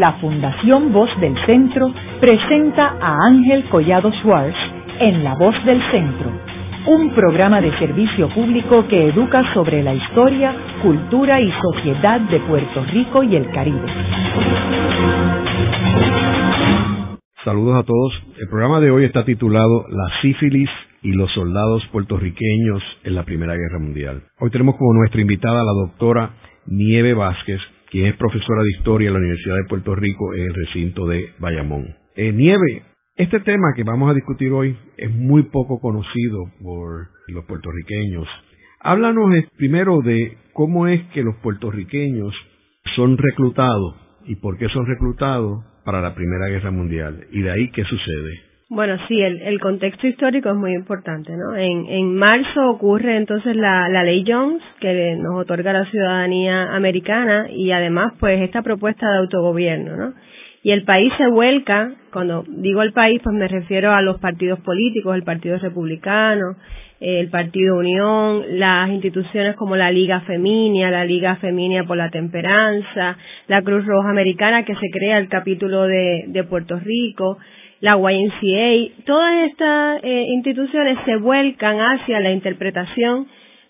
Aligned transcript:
la 0.00 0.12
Fundación 0.14 0.92
Voz 0.92 1.08
del 1.20 1.34
Centro 1.46 1.92
presenta 2.20 2.96
a 3.00 3.26
Ángel 3.26 3.64
Collado 3.70 4.12
Schwartz 4.20 4.56
en 5.00 5.24
La 5.24 5.34
Voz 5.34 5.54
del 5.64 5.80
Centro, 5.90 6.30
un 6.86 7.10
programa 7.10 7.60
de 7.60 7.76
servicio 7.78 8.28
público 8.34 8.86
que 8.88 9.08
educa 9.08 9.42
sobre 9.54 9.82
la 9.82 9.94
historia, 9.94 10.54
cultura 10.82 11.40
y 11.40 11.50
sociedad 11.62 12.20
de 12.20 12.40
Puerto 12.40 12.84
Rico 12.92 13.22
y 13.22 13.36
el 13.36 13.50
Caribe. 13.50 13.88
Saludos 17.42 17.78
a 17.78 17.84
todos. 17.84 18.12
El 18.38 18.48
programa 18.48 18.80
de 18.80 18.90
hoy 18.90 19.04
está 19.04 19.24
titulado 19.24 19.84
La 19.88 20.20
sífilis 20.20 20.68
y 21.02 21.12
los 21.12 21.32
soldados 21.32 21.86
puertorriqueños 21.92 22.82
en 23.04 23.14
la 23.14 23.22
Primera 23.22 23.54
Guerra 23.54 23.78
Mundial. 23.78 24.22
Hoy 24.40 24.50
tenemos 24.50 24.76
como 24.76 24.92
nuestra 24.92 25.20
invitada 25.20 25.60
a 25.60 25.64
la 25.64 25.72
doctora 25.72 26.30
Nieve 26.66 27.14
Vázquez, 27.14 27.60
quien 27.90 28.06
es 28.06 28.16
profesora 28.16 28.62
de 28.62 28.70
Historia 28.70 29.08
en 29.08 29.14
la 29.14 29.20
Universidad 29.20 29.56
de 29.56 29.68
Puerto 29.68 29.94
Rico 29.94 30.34
en 30.34 30.42
el 30.42 30.54
recinto 30.54 31.06
de 31.06 31.30
Bayamón. 31.38 31.94
Eh, 32.16 32.32
Nieve, 32.32 32.82
este 33.16 33.40
tema 33.40 33.74
que 33.74 33.84
vamos 33.84 34.10
a 34.10 34.14
discutir 34.14 34.52
hoy 34.52 34.76
es 34.96 35.10
muy 35.14 35.44
poco 35.44 35.80
conocido 35.80 36.44
por 36.62 37.08
los 37.28 37.44
puertorriqueños. 37.46 38.26
Háblanos 38.80 39.30
primero 39.56 40.00
de 40.02 40.36
cómo 40.52 40.86
es 40.86 41.02
que 41.14 41.22
los 41.22 41.34
puertorriqueños 41.36 42.34
son 42.94 43.16
reclutados 43.18 43.96
y 44.26 44.36
por 44.36 44.58
qué 44.58 44.68
son 44.68 44.86
reclutados 44.86 45.64
para 45.84 46.00
la 46.00 46.14
Primera 46.14 46.48
Guerra 46.48 46.70
Mundial 46.70 47.26
y 47.30 47.42
de 47.42 47.50
ahí 47.50 47.70
qué 47.70 47.84
sucede. 47.84 48.45
Bueno, 48.68 48.96
sí, 49.06 49.22
el, 49.22 49.60
contexto 49.60 50.08
histórico 50.08 50.50
es 50.50 50.56
muy 50.56 50.72
importante, 50.74 51.32
¿no? 51.36 51.54
En, 51.54 51.86
en 51.86 52.16
marzo 52.16 52.68
ocurre 52.68 53.16
entonces 53.16 53.54
la, 53.54 53.88
la 53.88 54.02
ley 54.02 54.24
Jones, 54.26 54.60
que 54.80 55.14
nos 55.14 55.40
otorga 55.40 55.72
la 55.72 55.88
ciudadanía 55.88 56.74
americana 56.74 57.46
y 57.48 57.70
además, 57.70 58.14
pues, 58.18 58.40
esta 58.42 58.62
propuesta 58.62 59.08
de 59.08 59.18
autogobierno, 59.18 59.96
¿no? 59.96 60.14
Y 60.64 60.72
el 60.72 60.82
país 60.82 61.12
se 61.16 61.28
vuelca, 61.28 61.92
cuando 62.12 62.44
digo 62.48 62.82
el 62.82 62.92
país, 62.92 63.20
pues 63.22 63.36
me 63.36 63.46
refiero 63.46 63.92
a 63.92 64.02
los 64.02 64.18
partidos 64.18 64.58
políticos, 64.58 65.14
el 65.14 65.22
Partido 65.22 65.58
Republicano, 65.58 66.56
el 66.98 67.28
Partido 67.28 67.76
Unión, 67.76 68.58
las 68.58 68.90
instituciones 68.90 69.54
como 69.54 69.76
la 69.76 69.92
Liga 69.92 70.22
Feminia, 70.22 70.90
la 70.90 71.04
Liga 71.04 71.36
Feminia 71.36 71.84
por 71.84 71.96
la 71.96 72.10
Temperanza, 72.10 73.16
la 73.46 73.62
Cruz 73.62 73.86
Roja 73.86 74.10
Americana 74.10 74.64
que 74.64 74.74
se 74.74 74.90
crea 74.90 75.18
el 75.18 75.28
capítulo 75.28 75.84
de, 75.84 76.24
de 76.26 76.42
Puerto 76.42 76.80
Rico, 76.80 77.38
la 77.80 77.96
YNCA, 77.96 79.04
todas 79.04 79.50
estas 79.50 80.00
eh, 80.02 80.26
instituciones 80.28 80.98
se 81.04 81.16
vuelcan 81.16 81.78
hacia 81.78 82.20
la 82.20 82.30
interpretación 82.30 83.26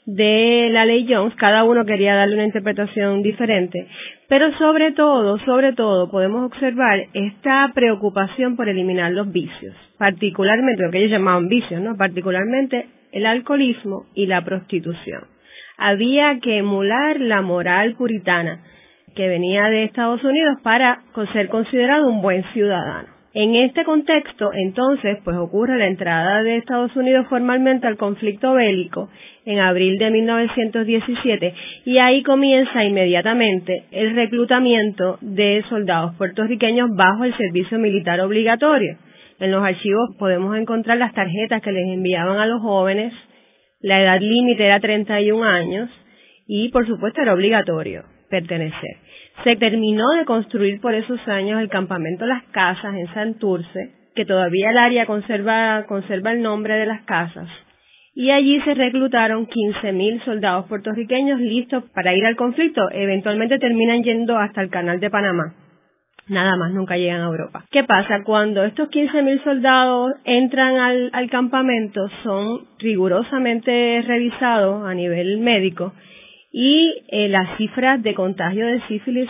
de 0.07 0.69
la 0.71 0.85
ley 0.85 1.05
Jones, 1.09 1.35
cada 1.35 1.65
uno 1.65 1.85
quería 1.85 2.15
darle 2.15 2.37
una 2.37 2.45
interpretación 2.45 3.23
diferente, 3.23 3.89
pero 4.29 4.57
sobre 4.57 4.93
todo, 4.93 5.39
sobre 5.41 5.73
todo 5.73 6.09
podemos 6.11 6.45
observar 6.45 7.07
esta 7.13 7.73
preocupación 7.75 8.55
por 8.55 8.69
eliminar 8.69 9.11
los 9.11 9.33
vicios, 9.33 9.75
particularmente 9.99 10.85
lo 10.85 10.93
que 10.93 10.99
ellos 10.99 11.11
llamaban 11.11 11.49
vicios, 11.49 11.83
¿no? 11.83 11.97
Particularmente 11.97 12.87
el 13.11 13.27
alcoholismo 13.27 14.07
y 14.15 14.27
la 14.27 14.45
prostitución. 14.45 15.25
Había 15.77 16.39
que 16.41 16.59
emular 16.59 17.21
la 17.21 17.43
moral 17.43 17.97
puritana 17.97 18.63
que 19.17 19.29
venía 19.29 19.65
de 19.65 19.85
Estados 19.85 20.23
Unidos 20.23 20.59
para 20.63 21.01
ser 21.33 21.49
considerado 21.49 22.09
un 22.09 22.23
buen 22.23 22.45
ciudadano. 22.53 23.16
En 23.39 23.55
este 23.55 23.85
contexto, 23.85 24.51
entonces, 24.55 25.19
pues 25.23 25.37
ocurre 25.37 25.77
la 25.77 25.89
entrada 25.89 26.43
de 26.43 26.57
Estados 26.57 26.97
Unidos 26.97 27.27
formalmente 27.29 27.87
al 27.87 27.99
conflicto 27.99 28.55
bélico 28.55 29.11
en 29.45 29.59
abril 29.59 29.99
de 29.99 30.11
1917 30.11 31.55
y 31.85 31.99
ahí 31.99 32.23
comienza 32.23 32.83
inmediatamente 32.83 33.85
el 33.91 34.15
reclutamiento 34.15 35.19
de 35.21 35.63
soldados 35.69 36.15
puertorriqueños 36.17 36.89
bajo 36.97 37.25
el 37.25 37.37
servicio 37.37 37.79
militar 37.79 38.23
obligatorio. 38.23 38.97
En 39.39 39.51
los 39.51 39.63
archivos 39.63 40.17
podemos 40.19 40.57
encontrar 40.57 40.97
las 40.97 41.13
tarjetas 41.13 41.61
que 41.61 41.73
les 41.73 41.89
enviaban 41.89 42.39
a 42.39 42.47
los 42.47 42.63
jóvenes, 42.63 43.13
la 43.83 44.01
edad 44.01 44.19
límite 44.19 44.65
era 44.65 44.81
31 44.81 45.45
años 45.45 45.91
y 46.47 46.71
por 46.71 46.87
supuesto 46.87 47.21
era 47.21 47.35
obligatorio 47.35 48.05
pertenecer. 48.31 48.97
Se 49.45 49.57
terminó 49.57 50.09
de 50.19 50.25
construir 50.25 50.81
por 50.81 50.95
esos 50.95 51.21
años 51.29 51.61
el 51.61 51.69
campamento 51.69 52.27
Las 52.27 52.43
Casas 52.45 52.95
en 52.95 53.13
Santurce, 53.15 53.93
que 54.15 54.25
todavía 54.25 54.71
el 54.71 54.79
área 54.79 55.07
conserva, 55.07 55.85
conserva 55.87 56.33
el 56.33 56.43
nombre 56.43 56.75
de 56.75 56.87
las 56.87 57.03
casas. 57.03 57.49
Y 58.15 58.31
allí 58.31 58.59
se 58.63 58.73
reclutaron 58.73 59.47
15.000 59.47 60.25
soldados 60.25 60.67
puertorriqueños 60.69 61.39
listos 61.39 61.85
para 61.95 62.15
ir 62.15 62.25
al 62.25 62.35
conflicto. 62.35 62.81
Eventualmente 62.91 63.59
terminan 63.59 64.03
yendo 64.03 64.39
hasta 64.39 64.63
el 64.63 64.71
canal 64.71 65.01
de 65.01 65.11
Panamá. 65.11 65.55
Nada 66.29 66.57
más, 66.57 66.73
nunca 66.73 66.97
llegan 66.97 67.21
a 67.21 67.27
Europa. 67.27 67.67
¿Qué 67.71 67.85
pasa? 67.85 68.25
Cuando 68.25 68.65
estos 68.65 68.89
15.000 68.89 69.45
soldados 69.45 70.15
entran 70.25 70.77
al, 70.79 71.11
al 71.13 71.31
campamento, 71.31 72.09
son 72.25 72.67
rigurosamente 72.79 74.03
revisados 74.03 74.89
a 74.89 74.95
nivel 74.95 75.39
médico 75.39 75.93
y 76.59 77.03
eh, 77.09 77.29
las 77.29 77.59
cifras 77.59 78.03
de 78.03 78.15
contagio 78.15 78.67
de 78.67 78.81
sífilis 78.89 79.29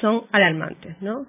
son 0.00 0.22
alarmantes, 0.32 0.96
¿no? 1.02 1.26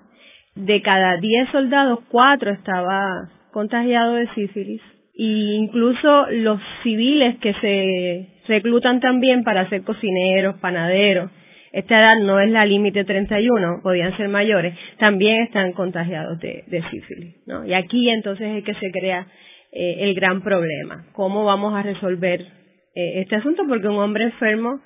De 0.55 0.81
cada 0.81 1.17
10 1.17 1.49
soldados, 1.49 1.99
4 2.07 2.51
estaba 2.51 3.29
contagiado 3.51 4.13
de 4.13 4.27
sífilis 4.35 4.81
e 5.13 5.57
incluso 5.59 6.27
los 6.31 6.61
civiles 6.81 7.37
que 7.39 7.53
se 7.55 8.29
reclutan 8.47 9.01
también 9.01 9.43
para 9.43 9.67
ser 9.67 9.83
cocineros, 9.83 10.55
panaderos, 10.61 11.29
esta 11.73 11.99
edad 11.99 12.19
no 12.21 12.39
es 12.39 12.49
la 12.49 12.65
límite 12.65 13.03
31, 13.03 13.81
podían 13.83 14.15
ser 14.15 14.29
mayores, 14.29 14.73
también 14.97 15.43
están 15.43 15.73
contagiados 15.73 16.39
de, 16.39 16.63
sífilis, 16.89 17.35
¿no? 17.47 17.65
Y 17.65 17.73
aquí 17.73 18.09
entonces 18.09 18.59
es 18.59 18.63
que 18.63 18.75
se 18.75 18.91
crea 18.91 19.27
eh, 19.73 19.95
el 19.99 20.15
gran 20.15 20.41
problema. 20.41 21.05
¿Cómo 21.11 21.43
vamos 21.43 21.73
a 21.75 21.81
resolver 21.81 22.39
eh, 22.95 23.21
este 23.21 23.35
asunto? 23.35 23.63
Porque 23.67 23.89
un 23.89 23.97
hombre 23.97 24.23
enfermo 24.23 24.79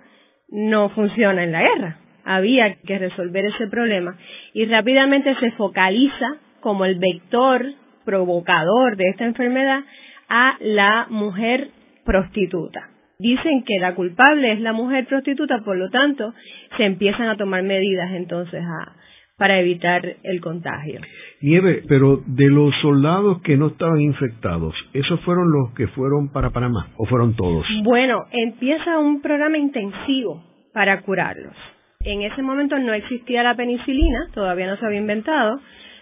no 0.49 0.89
funciona 0.89 1.43
en 1.43 1.51
la 1.51 1.61
guerra. 1.61 1.97
Había 2.23 2.75
que 2.85 2.99
resolver 2.99 3.45
ese 3.45 3.67
problema 3.67 4.17
y 4.53 4.65
rápidamente 4.65 5.35
se 5.39 5.51
focaliza 5.51 6.37
como 6.59 6.85
el 6.85 6.99
vector 6.99 7.65
provocador 8.03 8.97
de 8.97 9.09
esta 9.09 9.25
enfermedad 9.25 9.83
a 10.29 10.57
la 10.59 11.07
mujer 11.09 11.69
prostituta. 12.05 12.89
Dicen 13.19 13.63
que 13.63 13.79
la 13.79 13.95
culpable 13.95 14.51
es 14.51 14.59
la 14.59 14.73
mujer 14.73 15.07
prostituta, 15.07 15.59
por 15.63 15.77
lo 15.77 15.89
tanto, 15.89 16.33
se 16.77 16.85
empiezan 16.85 17.29
a 17.29 17.37
tomar 17.37 17.63
medidas 17.63 18.11
entonces 18.11 18.63
a, 18.63 18.93
para 19.37 19.59
evitar 19.59 20.01
el 20.23 20.41
contagio. 20.41 20.99
Nieve, 21.41 21.83
pero 21.87 22.21
de 22.25 22.49
los 22.49 22.73
soldados 22.81 23.41
que 23.43 23.57
no 23.57 23.67
estaban 23.67 24.01
infectados, 24.01 24.73
¿esos 24.93 25.19
fueron 25.21 25.51
los 25.51 25.73
que 25.75 25.87
fueron 25.87 26.29
para 26.29 26.49
Panamá 26.49 26.87
o 26.97 27.05
fueron 27.05 27.35
todos? 27.35 27.65
Bueno, 27.83 28.25
empieza 28.31 28.97
un 28.97 29.21
programa 29.21 29.57
intensivo 29.57 30.43
para 30.73 31.01
curarlos. 31.01 31.55
En 32.03 32.21
ese 32.23 32.41
momento 32.41 32.77
no 32.79 32.93
existía 32.93 33.43
la 33.43 33.55
penicilina, 33.55 34.29
todavía 34.33 34.67
no 34.67 34.77
se 34.77 34.85
había 34.85 34.99
inventado. 34.99 35.59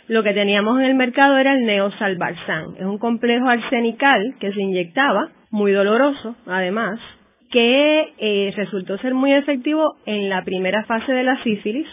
Lo 0.08 0.24
que 0.24 0.34
teníamos 0.34 0.80
en 0.80 0.86
el 0.86 0.96
mercado 0.96 1.38
era 1.38 1.54
el 1.54 1.66
neosalbarzán. 1.66 2.76
Es 2.78 2.86
un 2.86 3.00
complejo 3.00 3.48
arsenical 3.50 4.36
que 4.40 4.54
se 4.54 4.62
inyectaba, 4.62 5.30
muy 5.50 5.72
doloroso 5.72 6.36
además, 6.46 7.00
que 7.52 8.14
eh, 8.18 8.54
resultó 8.56 8.98
ser 9.00 9.14
muy 9.14 9.34
efectivo 9.34 9.96
en 10.06 10.30
la 10.30 10.44
primera 10.44 10.84
fase 10.86 11.12
de 11.12 11.24
la 11.24 11.42
sífilis, 11.44 11.88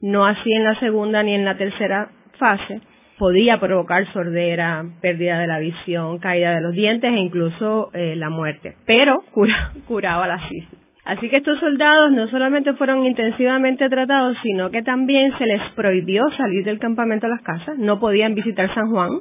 no 0.00 0.26
así 0.26 0.52
en 0.52 0.64
la 0.64 0.78
segunda 0.80 1.22
ni 1.22 1.34
en 1.34 1.44
la 1.44 1.56
tercera 1.56 2.08
fase, 2.38 2.80
podía 3.18 3.58
provocar 3.58 4.10
sordera, 4.12 4.84
pérdida 5.00 5.38
de 5.38 5.46
la 5.46 5.58
visión, 5.58 6.18
caída 6.18 6.54
de 6.54 6.60
los 6.60 6.72
dientes 6.72 7.10
e 7.10 7.16
incluso 7.16 7.90
eh, 7.92 8.14
la 8.16 8.30
muerte, 8.30 8.76
pero 8.86 9.22
curaba 9.86 10.26
la 10.26 10.38
sífilis. 10.48 10.88
Así 11.04 11.30
que 11.30 11.38
estos 11.38 11.58
soldados 11.58 12.12
no 12.12 12.28
solamente 12.28 12.74
fueron 12.74 13.06
intensivamente 13.06 13.88
tratados, 13.88 14.36
sino 14.42 14.70
que 14.70 14.82
también 14.82 15.32
se 15.38 15.46
les 15.46 15.62
prohibió 15.74 16.28
salir 16.36 16.64
del 16.64 16.78
campamento 16.78 17.26
a 17.26 17.30
las 17.30 17.40
casas, 17.40 17.78
no 17.78 17.98
podían 17.98 18.34
visitar 18.34 18.72
San 18.74 18.90
Juan, 18.90 19.20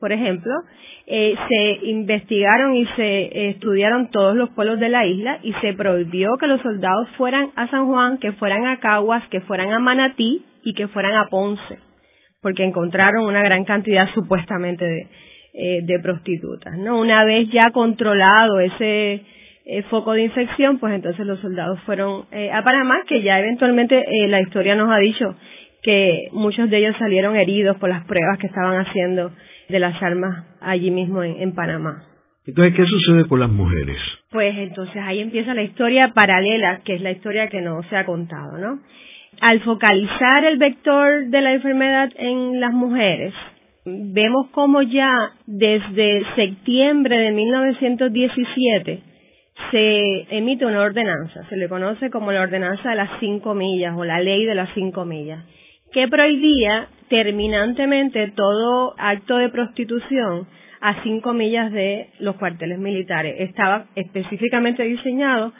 por 0.00 0.12
ejemplo, 0.12 0.52
eh, 1.06 1.34
se 1.48 1.86
investigaron 1.86 2.74
y 2.74 2.86
se 2.96 3.50
estudiaron 3.50 4.10
todos 4.10 4.34
los 4.34 4.50
pueblos 4.50 4.80
de 4.80 4.88
la 4.88 5.06
isla 5.06 5.38
y 5.42 5.52
se 5.60 5.74
prohibió 5.74 6.36
que 6.38 6.46
los 6.46 6.60
soldados 6.62 7.08
fueran 7.18 7.50
a 7.54 7.68
San 7.68 7.86
Juan, 7.86 8.18
que 8.18 8.32
fueran 8.32 8.66
a 8.66 8.80
Caguas, 8.80 9.22
que 9.28 9.40
fueran 9.42 9.72
a 9.72 9.78
Manatí 9.78 10.44
y 10.64 10.74
que 10.74 10.88
fueran 10.88 11.14
a 11.14 11.26
Ponce 11.26 11.90
porque 12.42 12.64
encontraron 12.64 13.24
una 13.24 13.42
gran 13.42 13.64
cantidad 13.64 14.08
supuestamente 14.14 14.84
de, 14.84 15.08
eh, 15.52 15.98
prostitutas. 16.02 16.76
¿no? 16.78 16.98
Una 17.00 17.24
vez 17.24 17.48
ya 17.50 17.70
controlado 17.70 18.60
ese 18.60 19.22
eh, 19.66 19.82
foco 19.90 20.12
de 20.12 20.24
infección, 20.24 20.78
pues 20.78 20.94
entonces 20.94 21.26
los 21.26 21.40
soldados 21.40 21.80
fueron 21.82 22.24
eh, 22.32 22.50
a 22.50 22.62
Panamá, 22.62 23.02
que 23.06 23.22
ya 23.22 23.38
eventualmente 23.38 24.02
la 24.28 24.40
historia 24.40 24.74
nos 24.74 24.90
ha 24.90 24.98
dicho 24.98 25.36
que 25.82 26.28
muchos 26.32 26.68
de 26.70 26.78
ellos 26.78 26.96
salieron 26.98 27.36
heridos 27.36 27.76
por 27.76 27.88
las 27.88 28.04
pruebas 28.04 28.38
que 28.38 28.46
estaban 28.46 28.86
haciendo 28.86 29.32
de 29.70 29.80
las 29.80 30.02
armas 30.02 30.44
allí 30.60 30.90
mismo 30.90 31.22
en, 31.22 31.40
en 31.40 31.54
Panamá. 31.54 32.04
Entonces, 32.46 32.74
¿qué 32.74 32.84
sucede 32.84 33.28
con 33.28 33.40
las 33.40 33.50
mujeres? 33.50 33.96
Pues 34.30 34.56
entonces 34.56 34.96
ahí 35.04 35.20
empieza 35.20 35.54
la 35.54 35.62
historia 35.62 36.12
paralela, 36.14 36.80
que 36.84 36.94
es 36.94 37.00
la 37.00 37.10
historia 37.10 37.48
que 37.48 37.60
no 37.60 37.82
se 37.84 37.96
ha 37.96 38.06
contado, 38.06 38.58
¿no? 38.58 38.80
Al 39.40 39.60
focalizar 39.60 40.44
el 40.44 40.58
vector 40.58 41.26
de 41.28 41.40
la 41.40 41.52
enfermedad 41.52 42.10
en 42.16 42.60
las 42.60 42.72
mujeres, 42.72 43.32
vemos 43.84 44.48
como 44.50 44.82
ya 44.82 45.10
desde 45.46 46.22
septiembre 46.34 47.18
de 47.18 47.30
1917 47.32 49.02
se 49.70 50.36
emite 50.36 50.64
una 50.64 50.82
ordenanza, 50.82 51.44
se 51.48 51.56
le 51.56 51.68
conoce 51.68 52.10
como 52.10 52.32
la 52.32 52.42
ordenanza 52.42 52.90
de 52.90 52.96
las 52.96 53.10
cinco 53.20 53.54
millas 53.54 53.94
o 53.96 54.04
la 54.04 54.20
ley 54.20 54.44
de 54.44 54.54
las 54.54 54.70
cinco 54.74 55.04
millas, 55.04 55.44
que 55.92 56.08
prohibía 56.08 56.88
terminantemente 57.08 58.32
todo 58.36 58.94
acto 58.98 59.36
de 59.38 59.48
prostitución 59.48 60.46
a 60.80 61.02
cinco 61.02 61.32
millas 61.34 61.72
de 61.72 62.08
los 62.20 62.36
cuarteles 62.36 62.78
militares. 62.78 63.36
Estaba 63.38 63.86
específicamente 63.94 64.82
diseñado 64.84 65.52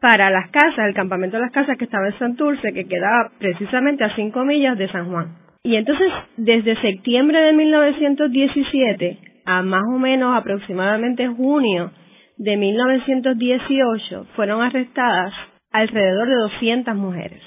para 0.00 0.30
las 0.30 0.50
casas, 0.50 0.86
el 0.86 0.94
campamento 0.94 1.36
de 1.36 1.44
las 1.44 1.52
casas 1.52 1.78
que 1.78 1.84
estaba 1.84 2.08
en 2.08 2.18
Santurce, 2.18 2.72
que 2.72 2.86
quedaba 2.86 3.30
precisamente 3.38 4.04
a 4.04 4.14
cinco 4.14 4.44
millas 4.44 4.76
de 4.76 4.88
San 4.88 5.10
Juan. 5.10 5.36
Y 5.62 5.76
entonces, 5.76 6.12
desde 6.36 6.80
septiembre 6.80 7.40
de 7.40 7.52
1917 7.52 9.18
a 9.46 9.62
más 9.62 9.82
o 9.92 9.98
menos 9.98 10.36
aproximadamente 10.36 11.26
junio 11.28 11.92
de 12.36 12.56
1918, 12.56 14.26
fueron 14.36 14.60
arrestadas 14.60 15.32
alrededor 15.72 16.28
de 16.28 16.34
200 16.34 16.94
mujeres, 16.94 17.40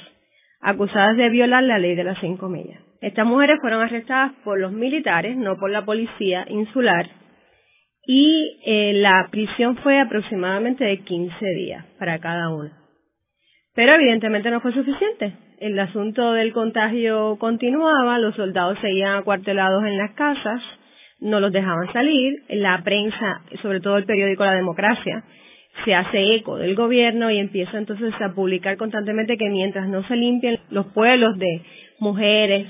acusadas 0.61 1.17
de 1.17 1.29
violar 1.29 1.63
la 1.63 1.79
ley 1.79 1.95
de 1.95 2.03
las 2.03 2.19
cinco 2.19 2.50
millas. 2.50 2.81
Estas 3.01 3.25
mujeres 3.25 3.59
fueron 3.61 3.81
arrestadas 3.81 4.33
por 4.44 4.59
los 4.59 4.71
militares, 4.71 5.38
no 5.38 5.57
por 5.57 5.69
la 5.69 5.85
policía 5.85 6.45
insular, 6.50 7.09
y 8.06 8.59
eh, 8.65 8.94
la 8.95 9.27
prisión 9.31 9.77
fue 9.77 10.00
aproximadamente 10.00 10.83
de 10.83 11.00
15 11.00 11.45
días 11.56 11.85
para 11.97 12.19
cada 12.19 12.50
una. 12.50 12.71
Pero 13.75 13.94
evidentemente 13.94 14.50
no 14.50 14.61
fue 14.61 14.73
suficiente. 14.73 15.33
El 15.59 15.77
asunto 15.79 16.33
del 16.33 16.51
contagio 16.51 17.38
continuaba, 17.38 18.17
los 18.17 18.35
soldados 18.35 18.79
seguían 18.81 19.17
acuartelados 19.17 19.83
en 19.83 19.97
las 19.97 20.11
casas, 20.11 20.61
no 21.19 21.39
los 21.39 21.51
dejaban 21.51 21.91
salir, 21.94 22.44
la 22.50 22.81
prensa, 22.83 23.41
sobre 23.61 23.79
todo 23.79 23.97
el 23.97 24.06
periódico 24.06 24.44
La 24.44 24.53
Democracia, 24.53 25.23
se 25.85 25.95
hace 25.95 26.35
eco 26.35 26.57
del 26.57 26.75
gobierno 26.75 27.31
y 27.31 27.39
empieza 27.39 27.77
entonces 27.77 28.13
a 28.21 28.33
publicar 28.33 28.77
constantemente 28.77 29.37
que 29.37 29.49
mientras 29.49 29.87
no 29.87 30.07
se 30.07 30.15
limpien 30.15 30.59
los 30.69 30.87
pueblos 30.87 31.37
de 31.37 31.61
mujeres 31.99 32.67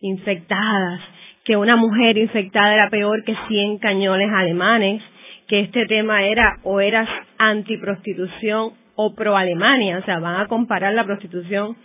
infectadas, 0.00 1.00
que 1.44 1.56
una 1.56 1.76
mujer 1.76 2.18
infectada 2.18 2.74
era 2.74 2.90
peor 2.90 3.24
que 3.24 3.34
100 3.48 3.78
cañones 3.78 4.30
alemanes, 4.32 5.02
que 5.48 5.60
este 5.60 5.86
tema 5.86 6.24
era 6.24 6.58
o 6.62 6.80
eras 6.80 7.08
antiprostitución 7.38 8.72
o 8.94 9.14
pro 9.14 9.36
Alemania, 9.36 9.98
o 9.98 10.04
sea, 10.04 10.18
van 10.18 10.40
a 10.40 10.46
comparar 10.46 10.94
la 10.94 11.04
prostitución 11.04 11.76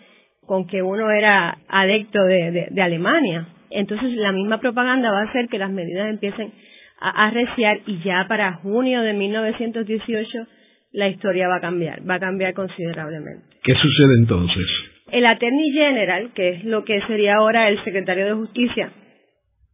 con 0.46 0.68
que 0.68 0.82
uno 0.82 1.12
era 1.12 1.58
adecto 1.68 2.24
de, 2.24 2.70
de, 2.72 2.82
Alemania. 2.82 3.48
Entonces 3.70 4.14
la 4.14 4.32
misma 4.32 4.60
propaganda 4.60 5.12
va 5.12 5.22
a 5.22 5.30
hacer 5.30 5.50
que 5.50 5.58
las 5.58 5.72
medidas 5.72 6.10
empiecen 6.10 6.54
a 7.00 7.28
arreciar 7.28 7.82
y 7.86 8.00
ya 8.00 8.26
para 8.28 8.54
junio 8.54 9.02
de 9.02 9.14
1918 9.14 10.48
la 10.92 11.10
historia 11.10 11.48
va 11.48 11.58
a 11.58 11.62
cambiar, 11.62 12.08
va 12.10 12.16
a 12.16 12.20
cambiar 12.20 12.54
considerablemente. 12.54 13.46
¿Qué 13.64 13.74
sucede 13.74 14.20
entonces? 14.20 14.66
El 15.12 15.26
Attorney 15.26 15.72
General, 15.72 16.32
que 16.34 16.50
es 16.50 16.64
lo 16.66 16.84
que 16.84 17.02
sería 17.08 17.36
ahora 17.36 17.70
el 17.70 17.84
secretario 17.84 18.26
de 18.26 18.34
Justicia, 18.34 18.92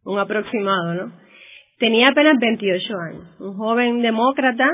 un 0.04 0.18
aproximado, 0.18 0.94
¿no? 0.94 1.12
Tenía 1.78 2.08
apenas 2.08 2.38
28 2.38 2.94
años, 3.10 3.40
un 3.40 3.54
joven 3.56 4.00
demócrata 4.00 4.68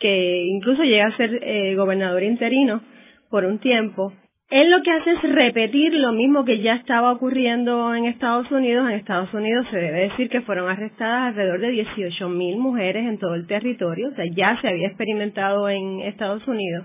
que 0.00 0.42
incluso 0.46 0.82
llega 0.82 1.06
a 1.06 1.16
ser 1.16 1.38
eh, 1.42 1.74
gobernador 1.76 2.22
interino 2.22 2.82
por 3.30 3.44
un 3.44 3.58
tiempo. 3.60 4.12
Él 4.50 4.68
lo 4.68 4.82
que 4.82 4.90
hace 4.90 5.12
es 5.12 5.22
repetir 5.22 5.94
lo 5.94 6.10
mismo 6.10 6.44
que 6.44 6.58
ya 6.58 6.74
estaba 6.74 7.12
ocurriendo 7.12 7.94
en 7.94 8.06
Estados 8.06 8.50
Unidos. 8.50 8.88
En 8.88 8.96
Estados 8.96 9.32
Unidos 9.32 9.64
se 9.70 9.76
debe 9.76 10.08
decir 10.08 10.28
que 10.28 10.40
fueron 10.40 10.68
arrestadas 10.68 11.28
alrededor 11.28 11.60
de 11.60 11.70
18 11.70 12.28
mil 12.28 12.58
mujeres 12.58 13.06
en 13.06 13.18
todo 13.18 13.36
el 13.36 13.46
territorio, 13.46 14.08
o 14.08 14.14
sea, 14.16 14.24
ya 14.34 14.60
se 14.60 14.66
había 14.66 14.88
experimentado 14.88 15.68
en 15.68 16.00
Estados 16.00 16.46
Unidos. 16.48 16.84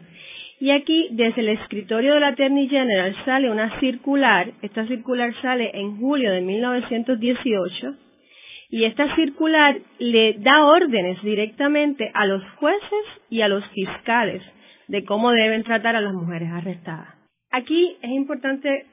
Y 0.60 0.70
aquí, 0.70 1.08
desde 1.12 1.42
el 1.42 1.50
escritorio 1.50 2.14
del 2.14 2.24
Attorney 2.24 2.70
General, 2.70 3.16
sale 3.26 3.50
una 3.50 3.80
circular. 3.80 4.52
Esta 4.62 4.86
circular 4.86 5.34
sale 5.42 5.72
en 5.74 5.98
julio 5.98 6.32
de 6.32 6.42
1918. 6.42 7.96
Y 8.70 8.86
esta 8.86 9.16
circular 9.16 9.78
le 9.98 10.34
da 10.40 10.66
órdenes 10.66 11.22
directamente 11.24 12.12
a 12.14 12.28
los 12.28 12.44
jueces 12.58 13.06
y 13.30 13.42
a 13.42 13.48
los 13.48 13.66
fiscales 13.70 14.44
de 14.88 15.04
cómo 15.04 15.32
deben 15.32 15.64
tratar 15.64 15.96
a 15.96 16.02
las 16.02 16.14
mujeres 16.14 16.50
arrestadas. 16.52 17.15
Aquí 17.52 17.98
es 18.02 18.12
importante 18.12 18.86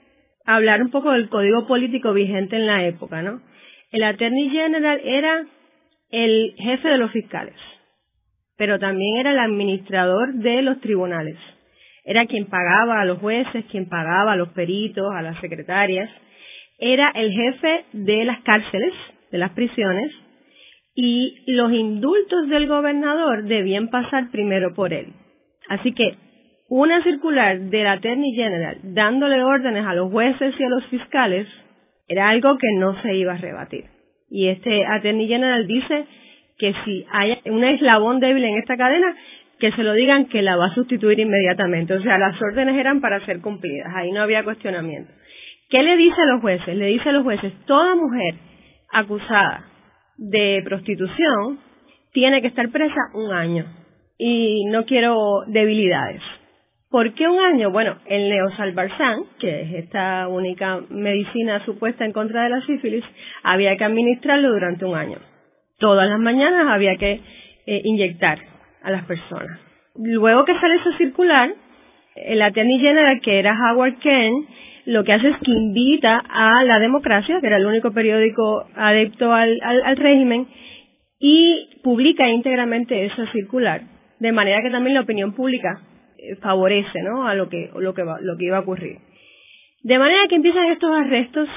hablar 0.44 0.82
un 0.82 0.90
poco 0.90 1.12
del 1.12 1.28
código 1.28 1.66
político 1.66 2.12
vigente 2.12 2.56
en 2.56 2.66
la 2.66 2.86
época, 2.86 3.22
¿no? 3.22 3.40
El 3.90 4.02
Attorney 4.04 4.50
General 4.50 5.00
era 5.04 5.46
el 6.10 6.54
jefe 6.58 6.88
de 6.88 6.98
los 6.98 7.10
fiscales, 7.12 7.54
pero 8.56 8.78
también 8.78 9.18
era 9.18 9.30
el 9.30 9.38
administrador 9.38 10.34
de 10.34 10.62
los 10.62 10.80
tribunales 10.80 11.36
era 12.04 12.26
quien 12.26 12.46
pagaba 12.46 13.00
a 13.00 13.04
los 13.04 13.18
jueces, 13.18 13.64
quien 13.70 13.88
pagaba 13.88 14.32
a 14.32 14.36
los 14.36 14.48
peritos, 14.50 15.12
a 15.14 15.22
las 15.22 15.40
secretarias, 15.40 16.10
era 16.78 17.10
el 17.14 17.32
jefe 17.32 17.84
de 17.92 18.24
las 18.24 18.40
cárceles, 18.42 18.92
de 19.30 19.38
las 19.38 19.52
prisiones, 19.52 20.10
y 20.94 21.36
los 21.46 21.72
indultos 21.72 22.48
del 22.48 22.66
gobernador 22.66 23.44
debían 23.44 23.88
pasar 23.88 24.30
primero 24.30 24.74
por 24.74 24.92
él. 24.92 25.12
Así 25.68 25.92
que 25.92 26.16
una 26.74 27.02
circular 27.02 27.60
del 27.60 27.86
Attorney 27.86 28.32
General 28.32 28.78
dándole 28.82 29.42
órdenes 29.42 29.84
a 29.84 29.92
los 29.92 30.10
jueces 30.10 30.54
y 30.58 30.64
a 30.64 30.70
los 30.70 30.86
fiscales 30.86 31.46
era 32.08 32.30
algo 32.30 32.56
que 32.56 32.68
no 32.78 32.98
se 33.02 33.14
iba 33.14 33.34
a 33.34 33.36
rebatir. 33.36 33.84
Y 34.30 34.48
este 34.48 34.86
Attorney 34.86 35.28
General 35.28 35.66
dice 35.66 36.06
que 36.56 36.72
si 36.82 37.04
hay 37.12 37.38
un 37.44 37.62
eslabón 37.62 38.20
débil 38.20 38.44
en 38.44 38.56
esta 38.56 38.78
cadena, 38.78 39.14
que 39.60 39.70
se 39.72 39.82
lo 39.82 39.92
digan 39.92 40.30
que 40.30 40.40
la 40.40 40.56
va 40.56 40.68
a 40.68 40.74
sustituir 40.74 41.20
inmediatamente. 41.20 41.92
O 41.92 42.02
sea, 42.02 42.16
las 42.16 42.40
órdenes 42.40 42.74
eran 42.76 43.02
para 43.02 43.22
ser 43.26 43.42
cumplidas, 43.42 43.92
ahí 43.94 44.10
no 44.10 44.22
había 44.22 44.42
cuestionamiento. 44.42 45.12
¿Qué 45.68 45.82
le 45.82 45.98
dice 45.98 46.22
a 46.22 46.32
los 46.32 46.40
jueces? 46.40 46.74
Le 46.74 46.86
dice 46.86 47.10
a 47.10 47.12
los 47.12 47.22
jueces, 47.22 47.52
toda 47.66 47.94
mujer 47.96 48.34
acusada 48.90 49.66
de 50.16 50.62
prostitución 50.64 51.58
tiene 52.14 52.40
que 52.40 52.48
estar 52.48 52.70
presa 52.70 53.10
un 53.12 53.30
año. 53.30 53.66
Y 54.16 54.64
no 54.70 54.86
quiero 54.86 55.42
debilidades. 55.48 56.22
¿Por 56.92 57.14
qué 57.14 57.26
un 57.26 57.40
año? 57.40 57.70
Bueno, 57.70 57.96
el 58.04 58.28
neosalbarzán, 58.28 59.22
que 59.40 59.62
es 59.62 59.72
esta 59.84 60.28
única 60.28 60.78
medicina 60.90 61.64
supuesta 61.64 62.04
en 62.04 62.12
contra 62.12 62.42
de 62.42 62.50
la 62.50 62.60
sífilis, 62.66 63.02
había 63.42 63.74
que 63.78 63.84
administrarlo 63.84 64.52
durante 64.52 64.84
un 64.84 64.94
año. 64.94 65.16
Todas 65.78 66.06
las 66.06 66.20
mañanas 66.20 66.66
había 66.68 66.96
que 66.96 67.12
eh, 67.66 67.80
inyectar 67.84 68.40
a 68.82 68.90
las 68.90 69.06
personas. 69.06 69.58
Luego 69.96 70.44
que 70.44 70.52
sale 70.60 70.74
esa 70.74 70.98
circular, 70.98 71.54
el 72.14 72.42
Attorney 72.42 72.78
General, 72.78 73.18
que 73.22 73.38
era 73.38 73.56
Howard 73.56 73.98
Kent, 74.00 74.48
lo 74.84 75.02
que 75.02 75.14
hace 75.14 75.28
es 75.28 75.36
que 75.38 75.50
invita 75.50 76.22
a 76.28 76.62
la 76.64 76.78
democracia, 76.78 77.40
que 77.40 77.46
era 77.46 77.56
el 77.56 77.64
único 77.64 77.92
periódico 77.92 78.66
adepto 78.76 79.32
al, 79.32 79.58
al, 79.62 79.96
régimen, 79.96 80.46
y 81.18 81.70
publica 81.82 82.28
íntegramente 82.28 83.06
esa 83.06 83.32
circular, 83.32 83.80
de 84.20 84.32
manera 84.32 84.60
que 84.60 84.70
también 84.70 84.92
la 84.92 85.00
opinión 85.00 85.32
pública 85.32 85.80
eh, 85.80 85.91
favorece 86.40 87.02
¿no? 87.02 87.26
a 87.26 87.34
lo 87.34 87.48
que, 87.48 87.70
lo, 87.74 87.94
que 87.94 88.02
lo 88.02 88.36
que 88.36 88.44
iba 88.44 88.58
a 88.58 88.60
ocurrir. 88.60 88.98
De 89.82 89.98
manera 89.98 90.28
que 90.28 90.36
empiezan 90.36 90.70
estos 90.70 90.90
arrestos 90.90 91.48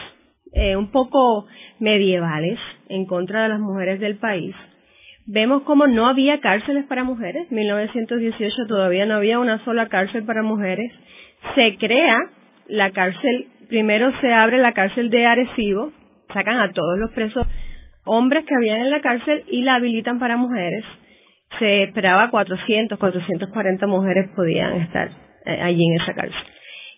eh, 0.54 0.76
un 0.76 0.92
poco 0.92 1.46
medievales 1.80 2.60
en 2.90 3.06
contra 3.06 3.44
de 3.44 3.50
las 3.50 3.60
mujeres 3.60 4.00
del 4.00 4.18
país, 4.18 4.56
Vemos 5.28 5.64
como 5.64 5.88
no 5.88 6.06
había 6.06 6.40
cárceles 6.40 6.86
para 6.86 7.04
mujeres. 7.04 7.48
En 7.50 7.56
1918 7.58 8.68
todavía 8.68 9.08
no 9.08 9.16
había 9.16 9.40
una 9.40 9.64
sola 9.66 9.88
cárcel 9.88 10.24
para 10.24 10.44
mujeres. 10.44 10.92
Se 11.56 11.78
crea 11.78 12.20
la 12.68 12.92
cárcel, 12.92 13.48
primero 13.68 14.12
se 14.22 14.32
abre 14.32 14.60
la 14.60 14.74
cárcel 14.74 15.10
de 15.10 15.26
Arecibo, 15.26 15.92
sacan 16.32 16.60
a 16.60 16.72
todos 16.74 17.00
los 17.00 17.12
presos 17.12 17.48
hombres 18.06 18.46
que 18.46 18.54
habían 18.54 18.82
en 18.82 18.92
la 18.92 19.02
cárcel 19.02 19.44
y 19.50 19.64
la 19.64 19.76
habilitan 19.76 20.20
para 20.20 20.38
mujeres. 20.38 20.86
Se 21.60 21.84
esperaba 21.84 22.30
400, 22.30 22.98
440 23.00 23.88
mujeres 23.88 24.30
podían 24.36 24.74
estar 24.82 25.10
eh, 25.46 25.62
allí 25.62 25.86
en 25.86 26.02
esa 26.02 26.14
cárcel. 26.14 26.44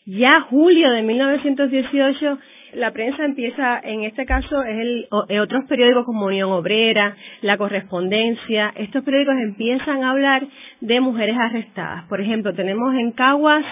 Ya 0.06 0.42
julio 0.50 0.92
de 0.92 1.02
1918 1.02 2.40
la 2.74 2.92
prensa 2.92 3.24
empieza, 3.24 3.80
en 3.80 4.04
este 4.04 4.26
caso, 4.26 4.62
es 4.62 4.78
el, 4.78 5.08
eh, 5.30 5.40
otros 5.40 5.66
periódicos 5.68 6.06
como 6.06 6.26
Unión 6.26 6.52
Obrera, 6.52 7.16
La 7.42 7.58
Correspondencia, 7.58 8.74
estos 8.76 9.04
periódicos 9.04 9.36
empiezan 9.42 10.04
a 10.04 10.12
hablar 10.12 10.46
de 10.82 11.00
mujeres 11.00 11.38
arrestadas. 11.38 12.04
Por 12.10 12.22
ejemplo, 12.22 12.54
tenemos 12.54 12.94
en 12.96 13.12
Caguas 13.12 13.66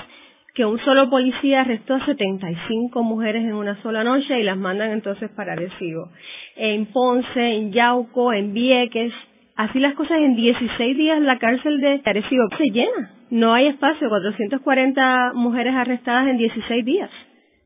que 0.54 0.64
un 0.64 0.80
solo 0.80 1.10
policía 1.10 1.62
arrestó 1.62 1.96
a 1.96 2.06
75 2.06 3.04
mujeres 3.04 3.44
en 3.44 3.54
una 3.54 3.82
sola 3.82 4.04
noche 4.04 4.40
y 4.40 4.44
las 4.44 4.58
mandan 4.58 4.92
entonces 4.92 5.30
para 5.36 5.54
Arecibo. 5.54 6.10
En 6.56 6.86
Ponce, 6.86 7.58
en 7.58 7.74
Yauco, 7.74 8.32
en 8.32 8.54
Vieques, 8.54 9.12
así 9.56 9.80
las 9.80 9.94
cosas, 9.96 10.20
en 10.20 10.36
16 10.36 10.98
días 10.98 11.22
la 11.22 11.40
cárcel 11.40 11.80
de 11.82 12.02
Arecibo 12.06 12.48
se 12.58 12.66
llena. 12.72 13.12
No 13.30 13.54
hay 13.54 13.68
espacio, 13.68 14.10
440 14.10 15.32
mujeres 15.34 15.74
arrestadas 15.76 16.28
en 16.28 16.38
16 16.38 16.86
días 16.86 17.10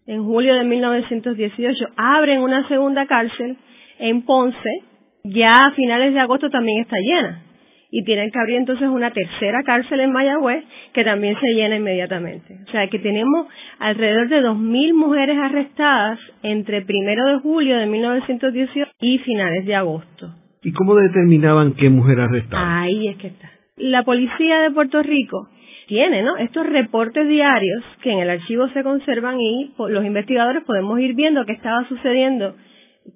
en 0.09 0.25
julio 0.25 0.55
de 0.55 0.63
1918, 0.63 1.85
abren 1.95 2.41
una 2.41 2.67
segunda 2.67 3.05
cárcel 3.05 3.57
en 3.99 4.23
Ponce, 4.23 4.81
ya 5.23 5.67
a 5.67 5.71
finales 5.73 6.15
de 6.15 6.19
agosto 6.19 6.49
también 6.49 6.81
está 6.81 6.97
llena. 6.97 7.43
Y 7.91 8.03
tienen 8.03 8.31
que 8.31 8.39
abrir 8.39 8.57
entonces 8.57 8.87
una 8.87 9.11
tercera 9.11 9.61
cárcel 9.63 9.99
en 9.99 10.11
Mayagüez 10.11 10.63
que 10.93 11.03
también 11.03 11.39
se 11.39 11.53
llena 11.53 11.75
inmediatamente. 11.75 12.57
O 12.67 12.71
sea 12.71 12.87
que 12.87 12.97
tenemos 12.97 13.47
alrededor 13.77 14.29
de 14.29 14.41
2.000 14.41 14.93
mujeres 14.95 15.37
arrestadas 15.37 16.19
entre 16.41 16.81
primero 16.81 17.25
de 17.27 17.39
julio 17.39 17.77
de 17.77 17.85
1918 17.85 18.91
y 18.99 19.19
finales 19.19 19.65
de 19.67 19.75
agosto. 19.75 20.33
¿Y 20.61 20.73
cómo 20.73 20.95
determinaban 20.95 21.73
qué 21.73 21.89
mujer 21.89 22.19
arrestaba? 22.19 22.81
Ahí 22.81 23.07
es 23.07 23.17
que 23.17 23.27
está. 23.27 23.49
La 23.77 24.03
policía 24.03 24.59
de 24.61 24.71
Puerto 24.71 25.01
Rico 25.01 25.47
tiene, 25.87 26.21
¿no? 26.21 26.37
Estos 26.37 26.67
reportes 26.67 27.27
diarios 27.27 27.83
que 28.01 28.11
en 28.11 28.19
el 28.19 28.29
archivo 28.29 28.67
se 28.69 28.83
conservan 28.83 29.39
y 29.39 29.73
los 29.77 30.05
investigadores 30.05 30.63
podemos 30.63 30.99
ir 30.99 31.15
viendo 31.15 31.45
qué 31.45 31.53
estaba 31.53 31.87
sucediendo, 31.87 32.55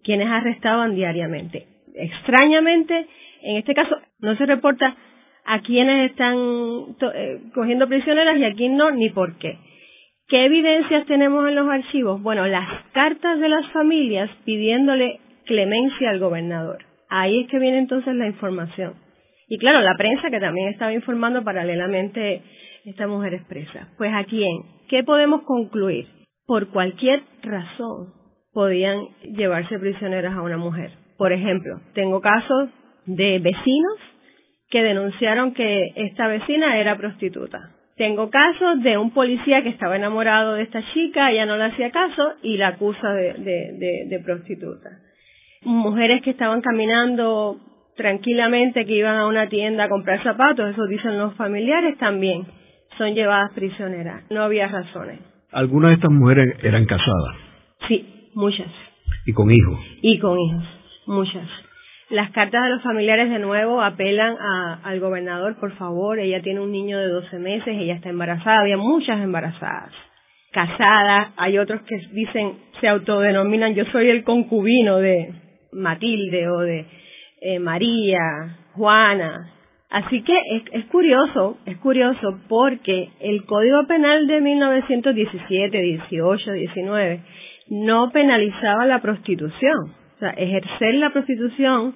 quienes 0.04 0.28
arrestaban 0.28 0.96
diariamente. 0.96 1.68
Extrañamente, 1.96 3.08
en 3.44 3.58
este 3.58 3.76
caso 3.76 3.98
no 4.20 4.36
se 4.38 4.46
reporta 4.46 4.96
a 5.46 5.60
quienes 5.60 6.12
están 6.12 6.36
eh, 7.14 7.42
cogiendo 7.54 7.88
prisioneras 7.88 8.38
y 8.38 8.46
a 8.46 8.54
quién 8.54 8.78
no, 8.78 8.90
ni 8.92 9.10
por 9.10 9.38
qué. 9.38 9.58
¿Qué 10.28 10.46
evidencias 10.46 11.06
tenemos 11.06 11.48
en 11.48 11.56
los 11.56 11.70
archivos? 11.70 12.22
Bueno, 12.24 12.48
las 12.48 12.68
cartas 12.94 13.40
de 13.40 13.50
las 13.50 13.70
familias 13.72 14.30
pidiéndole 14.46 15.20
clemencia 15.46 16.10
al 16.10 16.20
gobernador. 16.20 16.93
Ahí 17.16 17.42
es 17.42 17.48
que 17.48 17.60
viene 17.60 17.78
entonces 17.78 18.16
la 18.16 18.26
información. 18.26 18.96
Y 19.48 19.60
claro, 19.60 19.82
la 19.82 19.96
prensa 19.96 20.32
que 20.32 20.40
también 20.40 20.70
estaba 20.70 20.92
informando 20.94 21.44
paralelamente 21.44 22.42
esta 22.86 23.06
mujer 23.06 23.36
expresa. 23.36 23.88
Pues 24.00 24.12
a 24.12 24.24
quién? 24.24 24.64
¿Qué 24.90 25.04
podemos 25.04 25.44
concluir? 25.44 26.08
Por 26.48 26.70
cualquier 26.70 27.22
razón 27.44 28.14
podían 28.52 29.10
llevarse 29.36 29.78
prisioneras 29.78 30.34
a 30.34 30.42
una 30.42 30.58
mujer. 30.58 30.90
Por 31.16 31.32
ejemplo, 31.34 31.82
tengo 31.94 32.20
casos 32.20 32.72
de 33.06 33.38
vecinos 33.38 34.00
que 34.72 34.82
denunciaron 34.82 35.54
que 35.54 35.92
esta 35.96 36.26
vecina 36.26 36.80
era 36.80 36.98
prostituta. 36.98 37.76
Tengo 37.96 38.32
casos 38.32 38.82
de 38.82 38.98
un 38.98 39.12
policía 39.12 39.62
que 39.62 39.70
estaba 39.70 39.98
enamorado 39.98 40.56
de 40.56 40.64
esta 40.64 40.82
chica, 40.96 41.30
ella 41.30 41.46
no 41.46 41.58
le 41.58 41.66
hacía 41.66 41.92
caso 41.92 42.34
y 42.42 42.58
la 42.58 42.70
acusa 42.70 43.14
de, 43.14 44.08
de 44.10 44.20
prostituta. 44.26 44.90
Mujeres 45.66 46.22
que 46.22 46.32
estaban 46.32 46.62
caminando 46.62 47.58
tranquilamente, 47.96 48.86
que 48.86 48.96
iban 48.96 49.18
a 49.18 49.28
una 49.28 49.50
tienda 49.50 49.86
a 49.86 49.90
comprar 49.90 50.22
zapatos, 50.24 50.72
eso 50.72 50.86
dicen 50.88 51.18
los 51.18 51.36
familiares 51.36 51.98
también, 51.98 52.46
son 52.98 53.14
llevadas 53.14 53.52
prisioneras. 53.54 54.24
No 54.30 54.44
había 54.44 54.68
razones. 54.68 55.20
¿Algunas 55.52 55.90
de 55.90 55.96
estas 55.96 56.12
mujeres 56.12 56.58
eran 56.64 56.86
casadas? 56.86 57.36
Sí, 57.88 58.30
muchas. 58.34 58.68
¿Y 59.26 59.34
con 59.34 59.52
hijos? 59.52 59.80
Y 60.02 60.20
con 60.20 60.40
hijos, 60.40 60.64
muchas. 61.06 61.48
Las 62.10 62.32
cartas 62.32 62.64
de 62.64 62.70
los 62.70 62.84
familiares 62.84 63.30
de 63.30 63.40
nuevo 63.40 63.82
apelan 63.82 64.36
al 64.84 65.00
gobernador, 65.00 65.56
por 65.60 65.72
favor, 65.78 66.20
ella 66.20 66.42
tiene 66.42 66.60
un 66.60 66.72
niño 66.72 67.00
de 67.00 67.08
12 67.08 67.40
meses, 67.40 67.68
ella 67.68 67.96
está 67.96 68.10
embarazada, 68.10 68.60
había 68.60 68.78
muchas 68.78 69.22
embarazadas, 69.22 69.92
casadas, 70.52 71.30
hay 71.38 71.58
otros 71.58 71.82
que 71.84 71.96
dicen, 72.12 72.58
se 72.82 72.88
autodenominan, 72.88 73.74
yo 73.74 73.86
soy 73.86 74.10
el 74.10 74.24
concubino 74.24 74.98
de 74.98 75.34
Matilde 75.74 76.50
o 76.50 76.60
de 76.60 76.86
eh, 77.42 77.60
María, 77.60 78.58
Juana. 78.74 79.52
Así 79.90 80.24
que 80.24 80.34
es, 80.34 80.64
es 80.72 80.86
curioso, 80.86 81.58
es 81.66 81.78
curioso 81.78 82.40
porque 82.48 83.10
el 83.20 83.46
Código 83.46 83.86
Penal 83.86 84.26
de 84.28 84.42
1917, 84.42 85.78
18, 85.78 86.52
19 86.52 87.20
no 87.70 88.12
penalizaba 88.12 88.86
la 88.86 89.02
prostitución. 89.02 89.94
O 90.16 90.20
sea, 90.20 90.32
ejercer 90.32 90.96
la 90.96 91.12
prostitución 91.12 91.96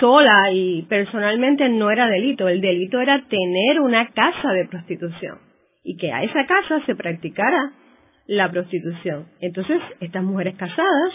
sola 0.00 0.50
y 0.52 0.82
personalmente 0.82 1.68
no 1.68 1.90
era 1.90 2.06
delito. 2.08 2.48
El 2.48 2.60
delito 2.60 3.00
era 3.00 3.24
tener 3.28 3.80
una 3.80 4.08
casa 4.10 4.52
de 4.52 4.66
prostitución 4.66 5.38
y 5.82 5.96
que 5.96 6.12
a 6.12 6.22
esa 6.22 6.46
casa 6.46 6.84
se 6.86 6.94
practicara 6.94 7.72
la 8.26 8.50
prostitución. 8.50 9.26
Entonces, 9.40 9.80
estas 10.00 10.22
mujeres 10.22 10.56
casadas 10.56 11.12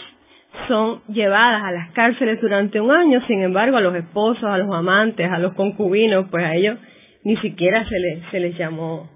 son 0.68 1.00
llevadas 1.08 1.62
a 1.62 1.72
las 1.72 1.90
cárceles 1.92 2.40
durante 2.40 2.80
un 2.80 2.90
año, 2.90 3.20
sin 3.26 3.42
embargo, 3.42 3.76
a 3.76 3.80
los 3.80 3.94
esposos, 3.94 4.44
a 4.44 4.58
los 4.58 4.74
amantes, 4.74 5.30
a 5.30 5.38
los 5.38 5.54
concubinos, 5.54 6.26
pues 6.30 6.44
a 6.44 6.54
ellos 6.54 6.78
ni 7.24 7.36
siquiera 7.38 7.86
se 7.88 7.98
les, 7.98 8.30
se 8.30 8.40
les 8.40 8.56
llamó 8.56 9.08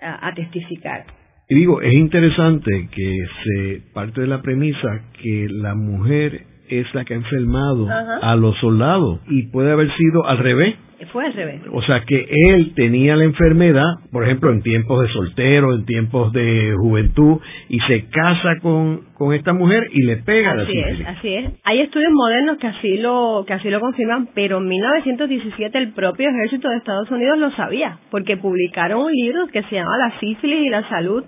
a, 0.00 0.32
testificar. 0.34 1.04
Y 1.48 1.54
digo, 1.54 1.80
es 1.80 1.92
interesante 1.92 2.88
que 2.90 3.18
se 3.44 3.82
parte 3.92 4.22
de 4.22 4.26
la 4.26 4.42
premisa 4.42 5.02
que 5.22 5.46
la 5.50 5.74
mujer 5.74 6.46
es 6.68 6.92
la 6.94 7.04
que 7.04 7.14
ha 7.14 7.16
enfermado 7.16 7.86
a 8.22 8.34
los 8.36 8.56
soldados 8.58 9.20
y 9.28 9.44
puede 9.48 9.72
haber 9.72 9.94
sido 9.96 10.26
al 10.26 10.38
revés. 10.38 10.76
Fue 11.06 11.24
al 11.24 11.32
revés. 11.32 11.62
O 11.72 11.82
sea 11.82 12.02
que 12.06 12.28
él 12.28 12.72
tenía 12.74 13.16
la 13.16 13.24
enfermedad, 13.24 13.84
por 14.10 14.24
ejemplo, 14.24 14.50
en 14.50 14.62
tiempos 14.62 15.02
de 15.02 15.08
soltero, 15.12 15.74
en 15.74 15.84
tiempos 15.84 16.32
de 16.32 16.74
juventud, 16.78 17.40
y 17.68 17.78
se 17.80 18.06
casa 18.08 18.58
con, 18.60 19.02
con 19.14 19.34
esta 19.34 19.52
mujer 19.52 19.88
y 19.92 20.02
le 20.02 20.18
pega 20.18 20.52
así 20.52 20.74
la 20.74 20.88
Es, 20.88 21.06
así 21.06 21.34
es. 21.34 21.50
Hay 21.64 21.80
estudios 21.80 22.12
modernos 22.12 22.58
que 22.58 22.66
así 22.66 22.98
lo 22.98 23.44
que 23.46 23.54
así 23.54 23.70
lo 23.70 23.80
confirman, 23.80 24.28
pero 24.34 24.58
en 24.58 24.68
1917 24.68 25.78
el 25.78 25.92
propio 25.92 26.30
ejército 26.30 26.68
de 26.68 26.76
Estados 26.76 27.10
Unidos 27.10 27.38
lo 27.38 27.50
sabía, 27.52 27.98
porque 28.10 28.36
publicaron 28.36 29.00
un 29.00 29.12
libro 29.12 29.46
que 29.48 29.62
se 29.64 29.76
llama 29.76 29.98
La 29.98 30.18
sífilis 30.20 30.66
y 30.66 30.68
la 30.68 30.88
salud 30.88 31.24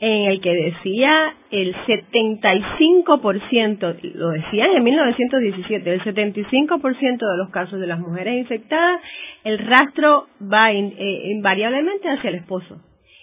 en 0.00 0.30
el 0.30 0.40
que 0.40 0.54
decía 0.54 1.34
el 1.50 1.74
75%, 1.74 3.96
lo 4.14 4.30
decían 4.30 4.70
en 4.76 4.84
1917, 4.84 5.92
el 5.92 6.00
75% 6.02 7.18
de 7.18 7.36
los 7.36 7.50
casos 7.50 7.80
de 7.80 7.88
las 7.88 7.98
mujeres 7.98 8.38
infectadas, 8.38 9.00
el 9.42 9.58
rastro 9.58 10.28
va 10.40 10.70
eh, 10.70 11.32
invariablemente 11.32 12.08
hacia 12.08 12.30
el 12.30 12.36
esposo. 12.36 12.80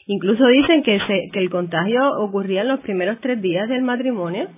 Incluso 0.08 0.46
dicen 0.48 0.84
que, 0.84 1.00
que 1.32 1.40
el 1.40 1.50
contagio 1.50 2.02
ocurría 2.20 2.62
en 2.62 2.68
los 2.68 2.82
primeros 2.82 3.22
tres 3.22 3.42
días 3.42 3.70
del 3.70 3.82
matrimonio. 3.82 4.50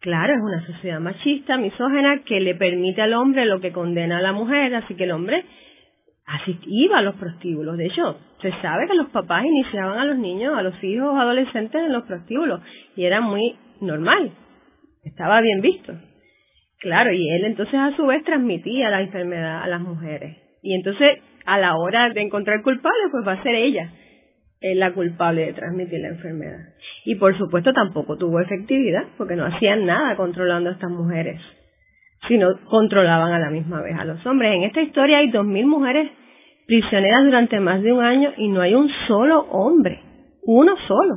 Claro, 0.00 0.32
es 0.32 0.40
una 0.40 0.64
sociedad 0.66 1.00
machista, 1.00 1.58
misógena, 1.58 2.22
que 2.24 2.40
le 2.40 2.54
permite 2.54 3.02
al 3.02 3.12
hombre 3.12 3.44
lo 3.44 3.60
que 3.60 3.72
condena 3.72 4.16
a 4.18 4.22
la 4.22 4.32
mujer, 4.32 4.74
así 4.74 4.94
que 4.94 5.04
el 5.04 5.10
hombre 5.10 5.44
así 6.30 6.58
iba 6.66 6.98
a 6.98 7.02
los 7.02 7.16
prostíbulos. 7.16 7.76
De 7.76 7.86
hecho, 7.86 8.18
se 8.40 8.50
sabe 8.62 8.86
que 8.86 8.94
los 8.94 9.08
papás 9.08 9.44
iniciaban 9.44 9.98
a 9.98 10.04
los 10.04 10.18
niños, 10.18 10.56
a 10.56 10.62
los 10.62 10.82
hijos 10.82 11.14
adolescentes 11.18 11.80
en 11.80 11.92
los 11.92 12.04
prostíbulos 12.04 12.60
y 12.96 13.04
era 13.04 13.20
muy 13.20 13.56
normal, 13.80 14.30
estaba 15.04 15.40
bien 15.40 15.60
visto. 15.60 15.94
Claro, 16.78 17.12
y 17.12 17.28
él 17.30 17.44
entonces 17.44 17.74
a 17.74 17.94
su 17.96 18.06
vez 18.06 18.24
transmitía 18.24 18.90
la 18.90 19.02
enfermedad 19.02 19.62
a 19.62 19.66
las 19.66 19.80
mujeres. 19.80 20.36
Y 20.62 20.74
entonces 20.74 21.18
a 21.44 21.58
la 21.58 21.76
hora 21.76 22.10
de 22.10 22.22
encontrar 22.22 22.62
culpable, 22.62 23.00
pues 23.10 23.26
va 23.26 23.32
a 23.32 23.42
ser 23.42 23.54
ella 23.54 23.92
eh, 24.60 24.74
la 24.74 24.92
culpable 24.92 25.46
de 25.46 25.52
transmitir 25.52 26.00
la 26.00 26.08
enfermedad. 26.08 26.60
Y 27.04 27.16
por 27.16 27.36
supuesto 27.36 27.72
tampoco 27.72 28.16
tuvo 28.16 28.40
efectividad, 28.40 29.04
porque 29.18 29.36
no 29.36 29.46
hacían 29.46 29.84
nada 29.84 30.16
controlando 30.16 30.70
a 30.70 30.74
estas 30.74 30.90
mujeres, 30.90 31.40
sino 32.28 32.48
controlaban 32.68 33.32
a 33.32 33.38
la 33.38 33.50
misma 33.50 33.82
vez 33.82 33.96
a 33.98 34.04
los 34.04 34.24
hombres. 34.26 34.54
En 34.54 34.64
esta 34.64 34.82
historia 34.82 35.18
hay 35.18 35.30
dos 35.30 35.44
mil 35.44 35.66
mujeres 35.66 36.10
prisioneras 36.66 37.24
durante 37.24 37.58
más 37.60 37.82
de 37.82 37.92
un 37.92 38.04
año 38.04 38.32
y 38.36 38.48
no 38.48 38.60
hay 38.60 38.74
un 38.74 38.88
solo 39.08 39.40
hombre, 39.50 40.00
uno 40.44 40.74
solo. 40.86 41.16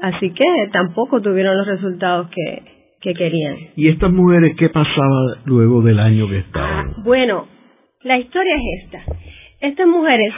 Así 0.00 0.32
que 0.32 0.44
tampoco 0.72 1.20
tuvieron 1.20 1.56
los 1.56 1.66
resultados 1.66 2.28
que, 2.30 2.62
que 3.00 3.14
querían. 3.14 3.56
¿Y 3.76 3.88
estas 3.88 4.10
mujeres 4.10 4.56
qué 4.58 4.68
pasaba 4.70 5.36
luego 5.44 5.82
del 5.82 5.98
año 5.98 6.28
que 6.28 6.38
estaban? 6.38 7.02
Bueno, 7.04 7.46
la 8.02 8.18
historia 8.18 8.56
es 8.56 8.84
esta. 8.84 9.02
Estas 9.60 9.86
mujeres, 9.86 10.32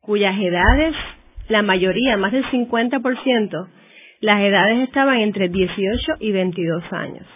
cuyas 0.00 0.36
edades, 0.38 0.94
la 1.48 1.62
mayoría, 1.62 2.16
más 2.16 2.32
del 2.32 2.44
50%, 2.46 3.68
las 4.20 4.40
edades 4.42 4.88
estaban 4.88 5.18
entre 5.18 5.48
18 5.48 6.14
y 6.20 6.32
22 6.32 6.82
años. 6.92 7.26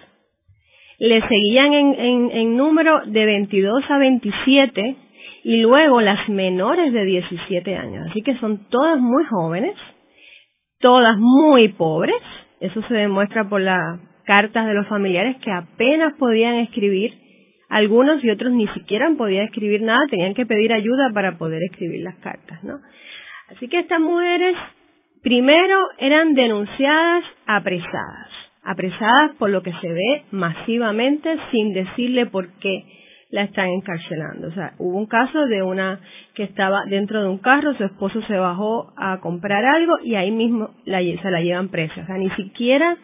Le 0.99 1.21
seguían 1.27 1.73
en, 1.73 1.95
en, 1.95 2.31
en 2.31 2.57
número 2.57 3.01
de 3.07 3.27
22 3.27 3.83
a 3.89 3.99
27 3.99 4.97
y 5.45 5.59
luego 5.59 6.01
las 6.01 6.29
menores 6.29 6.93
de 6.93 7.05
17 7.05 7.77
años. 7.77 8.09
Así 8.11 8.23
que 8.23 8.37
son 8.39 8.69
todas 8.71 8.99
muy 8.99 9.25
jóvenes, 9.25 9.77
todas 10.81 11.17
muy 11.19 11.69
pobres. 11.69 12.17
Eso 12.61 12.83
se 12.89 12.95
demuestra 12.95 13.49
por 13.49 13.61
las 13.61 14.01
cartas 14.25 14.67
de 14.67 14.75
los 14.75 14.89
familiares 14.89 15.37
que 15.45 15.53
apenas 15.53 16.15
podían 16.19 16.57
escribir. 16.57 17.13
Algunos 17.69 18.23
y 18.25 18.31
otros 18.31 18.53
ni 18.53 18.69
siquiera 18.69 19.11
podían 19.17 19.47
escribir 19.47 19.83
nada, 19.83 20.01
tenían 20.09 20.35
que 20.35 20.47
pedir 20.47 20.73
ayuda 20.73 21.11
para 21.13 21.37
poder 21.37 21.63
escribir 21.63 22.03
las 22.03 22.17
cartas, 22.17 22.63
¿no? 22.63 22.79
Así 23.51 23.69
que 23.69 23.81
estas 23.81 24.01
mujeres 24.01 24.57
primero 25.23 25.77
eran 25.99 26.35
denunciadas, 26.35 27.25
apresadas, 27.47 28.31
apresadas 28.65 29.33
por 29.39 29.51
lo 29.51 29.63
que 29.63 29.73
se 29.81 29.93
ve 29.93 30.23
masivamente 30.31 31.37
sin 31.51 31.73
decirle 31.73 32.27
por 32.27 32.49
qué 32.59 32.85
la 33.31 33.43
están 33.43 33.69
encarcelando. 33.69 34.49
O 34.49 34.53
sea, 34.53 34.75
hubo 34.79 34.97
un 34.97 35.07
caso 35.07 35.47
de 35.47 35.63
una 35.63 36.01
que 36.35 36.45
estaba 36.45 36.85
dentro 36.87 37.23
de 37.23 37.29
un 37.29 37.39
carro, 37.39 37.75
su 37.75 37.85
esposo 37.85 38.23
se 38.23 38.37
bajó 38.37 38.93
a 38.97 39.19
comprar 39.21 39.65
algo 39.65 39.95
y 40.05 40.15
ahí 40.15 40.31
mismo 40.31 40.71
se 40.85 41.31
la 41.31 41.41
llevan 41.41 41.69
presa. 41.69 42.03
O 42.03 42.07
sea, 42.07 42.17
ni 42.17 42.31
siquiera 42.31 42.97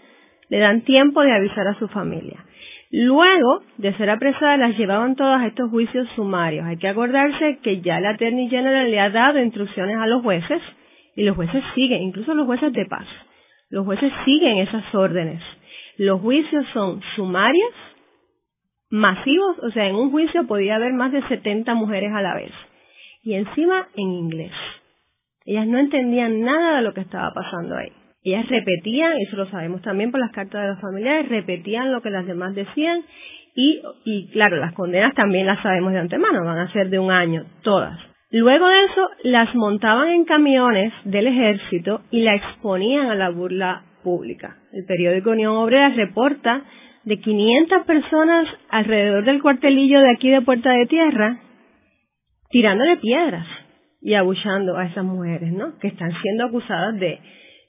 le 0.48 0.58
dan 0.58 0.82
tiempo 0.82 1.22
de 1.22 1.32
avisar 1.32 1.66
a 1.66 1.78
su 1.78 1.88
familia. 1.88 2.44
Luego 2.92 3.62
de 3.78 3.92
ser 3.94 4.10
apresada, 4.10 4.56
las 4.56 4.76
llevaban 4.76 5.14
todas 5.14 5.40
a 5.40 5.46
estos 5.46 5.70
juicios 5.70 6.08
sumarios. 6.16 6.66
Hay 6.66 6.76
que 6.76 6.88
acordarse 6.88 7.58
que 7.62 7.80
ya 7.80 8.00
la 8.00 8.10
Attorney 8.10 8.48
General 8.48 8.90
le 8.90 8.98
ha 8.98 9.10
dado 9.10 9.40
instrucciones 9.40 9.96
a 9.96 10.06
los 10.06 10.22
jueces 10.22 10.60
y 11.14 11.22
los 11.22 11.36
jueces 11.36 11.62
siguen, 11.74 12.02
incluso 12.02 12.34
los 12.34 12.46
jueces 12.46 12.72
de 12.72 12.86
paz. 12.86 13.06
Los 13.70 13.86
jueces 13.86 14.12
siguen 14.24 14.58
esas 14.58 14.94
órdenes. 14.94 15.40
Los 15.96 16.20
juicios 16.20 16.66
son 16.72 17.00
sumarios 17.14 17.72
masivos, 18.90 19.58
o 19.60 19.70
sea, 19.70 19.86
en 19.86 19.94
un 19.94 20.10
juicio 20.10 20.46
podía 20.46 20.74
haber 20.76 20.92
más 20.92 21.12
de 21.12 21.26
70 21.28 21.74
mujeres 21.74 22.12
a 22.12 22.20
la 22.20 22.34
vez. 22.34 22.52
Y 23.22 23.34
encima 23.34 23.88
en 23.96 24.10
inglés. 24.10 24.52
Ellas 25.46 25.66
no 25.66 25.78
entendían 25.78 26.40
nada 26.40 26.76
de 26.76 26.82
lo 26.82 26.92
que 26.92 27.00
estaba 27.00 27.32
pasando 27.32 27.76
ahí. 27.76 27.92
Ellas 28.22 28.48
repetían, 28.48 29.12
eso 29.18 29.36
lo 29.36 29.48
sabemos 29.50 29.80
también 29.82 30.10
por 30.10 30.20
las 30.20 30.32
cartas 30.32 30.62
de 30.62 30.68
los 30.68 30.80
familiares, 30.80 31.28
repetían 31.28 31.92
lo 31.92 32.02
que 32.02 32.10
las 32.10 32.26
demás 32.26 32.54
decían 32.54 33.02
y, 33.54 33.80
y 34.04 34.30
claro, 34.32 34.56
las 34.56 34.74
condenas 34.74 35.14
también 35.14 35.46
las 35.46 35.62
sabemos 35.62 35.92
de 35.92 36.00
antemano, 36.00 36.44
van 36.44 36.58
a 36.58 36.72
ser 36.72 36.90
de 36.90 36.98
un 36.98 37.10
año, 37.10 37.44
todas. 37.62 37.98
Luego 38.32 38.68
de 38.68 38.84
eso, 38.84 39.08
las 39.24 39.54
montaban 39.54 40.08
en 40.10 40.24
camiones 40.24 40.92
del 41.04 41.26
ejército 41.26 42.02
y 42.10 42.22
la 42.22 42.34
exponían 42.36 43.10
a 43.10 43.16
la 43.16 43.30
burla 43.30 43.82
pública. 44.04 44.56
El 44.72 44.84
periódico 44.84 45.30
Unión 45.30 45.56
Obrera 45.56 45.88
reporta 45.90 46.62
de 47.04 47.18
500 47.18 47.84
personas 47.86 48.46
alrededor 48.68 49.24
del 49.24 49.42
cuartelillo 49.42 50.00
de 50.00 50.10
aquí 50.10 50.30
de 50.30 50.42
Puerta 50.42 50.70
de 50.70 50.86
Tierra 50.86 51.40
tirándole 52.50 52.98
piedras 52.98 53.46
y 54.00 54.14
abuchando 54.14 54.76
a 54.76 54.86
esas 54.86 55.04
mujeres, 55.04 55.52
¿no? 55.52 55.78
Que 55.78 55.88
están 55.88 56.12
siendo 56.22 56.44
acusadas 56.44 56.98
de 56.98 57.18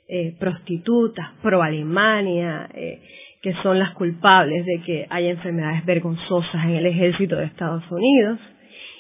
eh, 0.08 0.36
prostitutas, 0.40 1.30
pro-alimania, 1.42 2.70
eh, 2.74 3.02
que 3.42 3.54
son 3.64 3.80
las 3.80 3.94
culpables 3.94 4.66
de 4.66 4.82
que 4.86 5.08
haya 5.10 5.32
enfermedades 5.32 5.86
vergonzosas 5.86 6.66
en 6.66 6.76
el 6.76 6.86
ejército 6.86 7.36
de 7.36 7.46
Estados 7.46 7.84
Unidos. 7.90 8.40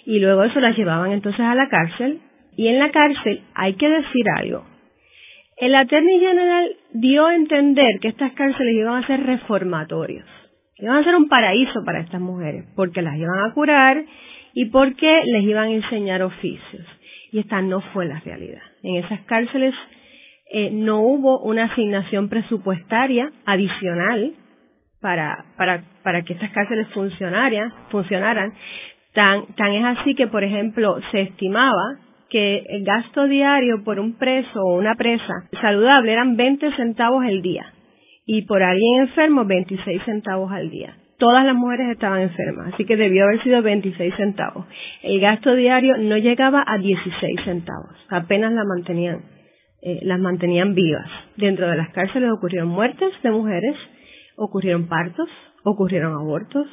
Y 0.05 0.19
luego 0.19 0.43
eso 0.43 0.59
las 0.59 0.77
llevaban 0.77 1.11
entonces 1.11 1.41
a 1.41 1.55
la 1.55 1.69
cárcel. 1.69 2.19
Y 2.55 2.67
en 2.67 2.79
la 2.79 2.91
cárcel 2.91 3.41
hay 3.55 3.75
que 3.75 3.89
decir 3.89 4.25
algo. 4.37 4.65
El 5.57 5.75
Attorney 5.75 6.19
General 6.19 6.75
dio 6.93 7.27
a 7.27 7.35
entender 7.35 7.99
que 8.01 8.07
estas 8.07 8.33
cárceles 8.33 8.73
iban 8.73 9.03
a 9.03 9.07
ser 9.07 9.23
reformatorios, 9.23 10.25
iban 10.77 10.97
a 10.97 11.03
ser 11.03 11.15
un 11.15 11.29
paraíso 11.29 11.83
para 11.85 11.99
estas 11.99 12.19
mujeres, 12.19 12.65
porque 12.75 13.03
las 13.03 13.15
iban 13.15 13.39
a 13.45 13.53
curar 13.53 14.03
y 14.53 14.65
porque 14.65 15.21
les 15.25 15.43
iban 15.43 15.67
a 15.67 15.71
enseñar 15.71 16.23
oficios. 16.23 16.85
Y 17.31 17.39
esta 17.39 17.61
no 17.61 17.81
fue 17.93 18.07
la 18.07 18.19
realidad. 18.21 18.61
En 18.81 18.95
esas 19.03 19.21
cárceles 19.21 19.75
eh, 20.51 20.71
no 20.71 21.01
hubo 21.01 21.39
una 21.41 21.65
asignación 21.65 22.27
presupuestaria 22.27 23.31
adicional 23.45 24.33
para, 24.99 25.45
para, 25.57 25.83
para 26.03 26.23
que 26.23 26.33
estas 26.33 26.51
cárceles 26.51 26.87
funcionaran, 26.89 27.71
funcionaran. 27.89 28.53
Tan, 29.13 29.45
tan 29.55 29.73
es 29.73 29.85
así 29.85 30.15
que, 30.15 30.27
por 30.27 30.43
ejemplo, 30.43 30.97
se 31.11 31.21
estimaba 31.21 31.99
que 32.29 32.63
el 32.69 32.85
gasto 32.85 33.27
diario 33.27 33.83
por 33.83 33.99
un 33.99 34.13
preso 34.17 34.61
o 34.61 34.77
una 34.77 34.95
presa 34.95 35.49
saludable 35.61 36.13
eran 36.13 36.37
20 36.37 36.75
centavos 36.77 37.25
el 37.25 37.41
día 37.41 37.73
y 38.25 38.43
por 38.43 38.63
alguien 38.63 39.01
enfermo 39.01 39.45
26 39.45 40.01
centavos 40.05 40.51
al 40.51 40.69
día. 40.69 40.95
Todas 41.17 41.45
las 41.45 41.53
mujeres 41.53 41.91
estaban 41.91 42.21
enfermas, 42.21 42.73
así 42.73 42.85
que 42.85 42.95
debió 42.95 43.25
haber 43.25 43.43
sido 43.43 43.61
26 43.61 44.15
centavos. 44.15 44.65
El 45.03 45.19
gasto 45.19 45.53
diario 45.53 45.97
no 45.97 46.17
llegaba 46.17 46.63
a 46.65 46.77
16 46.77 47.41
centavos, 47.43 47.95
apenas 48.09 48.53
la 48.53 48.63
mantenían, 48.63 49.21
eh, 49.83 49.99
las 50.03 50.19
mantenían 50.19 50.73
vivas. 50.73 51.07
Dentro 51.35 51.69
de 51.69 51.75
las 51.75 51.89
cárceles 51.89 52.31
ocurrieron 52.31 52.69
muertes 52.69 53.11
de 53.21 53.31
mujeres, 53.31 53.75
ocurrieron 54.35 54.87
partos, 54.87 55.29
ocurrieron 55.63 56.13
abortos. 56.13 56.65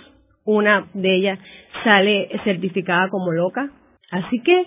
Una 0.51 0.87
de 0.95 1.15
ellas 1.15 1.39
sale 1.85 2.29
certificada 2.45 3.09
como 3.11 3.33
loca. 3.33 3.69
Así 4.11 4.41
que 4.41 4.65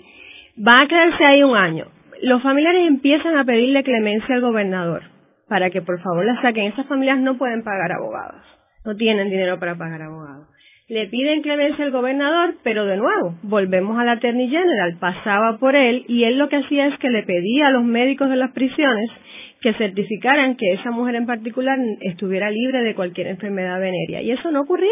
Va 0.58 0.82
a 0.82 0.86
quedarse 0.86 1.24
ahí 1.24 1.42
un 1.42 1.56
año. 1.56 1.86
Los 2.20 2.42
familiares 2.42 2.86
empiezan 2.86 3.36
a 3.38 3.44
pedirle 3.44 3.82
clemencia 3.82 4.34
al 4.34 4.42
gobernador 4.42 5.02
para 5.48 5.70
que 5.70 5.80
por 5.80 6.00
favor 6.02 6.26
la 6.26 6.40
saquen. 6.42 6.66
Esas 6.66 6.86
familias 6.86 7.18
no 7.20 7.38
pueden 7.38 7.64
pagar 7.64 7.90
abogados, 7.90 8.42
no 8.84 8.94
tienen 8.94 9.30
dinero 9.30 9.58
para 9.58 9.76
pagar 9.76 10.02
abogados. 10.02 10.46
Le 10.88 11.06
piden 11.06 11.40
clemencia 11.40 11.86
al 11.86 11.90
gobernador, 11.90 12.56
pero 12.62 12.84
de 12.84 12.98
nuevo, 12.98 13.34
volvemos 13.42 13.98
al 13.98 14.10
Attorney 14.10 14.48
General, 14.48 14.98
pasaba 15.00 15.56
por 15.58 15.74
él 15.74 16.04
y 16.06 16.24
él 16.24 16.36
lo 16.36 16.50
que 16.50 16.56
hacía 16.56 16.86
es 16.86 16.98
que 16.98 17.08
le 17.08 17.22
pedía 17.22 17.68
a 17.68 17.70
los 17.70 17.84
médicos 17.84 18.28
de 18.28 18.36
las 18.36 18.52
prisiones 18.52 19.10
que 19.62 19.72
certificaran 19.74 20.56
que 20.56 20.74
esa 20.74 20.90
mujer 20.90 21.14
en 21.14 21.24
particular 21.24 21.78
estuviera 22.02 22.50
libre 22.50 22.82
de 22.82 22.94
cualquier 22.94 23.28
enfermedad 23.28 23.80
venérea. 23.80 24.20
Y 24.20 24.32
eso 24.32 24.50
no 24.50 24.60
ocurría. 24.60 24.90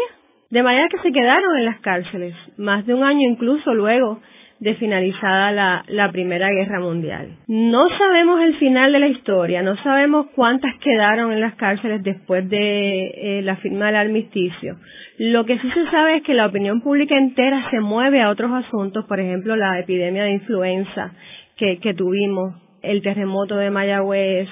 De 0.51 0.63
manera 0.63 0.87
que 0.89 0.99
se 0.99 1.11
quedaron 1.11 1.57
en 1.57 1.65
las 1.65 1.79
cárceles, 1.79 2.35
más 2.57 2.85
de 2.85 2.93
un 2.93 3.03
año 3.03 3.29
incluso 3.29 3.73
luego 3.73 4.19
de 4.61 4.75
finalizada 4.75 5.83
la, 5.87 6.11
Primera 6.11 6.49
Guerra 6.49 6.79
Mundial. 6.79 7.37
No 7.47 7.89
sabemos 7.97 8.41
el 8.41 8.55
final 8.57 8.91
de 8.91 8.99
la 8.99 9.07
historia, 9.07 9.63
no 9.63 9.75
sabemos 9.77 10.27
cuántas 10.35 10.75
quedaron 10.77 11.31
en 11.31 11.41
las 11.41 11.55
cárceles 11.55 12.03
después 12.03 12.47
de 12.47 13.07
eh, 13.07 13.41
la 13.41 13.55
firma 13.55 13.87
del 13.87 13.95
armisticio. 13.95 14.77
Lo 15.17 15.45
que 15.45 15.57
sí 15.57 15.71
se 15.71 15.89
sabe 15.89 16.17
es 16.17 16.23
que 16.23 16.35
la 16.35 16.45
opinión 16.45 16.81
pública 16.81 17.17
entera 17.17 17.71
se 17.71 17.79
mueve 17.79 18.21
a 18.21 18.29
otros 18.29 18.51
asuntos, 18.51 19.05
por 19.05 19.19
ejemplo, 19.19 19.55
la 19.55 19.79
epidemia 19.79 20.25
de 20.25 20.33
influenza 20.33 21.11
que, 21.57 21.79
que 21.79 21.95
tuvimos, 21.95 22.53
el 22.83 23.01
terremoto 23.01 23.55
de 23.55 23.71
Mayagüez, 23.71 24.47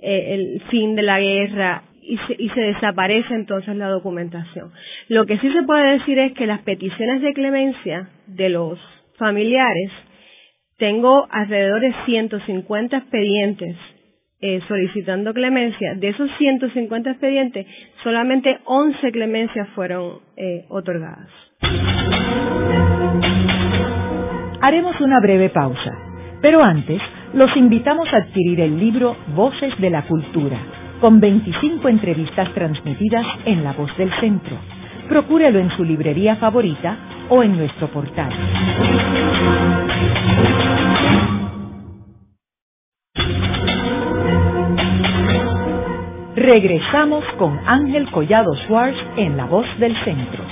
eh, 0.00 0.34
el 0.34 0.62
fin 0.70 0.94
de 0.94 1.02
la 1.02 1.18
guerra, 1.18 1.82
y 2.10 2.18
se, 2.26 2.42
y 2.42 2.48
se, 2.50 2.60
desaparece 2.60 3.34
entonces 3.34 3.76
la 3.76 3.88
documentación. 3.88 4.72
Lo 5.08 5.26
que 5.26 5.38
sí 5.38 5.52
se 5.52 5.62
puede 5.62 5.98
decir 5.98 6.18
es 6.18 6.32
que 6.32 6.46
las 6.46 6.60
peticiones 6.62 7.22
de 7.22 7.32
clemencia 7.32 8.08
de 8.26 8.48
los 8.48 8.78
familiares, 9.16 9.90
tengo 10.78 11.26
alrededor 11.30 11.80
de 11.80 11.94
150 12.06 12.96
expedientes 12.96 13.76
eh, 14.40 14.60
solicitando 14.66 15.34
clemencia. 15.34 15.94
De 15.94 16.08
esos 16.08 16.30
150 16.38 17.10
expedientes, 17.10 17.66
solamente 18.02 18.58
11 18.64 19.12
clemencias 19.12 19.68
fueron 19.74 20.20
eh, 20.36 20.64
otorgadas. 20.70 21.28
Haremos 24.62 24.98
una 25.00 25.20
breve 25.20 25.50
pausa, 25.50 25.92
pero 26.40 26.62
antes 26.62 27.00
los 27.34 27.54
invitamos 27.56 28.08
a 28.14 28.16
adquirir 28.16 28.60
el 28.60 28.78
libro 28.78 29.16
Voces 29.34 29.78
de 29.78 29.90
la 29.90 30.06
Cultura, 30.06 30.58
con 31.00 31.18
25 31.18 31.88
entrevistas 31.88 32.52
transmitidas 32.52 33.24
en 33.46 33.64
La 33.64 33.72
Voz 33.72 33.90
del 33.96 34.12
Centro. 34.20 34.56
Procúrelo 35.08 35.58
en 35.58 35.70
su 35.76 35.82
librería 35.82 36.36
favorita 36.36 36.96
o 37.30 37.42
en 37.42 37.56
nuestro 37.56 37.88
portal. 37.88 38.30
Regresamos 46.36 47.24
con 47.38 47.58
Ángel 47.66 48.10
Collado 48.10 48.54
Schwartz 48.66 48.98
en 49.16 49.36
La 49.36 49.46
Voz 49.46 49.66
del 49.78 49.94
Centro. 50.04 50.44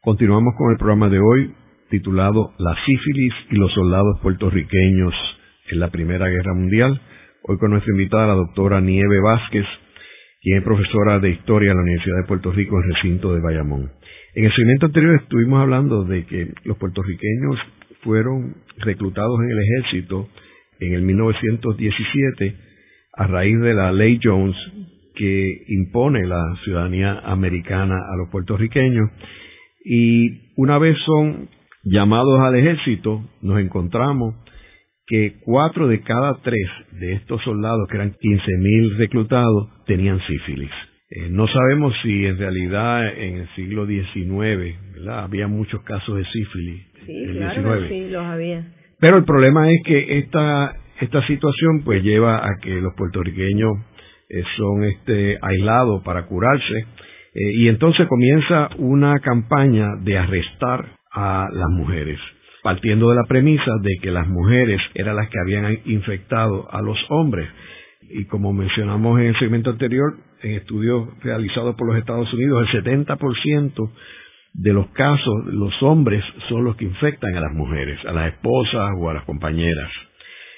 Continuamos 0.00 0.54
con 0.56 0.72
el 0.72 0.78
programa 0.78 1.08
de 1.08 1.18
hoy 1.18 1.54
titulado 1.90 2.52
La 2.58 2.74
sífilis 2.86 3.34
y 3.50 3.56
los 3.56 3.72
soldados 3.72 4.18
puertorriqueños 4.22 5.14
en 5.72 5.80
la 5.80 5.90
Primera 5.90 6.28
Guerra 6.28 6.54
Mundial. 6.54 7.00
Hoy 7.44 7.56
con 7.56 7.70
nuestra 7.70 7.92
invitada, 7.92 8.26
la 8.26 8.34
doctora 8.34 8.80
Nieve 8.80 9.20
Vázquez, 9.20 9.64
quien 10.42 10.58
es 10.58 10.64
profesora 10.64 11.18
de 11.18 11.30
Historia 11.30 11.70
en 11.70 11.76
la 11.78 11.82
Universidad 11.82 12.16
de 12.18 12.28
Puerto 12.28 12.52
Rico 12.52 12.76
en 12.76 12.84
el 12.84 12.94
recinto 12.94 13.34
de 13.34 13.40
Bayamón. 13.40 13.90
En 14.34 14.44
el 14.44 14.52
segmento 14.54 14.86
anterior 14.86 15.16
estuvimos 15.16 15.60
hablando 15.60 16.04
de 16.04 16.26
que 16.26 16.52
los 16.64 16.76
puertorriqueños 16.76 17.58
fueron 18.02 18.54
reclutados 18.78 19.40
en 19.40 19.50
el 19.50 19.58
ejército 19.58 20.28
en 20.78 20.92
el 20.92 21.02
1917 21.02 22.54
a 23.14 23.26
raíz 23.26 23.58
de 23.60 23.74
la 23.74 23.92
ley 23.92 24.20
Jones 24.22 24.56
que 25.14 25.64
impone 25.68 26.26
la 26.26 26.42
ciudadanía 26.64 27.20
americana 27.24 27.94
a 27.94 28.16
los 28.16 28.30
puertorriqueños 28.30 29.10
y 29.84 30.52
una 30.56 30.78
vez 30.78 30.96
son 31.04 31.48
llamados 31.84 32.40
al 32.40 32.56
ejército 32.56 33.22
nos 33.42 33.60
encontramos 33.60 34.34
que 35.06 35.34
cuatro 35.44 35.88
de 35.88 36.00
cada 36.00 36.40
tres 36.42 36.68
de 36.92 37.14
estos 37.14 37.42
soldados, 37.42 37.88
que 37.88 37.96
eran 37.96 38.12
15.000 38.12 38.96
reclutados, 38.98 39.68
tenían 39.86 40.20
sífilis. 40.26 40.70
Eh, 41.10 41.28
no 41.30 41.46
sabemos 41.46 41.94
si 42.02 42.26
en 42.26 42.38
realidad 42.38 43.06
en 43.18 43.38
el 43.38 43.48
siglo 43.54 43.86
XIX 43.86 44.76
había 45.08 45.46
muchos 45.46 45.82
casos 45.82 46.16
de 46.16 46.24
sífilis. 46.24 46.82
Sí, 47.04 47.26
claro 47.32 47.88
sí, 47.88 48.08
los 48.08 48.24
había. 48.24 48.64
Pero 49.00 49.18
el 49.18 49.24
problema 49.24 49.70
es 49.70 49.82
que 49.84 50.18
esta, 50.18 50.76
esta 51.00 51.26
situación 51.26 51.82
pues 51.84 52.02
lleva 52.02 52.36
a 52.36 52.58
que 52.62 52.80
los 52.80 52.94
puertorriqueños 52.94 53.72
eh, 54.30 54.42
son 54.56 54.84
este, 54.84 55.36
aislados 55.42 56.02
para 56.02 56.24
curarse 56.26 56.86
Eh, 57.34 57.52
y 57.54 57.68
entonces 57.68 58.06
comienza 58.08 58.68
una 58.76 59.18
campaña 59.20 59.96
de 60.02 60.18
arrestar 60.18 60.84
a 61.12 61.48
las 61.50 61.68
mujeres, 61.70 62.18
partiendo 62.62 63.10
de 63.10 63.16
la 63.16 63.24
premisa 63.24 63.70
de 63.82 63.98
que 64.00 64.10
las 64.10 64.28
mujeres 64.28 64.80
eran 64.94 65.16
las 65.16 65.28
que 65.28 65.38
habían 65.38 65.80
infectado 65.84 66.68
a 66.70 66.80
los 66.80 66.98
hombres. 67.10 67.48
Y 68.08 68.24
como 68.26 68.52
mencionamos 68.52 69.20
en 69.20 69.26
el 69.26 69.38
segmento 69.38 69.70
anterior, 69.70 70.14
en 70.42 70.52
estudios 70.52 71.08
realizados 71.22 71.74
por 71.76 71.88
los 71.88 71.96
Estados 71.96 72.32
Unidos, 72.32 72.66
el 72.72 72.84
70% 72.84 73.90
de 74.54 74.72
los 74.72 74.88
casos, 74.88 75.46
los 75.46 75.82
hombres 75.82 76.22
son 76.48 76.64
los 76.64 76.76
que 76.76 76.84
infectan 76.84 77.34
a 77.36 77.40
las 77.40 77.52
mujeres, 77.52 77.98
a 78.06 78.12
las 78.12 78.32
esposas 78.32 78.90
o 78.98 79.08
a 79.08 79.14
las 79.14 79.24
compañeras. 79.24 79.90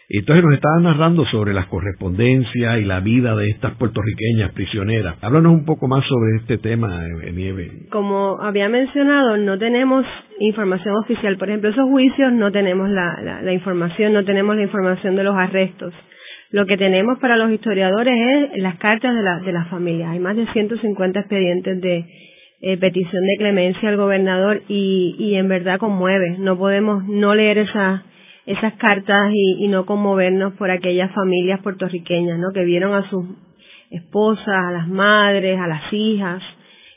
Entonces 0.09 0.45
nos 0.45 0.55
estaban 0.55 0.83
narrando 0.83 1.25
sobre 1.27 1.55
las 1.55 1.67
correspondencias 1.67 2.79
y 2.79 2.85
la 2.85 3.01
vida 3.01 3.35
de 3.37 3.49
estas 3.49 3.75
puertorriqueñas 3.77 4.53
prisioneras. 4.53 5.17
Háblanos 5.23 5.53
un 5.53 5.65
poco 5.65 5.89
más 5.89 6.05
sobre 6.07 6.37
este 6.41 6.59
tema, 6.59 7.03
Nieve. 7.33 7.71
Como 7.91 8.39
había 8.41 8.69
mencionado, 8.69 9.39
no 9.39 9.59
tenemos 9.59 10.05
información 10.41 10.97
oficial. 10.97 11.39
Por 11.39 11.49
ejemplo, 11.49 11.71
esos 11.71 11.89
juicios 11.89 12.33
no 12.33 12.53
tenemos 12.53 12.91
la, 12.91 13.53
información, 13.53 14.13
no 14.13 14.25
tenemos 14.25 14.57
la 14.57 14.63
información 14.63 15.17
de 15.17 15.25
los 15.25 15.35
arrestos. 15.35 15.95
Lo 16.51 16.67
que 16.67 16.77
tenemos 16.77 17.19
para 17.19 17.37
los 17.37 17.51
historiadores 17.51 18.15
es 18.15 18.63
las 18.63 18.77
cartas 18.77 19.15
de, 19.15 19.23
la, 19.23 19.41
de 19.41 19.53
las 19.53 19.69
familias. 19.69 20.11
Hay 20.11 20.19
más 20.19 20.37
de 20.37 20.47
150 20.53 21.19
expedientes 21.19 21.81
de 21.81 22.05
eh, 22.61 22.77
petición 22.77 23.23
de 23.23 23.37
clemencia 23.39 23.89
al 23.89 23.97
gobernador 23.97 24.63
y, 24.69 25.17
y 25.19 25.35
en 25.37 25.49
verdad 25.49 25.79
conmueve. 25.79 26.37
No 26.39 26.59
podemos 26.59 27.05
no 27.09 27.35
leer 27.35 27.59
esa 27.59 28.05
esas 28.47 28.75
cartas 28.75 29.31
y, 29.33 29.67
no 29.69 29.87
conmovernos 29.87 30.55
por 30.55 30.71
aquellas 30.71 31.13
familias 31.13 31.61
puertorriqueñas, 31.63 32.39
¿no? 32.39 32.53
Que 32.53 32.65
vieron 32.65 32.95
a 32.95 33.09
sus 33.09 33.25
esposas, 33.91 34.49
a 34.49 34.73
las 34.73 34.89
madres, 34.89 35.59
a 35.59 35.67
las 35.67 35.93
hijas 35.93 36.43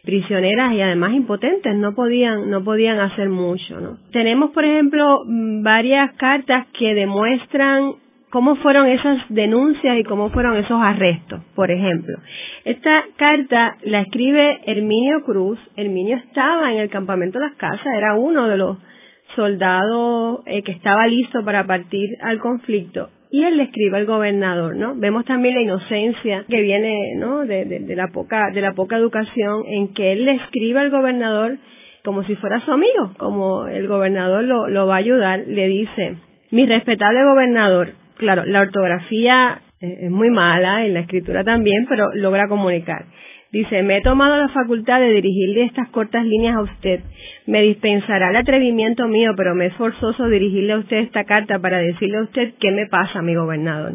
prisioneras 0.03 0.71
y 0.73 0.81
además 0.81 1.13
impotentes, 1.13 1.75
no 1.75 1.93
podían 1.93 2.49
no 2.49 2.63
podían 2.63 2.97
hacer 2.99 3.27
mucho, 3.27 3.81
¿no? 3.81 3.97
Tenemos, 4.13 4.51
por 4.51 4.63
ejemplo, 4.63 5.23
mm, 5.25 5.63
varias 5.63 6.13
cartas 6.13 6.67
que 6.79 6.95
demuestran 6.95 7.95
cómo 8.29 8.55
fueron 8.57 8.87
esas 8.87 9.17
denuncias 9.29 9.97
y 9.97 10.03
cómo 10.03 10.29
fueron 10.29 10.55
esos 10.57 10.79
arrestos, 10.81 11.41
por 11.55 11.71
ejemplo. 11.71 12.17
Esta 12.63 13.03
carta 13.17 13.77
la 13.83 14.01
escribe 14.01 14.61
Herminio 14.65 15.23
Cruz. 15.25 15.59
Herminio 15.75 16.17
estaba 16.17 16.71
en 16.71 16.79
el 16.79 16.89
campamento 16.89 17.39
las 17.39 17.55
casas, 17.55 17.87
era 17.97 18.15
uno 18.15 18.47
de 18.47 18.57
los 18.57 18.77
soldado 19.37 20.43
eh, 20.45 20.63
que 20.63 20.73
estaba 20.73 21.07
listo 21.07 21.45
para 21.45 21.65
partir 21.65 22.09
al 22.21 22.39
conflicto 22.39 23.09
y 23.29 23.43
él 23.43 23.57
le 23.57 23.63
escribe 23.63 23.97
al 23.97 24.05
gobernador, 24.05 24.75
¿no? 24.75 24.95
Vemos 24.95 25.25
también 25.25 25.55
la 25.55 25.61
inocencia 25.61 26.45
que 26.49 26.61
viene, 26.61 27.15
¿no? 27.17 27.45
De, 27.45 27.83
la 27.95 28.07
poca 28.07 28.51
de 28.53 28.61
la 28.61 28.73
poca 28.73 28.97
educación 28.97 29.63
en 29.67 29.93
que 29.93 30.13
él 30.13 30.25
le 30.25 30.35
escribe 30.35 30.79
al 30.79 30.89
gobernador 30.89 31.57
como 32.03 32.23
si 32.23 32.35
fuera 32.35 32.63
su 32.63 32.71
amigo, 32.71 33.13
como 33.17 33.67
el 33.67 33.87
gobernador 33.87 34.43
lo, 34.43 34.69
lo 34.69 34.87
va 34.87 34.95
a 34.95 34.99
ayudar, 34.99 35.43
le 35.45 35.67
dice, 35.67 36.15
mi 36.51 36.65
respetable 36.65 37.23
gobernador, 37.25 37.89
claro, 38.15 38.45
la 38.45 38.61
ortografía 38.61 39.61
es 39.79 40.09
muy 40.09 40.29
mala 40.29 40.85
y 40.85 40.91
la 40.91 41.01
escritura 41.01 41.43
también, 41.43 41.85
pero 41.87 42.09
logra 42.15 42.47
comunicar. 42.47 43.05
Dice, 43.51 43.81
me 43.81 43.97
he 43.97 44.01
tomado 44.01 44.35
la 44.35 44.49
facultad 44.49 44.99
de 44.99 45.09
dirigirle 45.09 45.63
estas 45.63 45.87
cortas 45.89 46.25
líneas 46.25 46.57
a 46.57 46.61
usted. 46.61 46.99
Me 47.45 47.61
dispensará 47.61 48.29
el 48.29 48.35
atrevimiento 48.35 49.07
mío, 49.07 49.31
pero 49.37 49.55
me 49.55 49.67
es 49.67 49.73
forzoso 49.75 50.27
dirigirle 50.27 50.73
a 50.73 50.79
usted 50.79 50.97
esta 50.97 51.23
carta 51.23 51.59
para 51.59 51.77
decirle 51.79 52.17
a 52.17 52.23
usted 52.23 52.53
qué 52.59 52.71
me 52.71 52.87
pasa, 52.87 53.21
mi 53.21 53.35
gobernador. 53.35 53.93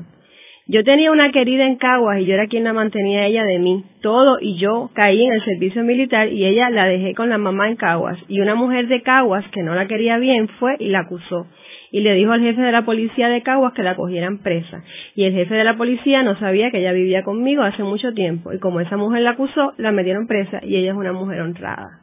Yo 0.69 0.85
tenía 0.85 1.11
una 1.11 1.33
querida 1.33 1.67
en 1.67 1.77
Caguas 1.77 2.21
y 2.21 2.25
yo 2.25 2.35
era 2.35 2.47
quien 2.47 2.65
la 2.65 2.73
mantenía 2.73 3.27
ella 3.27 3.45
de 3.45 3.59
mí. 3.59 3.85
Todo 4.01 4.39
y 4.41 4.59
yo 4.59 4.91
caí 4.95 5.23
en 5.23 5.33
el 5.33 5.45
servicio 5.45 5.83
militar 5.83 6.29
y 6.33 6.47
ella 6.47 6.71
la 6.71 6.87
dejé 6.87 7.15
con 7.15 7.29
la 7.29 7.37
mamá 7.37 7.69
en 7.69 7.77
Caguas. 7.77 8.19
Y 8.29 8.41
una 8.41 8.55
mujer 8.55 8.87
de 8.87 9.03
Caguas 9.03 9.45
que 9.53 9.63
no 9.63 9.75
la 9.75 9.87
quería 9.87 10.19
bien 10.19 10.49
fue 10.61 10.77
y 10.79 10.89
la 10.89 11.01
acusó 11.01 11.47
y 11.93 12.01
le 12.01 12.15
dijo 12.15 12.33
al 12.33 12.41
jefe 12.41 12.61
de 12.61 12.73
la 12.73 12.85
policía 12.85 13.29
de 13.29 13.43
Caguas 13.43 13.75
que 13.75 13.85
la 13.85 13.95
cogieran 13.95 14.39
presa. 14.39 14.83
Y 15.15 15.25
el 15.25 15.35
jefe 15.35 15.55
de 15.55 15.63
la 15.63 15.77
policía 15.77 16.23
no 16.23 16.37
sabía 16.39 16.71
que 16.71 16.81
ella 16.81 16.93
vivía 16.93 17.23
conmigo 17.23 17.63
hace 17.63 17.85
mucho 17.85 18.13
tiempo 18.15 18.53
y 18.53 18.59
como 18.59 18.81
esa 18.81 18.97
mujer 18.97 19.23
la 19.23 19.31
acusó, 19.31 19.75
la 19.77 19.93
metieron 19.93 20.27
presa 20.27 20.61
y 20.65 20.77
ella 20.77 20.93
es 20.93 20.97
una 20.97 21.13
mujer 21.13 21.43
honrada. 21.43 22.02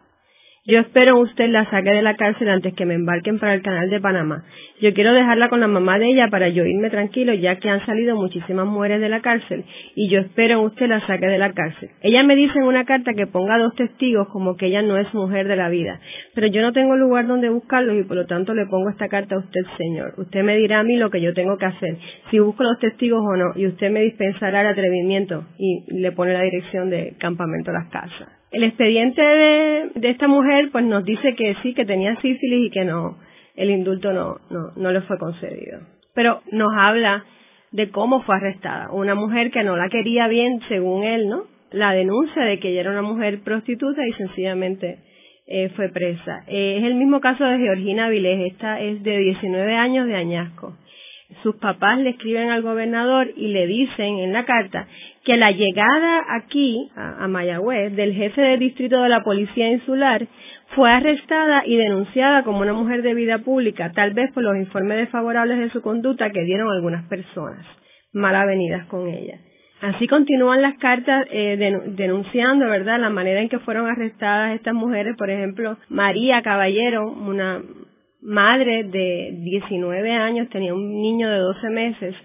Yo 0.70 0.78
espero 0.78 1.20
usted 1.20 1.50
la 1.50 1.68
saque 1.72 1.90
de 1.90 2.04
la 2.04 2.16
cárcel 2.16 2.48
antes 2.48 2.76
que 2.76 2.86
me 2.86 2.94
embarquen 2.94 3.40
para 3.40 3.56
el 3.56 3.64
canal 3.64 3.90
de 3.90 4.00
Panamá. 4.00 4.44
Yo 4.80 4.94
quiero 4.94 5.14
dejarla 5.14 5.50
con 5.50 5.62
la 5.62 5.68
mamá 5.68 5.98
de 5.98 6.12
ella 6.12 6.28
para 6.30 6.48
yo 6.50 6.64
irme 6.64 6.92
tranquilo 6.92 7.34
ya 7.34 7.56
que 7.56 7.72
han 7.72 7.84
salido 7.88 8.16
muchísimas 8.16 8.68
mujeres 8.68 9.02
de 9.02 9.10
la 9.10 9.22
cárcel 9.22 9.66
y 9.96 10.10
yo 10.10 10.20
espero 10.20 10.62
usted 10.62 10.88
la 10.88 11.04
saque 11.08 11.26
de 11.26 11.40
la 11.40 11.54
cárcel. 11.54 11.90
Ella 12.04 12.22
me 12.22 12.36
dice 12.36 12.60
en 12.60 12.66
una 12.66 12.86
carta 12.86 13.16
que 13.16 13.26
ponga 13.26 13.58
dos 13.58 13.74
testigos 13.74 14.28
como 14.28 14.58
que 14.58 14.68
ella 14.68 14.84
no 14.84 14.98
es 14.98 15.12
mujer 15.12 15.48
de 15.48 15.56
la 15.56 15.70
vida, 15.70 16.00
pero 16.36 16.46
yo 16.46 16.62
no 16.62 16.72
tengo 16.72 16.96
lugar 16.96 17.26
donde 17.26 17.50
buscarlos 17.50 17.96
y 17.96 18.04
por 18.04 18.18
lo 18.18 18.28
tanto 18.28 18.54
le 18.54 18.68
pongo 18.68 18.92
esta 18.92 19.08
carta 19.08 19.38
a 19.38 19.40
usted, 19.40 19.62
señor. 19.76 20.14
Usted 20.18 20.44
me 20.44 20.56
dirá 20.56 20.82
a 20.82 20.84
mí 20.84 20.98
lo 20.98 21.10
que 21.10 21.20
yo 21.20 21.34
tengo 21.34 21.58
que 21.58 21.66
hacer, 21.66 21.98
si 22.30 22.38
busco 22.38 22.62
los 22.62 22.78
testigos 22.78 23.24
o 23.26 23.36
no, 23.36 23.54
y 23.56 23.66
usted 23.66 23.90
me 23.90 24.02
dispensará 24.02 24.62
el 24.62 24.68
atrevimiento 24.68 25.46
y 25.58 26.00
le 26.00 26.12
pone 26.12 26.34
la 26.34 26.44
dirección 26.44 26.92
de 26.92 27.16
campamento 27.18 27.72
las 27.72 27.90
casas. 27.90 28.39
El 28.52 28.64
expediente 28.64 29.22
de, 29.22 30.10
esta 30.10 30.28
mujer 30.28 30.70
pues 30.72 30.84
nos 30.84 31.06
dice 31.06 31.36
que 31.36 31.56
sí, 31.62 31.74
que 31.74 31.86
tenía 31.86 32.16
sífilis 32.20 32.68
y 32.68 32.70
que 32.72 32.84
no, 32.84 33.18
el 33.56 33.70
indulto 33.70 34.12
no, 34.12 34.38
no, 34.50 34.72
no 34.76 34.92
le 34.92 35.02
fue 35.02 35.18
concedido. 35.20 35.82
Pero 36.16 36.42
nos 36.52 36.72
habla 36.76 37.26
de 37.72 37.90
cómo 37.92 38.24
fue 38.24 38.36
arrestada. 38.36 38.92
Una 38.92 39.16
mujer 39.16 39.52
que 39.52 39.64
no 39.64 39.78
la 39.78 39.90
quería 39.90 40.28
bien, 40.28 40.60
según 40.68 41.04
él, 41.04 41.30
¿no? 41.30 41.44
La 41.72 41.94
denuncia 41.94 42.44
de 42.44 42.60
que 42.60 42.70
ella 42.70 42.82
era 42.82 42.92
una 42.92 43.04
mujer 43.04 43.42
prostituta 43.42 44.06
y 44.08 44.14
sencillamente 44.14 44.98
eh, 45.46 45.70
fue 45.76 45.90
presa. 45.90 46.44
Eh, 46.48 46.78
es 46.80 46.84
el 46.84 46.96
mismo 46.96 47.22
caso 47.22 47.44
de 47.44 47.60
Georgina 47.60 48.10
Vilés. 48.10 48.52
Esta 48.52 48.80
es 48.80 49.04
de 49.04 49.18
19 49.18 49.76
años 49.76 50.08
de 50.08 50.16
añasco. 50.16 50.76
Sus 51.44 51.56
papás 51.58 52.00
le 52.00 52.12
escriben 52.12 52.50
al 52.50 52.64
gobernador 52.64 53.32
y 53.36 53.50
le 53.50 53.68
dicen 53.68 54.18
en 54.18 54.34
la 54.34 54.46
carta 54.46 54.88
que 55.30 55.38
la 55.38 55.52
llegada 55.52 56.24
aquí, 56.38 56.90
a, 56.96 57.28
Mayagüez, 57.28 57.96
del 57.96 58.16
jefe 58.16 58.42
del 58.42 58.58
distrito 58.58 59.00
de 59.00 59.10
la 59.10 59.24
Policía 59.24 59.70
Insular 59.70 60.26
fue 60.76 60.90
arrestada 60.90 61.62
y 61.68 61.76
denunciada 61.76 62.42
como 62.42 62.62
una 62.62 62.74
mujer 62.74 63.04
de 63.04 63.14
vida 63.14 63.38
pública, 63.38 63.92
tal 63.94 64.16
vez 64.16 64.32
por 64.34 64.42
los 64.42 64.58
informes 64.58 64.98
desfavorables 64.98 65.60
de 65.60 65.70
su 65.70 65.84
conducta 65.84 66.32
que 66.32 66.46
dieron 66.46 66.72
algunas 66.72 67.08
personas 67.08 67.64
mal 68.12 68.36
avenidas 68.36 68.88
con 68.88 69.08
ella. 69.08 69.38
Así 69.82 70.08
continúan 70.08 70.64
las 70.64 70.80
cartas 70.80 71.28
eh, 71.30 71.84
denunciando, 71.96 72.66
¿verdad?, 72.66 73.00
la 73.00 73.12
manera 73.12 73.40
en 73.40 73.50
que 73.50 73.60
fueron 73.60 73.86
arrestadas 73.86 74.56
estas 74.56 74.74
mujeres. 74.74 75.16
Por 75.16 75.30
ejemplo, 75.30 75.78
María 75.90 76.42
Caballero, 76.42 77.08
una 77.08 77.62
madre 78.20 78.84
de 78.86 79.38
19 79.44 80.12
años, 80.12 80.50
tenía 80.50 80.74
un 80.74 80.90
niño 80.90 81.30
de 81.30 81.38
12 81.38 81.70
meses, 81.70 82.16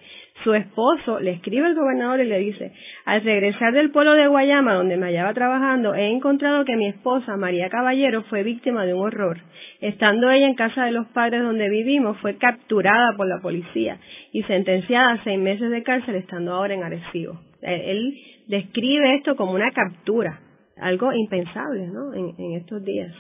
su 0.45 0.55
esposo 0.55 1.19
le 1.21 1.33
escribe 1.33 1.67
al 1.67 1.75
gobernador 1.75 2.21
y 2.21 2.29
le 2.29 2.39
dice, 2.39 2.73
al 3.07 3.23
regresar 3.23 3.73
del 3.73 3.91
pueblo 3.91 4.13
de 4.13 4.29
Guayama, 4.29 4.75
donde 4.75 4.99
me 4.99 5.07
hallaba 5.07 5.33
trabajando, 5.33 5.95
he 5.95 6.11
encontrado 6.11 6.67
que 6.67 6.77
mi 6.77 6.87
esposa, 6.87 7.37
María 7.39 7.71
Caballero, 7.71 8.23
fue 8.25 8.43
víctima 8.43 8.85
de 8.85 8.93
un 8.93 9.01
horror. 9.01 9.39
Estando 9.81 10.31
ella 10.31 10.47
en 10.47 10.55
casa 10.55 10.85
de 10.85 10.93
los 10.93 11.07
padres 11.09 11.43
donde 11.43 11.71
vivimos, 11.71 12.19
fue 12.19 12.37
capturada 12.37 13.17
por 13.17 13.27
la 13.27 13.41
policía 13.41 13.99
y 14.33 14.43
sentenciada 14.43 15.13
a 15.13 15.25
seis 15.25 15.39
meses 15.39 15.71
de 15.71 15.83
cárcel, 15.83 16.15
estando 16.17 16.53
ahora 16.53 16.75
en 16.75 16.85
Arecibo. 16.85 17.41
Él 17.63 18.15
describe 18.47 19.15
esto 19.17 19.37
como 19.37 19.53
una 19.53 19.71
captura, 19.71 20.41
algo 20.77 21.13
impensable, 21.13 21.87
¿no? 21.87 22.13
En, 22.13 22.53
estos 22.57 22.85
días. 22.85 23.13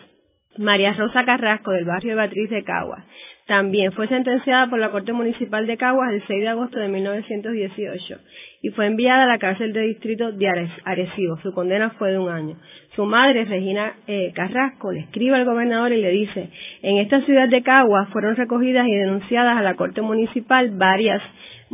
María 0.58 0.92
Rosa 0.92 1.24
Carrasco, 1.24 1.72
del 1.72 1.86
barrio 1.86 2.10
de 2.10 2.16
Beatriz 2.16 2.50
de 2.50 2.62
Caguas, 2.62 3.04
también 3.46 3.92
fue 3.92 4.08
sentenciada 4.08 4.68
por 4.68 4.78
la 4.78 4.90
Corte 4.90 5.12
Municipal 5.12 5.66
de 5.66 5.76
Caguas 5.76 6.12
el 6.12 6.22
6 6.26 6.40
de 6.40 6.48
agosto 6.48 6.78
de 6.78 6.88
1918 6.88 8.18
y 8.62 8.70
fue 8.70 8.86
enviada 8.86 9.24
a 9.24 9.26
la 9.26 9.38
cárcel 9.38 9.74
de 9.74 9.82
distrito 9.82 10.32
de 10.32 10.70
Arecibo. 10.84 11.36
Su 11.42 11.52
condena 11.52 11.90
fue 11.90 12.12
de 12.12 12.18
un 12.18 12.30
año. 12.30 12.56
Su 12.96 13.04
madre, 13.04 13.44
Regina 13.44 13.96
eh, 14.06 14.32
Carrasco, 14.34 14.92
le 14.92 15.00
escribe 15.00 15.36
al 15.36 15.44
gobernador 15.44 15.92
y 15.92 16.00
le 16.00 16.10
dice, 16.10 16.48
en 16.80 16.96
esta 16.98 17.20
ciudad 17.26 17.48
de 17.50 17.62
Caguas 17.62 18.08
fueron 18.10 18.34
recogidas 18.34 18.86
y 18.88 18.94
denunciadas 18.94 19.58
a 19.58 19.62
la 19.62 19.74
Corte 19.74 20.00
Municipal 20.00 20.70
varias 20.70 21.20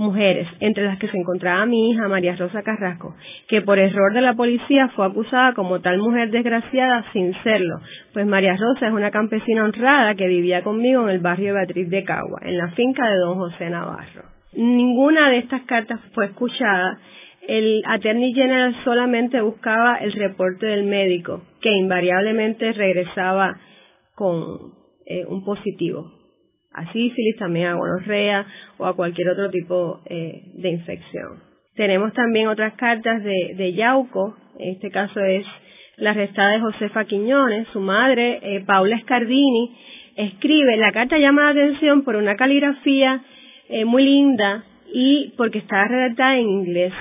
mujeres, 0.00 0.48
entre 0.60 0.84
las 0.84 0.98
que 0.98 1.08
se 1.08 1.16
encontraba 1.16 1.66
mi 1.66 1.90
hija 1.90 2.08
María 2.08 2.34
Rosa 2.34 2.62
Carrasco, 2.62 3.14
que 3.48 3.60
por 3.60 3.78
error 3.78 4.12
de 4.14 4.22
la 4.22 4.34
policía 4.34 4.88
fue 4.96 5.06
acusada 5.06 5.52
como 5.52 5.80
tal 5.80 5.98
mujer 5.98 6.30
desgraciada 6.30 7.04
sin 7.12 7.34
serlo, 7.42 7.76
pues 8.14 8.26
María 8.26 8.56
Rosa 8.56 8.88
es 8.88 8.92
una 8.92 9.10
campesina 9.10 9.62
honrada 9.62 10.14
que 10.14 10.26
vivía 10.26 10.62
conmigo 10.62 11.02
en 11.02 11.10
el 11.10 11.20
barrio 11.20 11.54
Beatriz 11.54 11.88
de 11.90 12.02
Cagua, 12.02 12.40
en 12.42 12.56
la 12.56 12.70
finca 12.70 13.08
de 13.08 13.18
don 13.18 13.36
José 13.36 13.68
Navarro. 13.68 14.24
Ninguna 14.54 15.30
de 15.30 15.38
estas 15.38 15.62
cartas 15.62 16.00
fue 16.14 16.26
escuchada. 16.26 16.98
El 17.46 17.82
Attorney 17.86 18.32
General 18.32 18.74
solamente 18.84 19.40
buscaba 19.40 19.96
el 19.96 20.12
reporte 20.12 20.66
del 20.66 20.84
médico, 20.84 21.42
que 21.60 21.70
invariablemente 21.70 22.72
regresaba 22.72 23.58
con 24.14 24.72
eh, 25.06 25.24
un 25.26 25.44
positivo 25.44 26.19
a 26.72 26.92
sífilis, 26.92 27.36
también 27.36 27.68
a 27.68 27.74
gonorrea 27.74 28.46
o 28.78 28.86
a 28.86 28.94
cualquier 28.94 29.28
otro 29.30 29.50
tipo 29.50 30.00
eh, 30.06 30.42
de 30.54 30.68
infección. 30.70 31.42
Tenemos 31.74 32.12
también 32.12 32.48
otras 32.48 32.74
cartas 32.74 33.22
de, 33.22 33.54
de 33.56 33.72
Yauco, 33.74 34.36
en 34.58 34.74
este 34.74 34.90
caso 34.90 35.20
es 35.20 35.46
la 36.00 36.10
arrestada 36.10 36.56
es 36.56 36.62
Josefa 36.62 37.04
Quiñones, 37.04 37.68
su 37.74 37.80
madre, 37.80 38.40
eh, 38.42 38.64
Paula 38.66 38.98
Scardini, 39.00 39.76
escribe, 40.16 40.76
la 40.78 40.92
carta 40.92 41.18
llama 41.18 41.42
la 41.42 41.50
atención 41.50 42.04
por 42.04 42.16
una 42.16 42.36
caligrafía 42.36 43.22
eh, 43.68 43.84
muy 43.84 44.04
linda 44.04 44.64
y 44.92 45.34
porque 45.36 45.58
está 45.58 45.86
redactada 45.86 46.38
en 46.38 46.48
inglés. 46.48 46.92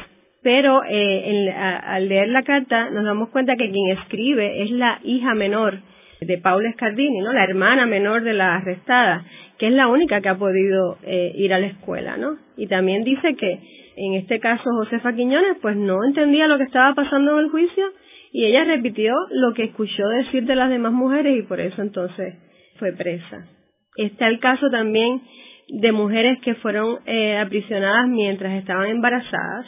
Pero 0.43 0.81
eh, 0.87 1.49
al 1.51 2.09
leer 2.09 2.29
la 2.29 2.43
carta 2.43 2.89
nos 2.89 3.05
damos 3.05 3.29
cuenta 3.29 3.55
que 3.55 3.71
quien 3.71 3.97
escribe 3.97 4.63
es 4.63 4.71
la 4.71 4.99
hija 5.03 5.33
menor 5.33 5.79
de 6.21 6.37
Paula 6.37 6.71
Scardini, 6.73 7.19
¿no? 7.19 7.31
La 7.31 7.43
hermana 7.43 7.85
menor 7.85 8.23
de 8.23 8.33
la 8.33 8.55
arrestada, 8.55 9.23
que 9.59 9.67
es 9.67 9.73
la 9.73 9.87
única 9.87 10.21
que 10.21 10.29
ha 10.29 10.37
podido 10.37 10.97
eh, 11.03 11.31
ir 11.35 11.53
a 11.53 11.59
la 11.59 11.67
escuela, 11.67 12.17
¿no? 12.17 12.37
Y 12.57 12.67
también 12.67 13.03
dice 13.03 13.35
que 13.35 13.59
en 13.97 14.13
este 14.13 14.39
caso 14.39 14.63
Josefa 14.63 15.13
Quiñones 15.13 15.57
pues 15.61 15.75
no 15.75 16.03
entendía 16.05 16.47
lo 16.47 16.57
que 16.57 16.63
estaba 16.63 16.95
pasando 16.95 17.33
en 17.33 17.45
el 17.45 17.51
juicio 17.51 17.85
y 18.31 18.45
ella 18.45 18.63
repitió 18.63 19.13
lo 19.31 19.53
que 19.53 19.65
escuchó 19.65 20.07
decir 20.07 20.45
de 20.45 20.55
las 20.55 20.69
demás 20.69 20.93
mujeres 20.93 21.37
y 21.37 21.43
por 21.43 21.59
eso 21.59 21.81
entonces 21.81 22.35
fue 22.77 22.93
presa. 22.93 23.47
Está 23.97 24.27
el 24.27 24.39
caso 24.39 24.69
también 24.69 25.21
de 25.67 25.91
mujeres 25.91 26.39
que 26.41 26.55
fueron 26.55 26.99
eh, 27.05 27.37
aprisionadas 27.37 28.07
mientras 28.07 28.53
estaban 28.53 28.87
embarazadas 28.87 29.65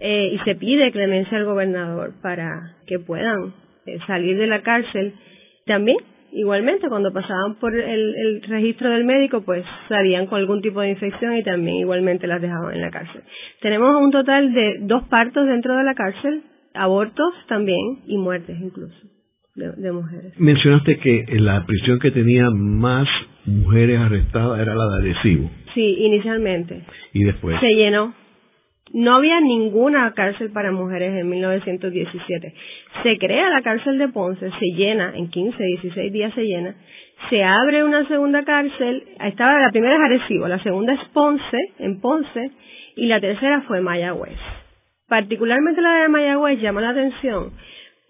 eh, 0.00 0.32
y 0.34 0.38
se 0.44 0.54
pide 0.56 0.90
clemencia 0.90 1.36
al 1.36 1.44
gobernador 1.44 2.14
para 2.22 2.76
que 2.86 2.98
puedan 2.98 3.54
eh, 3.86 3.98
salir 4.06 4.38
de 4.38 4.46
la 4.46 4.62
cárcel. 4.62 5.14
También, 5.66 5.98
igualmente, 6.32 6.88
cuando 6.88 7.12
pasaban 7.12 7.56
por 7.60 7.74
el, 7.74 8.14
el, 8.14 8.42
registro 8.42 8.90
del 8.90 9.04
médico, 9.04 9.42
pues 9.42 9.64
salían 9.88 10.26
con 10.26 10.38
algún 10.38 10.60
tipo 10.62 10.80
de 10.80 10.90
infección 10.90 11.36
y 11.36 11.42
también 11.42 11.76
igualmente 11.76 12.26
las 12.26 12.40
dejaban 12.40 12.74
en 12.74 12.80
la 12.80 12.90
cárcel. 12.90 13.22
Tenemos 13.60 14.00
un 14.00 14.10
total 14.10 14.52
de 14.52 14.78
dos 14.80 15.04
partos 15.08 15.46
dentro 15.46 15.76
de 15.76 15.84
la 15.84 15.94
cárcel, 15.94 16.42
abortos 16.74 17.34
también 17.48 18.00
y 18.06 18.16
muertes 18.16 18.58
incluso 18.60 18.96
de, 19.54 19.92
mujeres. 19.92 20.32
Mencionaste 20.38 20.98
que 20.98 21.26
la 21.38 21.64
prisión 21.66 21.98
que 21.98 22.10
tenía 22.10 22.48
más 22.50 23.08
mujeres 23.44 24.00
arrestadas 24.00 24.60
era 24.60 24.74
la 24.74 24.84
de 24.86 25.10
Arecibo. 25.10 25.50
Sí, 25.74 25.96
inicialmente. 25.98 26.82
¿Y 27.12 27.24
después? 27.24 27.58
Se 27.60 27.74
llenó. 27.74 28.14
No 28.92 29.14
había 29.16 29.40
ninguna 29.40 30.12
cárcel 30.12 30.50
para 30.50 30.70
mujeres 30.70 31.14
en 31.18 31.28
1917. 31.28 32.54
Se 33.02 33.18
crea 33.18 33.50
la 33.50 33.62
cárcel 33.62 33.98
de 33.98 34.08
Ponce, 34.08 34.50
se 34.50 34.66
llena, 34.76 35.12
en 35.14 35.30
15, 35.30 35.62
16 35.62 36.12
días 36.12 36.34
se 36.34 36.44
llena. 36.44 36.74
Se 37.30 37.42
abre 37.42 37.84
una 37.84 38.06
segunda 38.08 38.44
cárcel, 38.44 39.04
estaba 39.20 39.60
la 39.60 39.70
primera 39.70 39.96
es 39.96 40.00
Arecibo, 40.00 40.48
la 40.48 40.62
segunda 40.62 40.92
es 40.92 41.00
Ponce, 41.14 41.58
en 41.78 42.00
Ponce, 42.00 42.50
y 42.96 43.06
la 43.06 43.20
tercera 43.20 43.62
fue 43.62 43.80
Mayagüez. 43.80 44.38
Particularmente 45.08 45.80
la 45.80 46.02
de 46.02 46.08
Mayagüez 46.08 46.60
llama 46.60 46.80
la 46.80 46.90
atención 46.90 47.52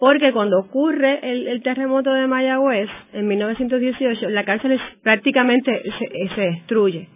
porque 0.03 0.33
cuando 0.33 0.59
ocurre 0.59 1.21
el, 1.23 1.63
terremoto 1.63 2.13
de 2.13 2.27
Mayagüez 2.27 2.89
en 3.13 3.29
1918, 3.29 4.31
la 4.31 4.45
cárcel 4.45 4.77
prácticamente 5.01 5.81
se, 6.35 6.41
destruye. 6.41 7.07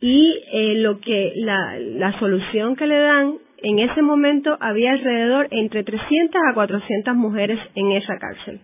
Y 0.00 0.42
eh, 0.52 0.74
lo 0.76 1.00
que 1.00 1.32
la, 1.36 1.78
la 1.78 2.18
solución 2.18 2.76
que 2.76 2.86
le 2.86 2.98
dan, 2.98 3.34
en 3.62 3.78
ese 3.78 4.00
momento 4.02 4.56
había 4.60 4.92
alrededor 4.92 5.48
entre 5.50 5.84
300 5.84 6.40
a 6.50 6.54
400 6.54 7.14
mujeres 7.14 7.58
en 7.74 7.92
esa 7.92 8.18
cárcel. 8.18 8.60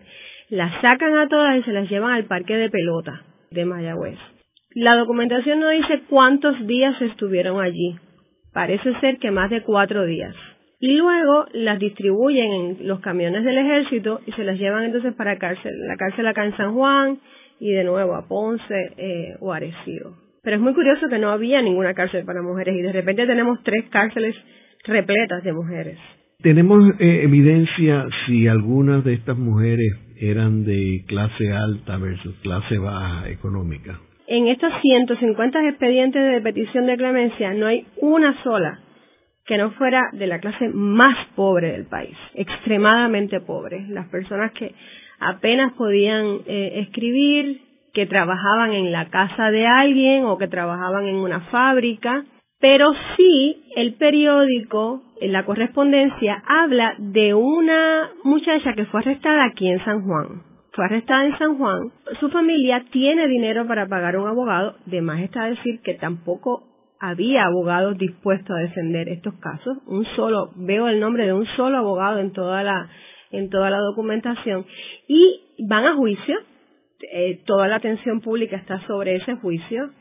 Las 0.49 0.81
sacan 0.81 1.15
a 1.17 1.27
todas 1.27 1.57
y 1.57 1.63
se 1.63 1.73
las 1.73 1.89
llevan 1.89 2.11
al 2.11 2.25
parque 2.25 2.55
de 2.55 2.69
pelota 2.69 3.21
de 3.51 3.65
Mayagüez. 3.65 4.17
La 4.73 4.95
documentación 4.95 5.59
no 5.59 5.69
dice 5.69 6.01
cuántos 6.09 6.65
días 6.65 6.99
estuvieron 7.01 7.61
allí. 7.61 7.95
Parece 8.53 8.99
ser 8.99 9.17
que 9.17 9.31
más 9.31 9.49
de 9.49 9.61
cuatro 9.61 10.05
días 10.05 10.35
y 10.79 10.93
luego 10.93 11.45
las 11.53 11.79
distribuyen 11.79 12.51
en 12.51 12.87
los 12.87 12.99
camiones 12.99 13.43
del 13.43 13.57
ejército 13.57 14.21
y 14.25 14.31
se 14.33 14.43
las 14.43 14.57
llevan 14.59 14.85
entonces 14.85 15.13
para 15.15 15.37
cárcel, 15.37 15.73
la 15.87 15.95
cárcel 15.97 16.27
acá 16.27 16.45
en 16.45 16.55
San 16.55 16.73
Juan 16.75 17.19
y 17.59 17.71
de 17.71 17.83
nuevo 17.83 18.15
a 18.15 18.27
Ponce 18.27 18.93
eh, 18.97 19.35
o 19.39 19.51
Arecibo. 19.51 20.26
Pero 20.47 20.55
es 20.55 20.63
muy 20.63 20.73
curioso 20.73 21.09
que 21.09 21.19
no 21.19 21.31
había 21.31 21.61
ninguna 21.61 21.93
cárcel 21.93 22.23
para 22.23 22.41
mujeres 22.41 22.73
y 22.73 22.81
de 22.81 22.93
repente 22.93 23.27
tenemos 23.27 23.61
tres 23.63 23.83
cárceles 23.89 24.33
repletas 24.85 25.43
de 25.43 25.51
mujeres. 25.51 25.97
¿Tenemos 26.41 26.89
eh, 27.01 27.23
evidencia 27.23 28.05
si 28.25 28.47
algunas 28.47 29.03
de 29.03 29.15
estas 29.15 29.37
mujeres 29.37 29.91
eran 30.17 30.63
de 30.63 31.03
clase 31.05 31.51
alta 31.51 31.97
versus 31.97 32.33
clase 32.43 32.77
baja 32.77 33.29
económica? 33.29 33.99
En 34.27 34.47
estos 34.47 34.71
150 34.81 35.67
expedientes 35.67 36.31
de 36.31 36.39
petición 36.39 36.85
de 36.85 36.95
clemencia 36.95 37.53
no 37.53 37.65
hay 37.65 37.85
una 37.97 38.41
sola 38.41 38.79
que 39.45 39.57
no 39.57 39.71
fuera 39.71 40.01
de 40.13 40.27
la 40.27 40.39
clase 40.39 40.69
más 40.69 41.27
pobre 41.35 41.73
del 41.73 41.87
país, 41.87 42.15
extremadamente 42.35 43.41
pobre, 43.41 43.85
las 43.89 44.07
personas 44.07 44.53
que 44.53 44.73
apenas 45.19 45.73
podían 45.73 46.37
eh, 46.47 46.83
escribir, 46.87 47.66
que 47.97 48.05
trabajaban 48.05 48.73
en 48.73 48.91
la 48.91 49.09
casa 49.09 49.49
de 49.49 49.65
alguien 49.65 50.23
o 50.25 50.37
que 50.37 50.47
trabajaban 50.47 51.07
en 51.07 51.15
una 51.15 51.39
fábrica, 51.49 52.25
pero 52.59 52.91
sí 53.15 53.63
el 53.75 53.95
periódico, 53.95 55.01
en 55.19 55.33
la 55.33 55.45
correspondencia, 55.45 56.43
habla 56.47 56.93
de 56.99 57.33
una 57.33 58.11
muchacha 58.23 58.73
que 58.75 58.85
fue 58.85 58.99
arrestada 58.99 59.45
aquí 59.45 59.67
en 59.67 59.83
San 59.83 60.03
Juan. 60.05 60.43
Fue 60.73 60.85
arrestada 60.85 61.25
en 61.25 61.39
San 61.39 61.57
Juan. 61.57 61.91
Su 62.19 62.29
familia 62.29 62.85
tiene 62.91 63.27
dinero 63.27 63.65
para 63.65 63.87
pagar 63.87 64.15
un 64.15 64.27
abogado. 64.27 64.75
De 64.85 65.01
más 65.01 65.19
está 65.21 65.45
decir 65.45 65.81
que 65.81 65.95
tampoco 65.95 66.65
había 66.99 67.45
abogados 67.45 67.97
dispuestos 67.97 68.55
a 68.55 68.61
defender 68.61 69.09
estos 69.09 69.33
casos. 69.39 69.75
Un 69.87 70.05
solo, 70.15 70.51
veo 70.55 70.87
el 70.87 70.99
nombre 70.99 71.25
de 71.25 71.33
un 71.33 71.47
solo 71.55 71.79
abogado 71.79 72.19
en 72.19 72.31
toda 72.31 72.61
la, 72.61 72.89
en 73.31 73.49
toda 73.49 73.71
la 73.71 73.79
documentación. 73.79 74.67
Y 75.07 75.65
van 75.67 75.87
a 75.87 75.95
juicio. 75.95 76.35
Eh, 77.11 77.41
toda 77.45 77.67
la 77.67 77.77
atención 77.77 78.21
pública 78.21 78.57
está 78.57 78.79
sobre 78.87 79.15
ese 79.15 79.35
juicio. 79.35 79.91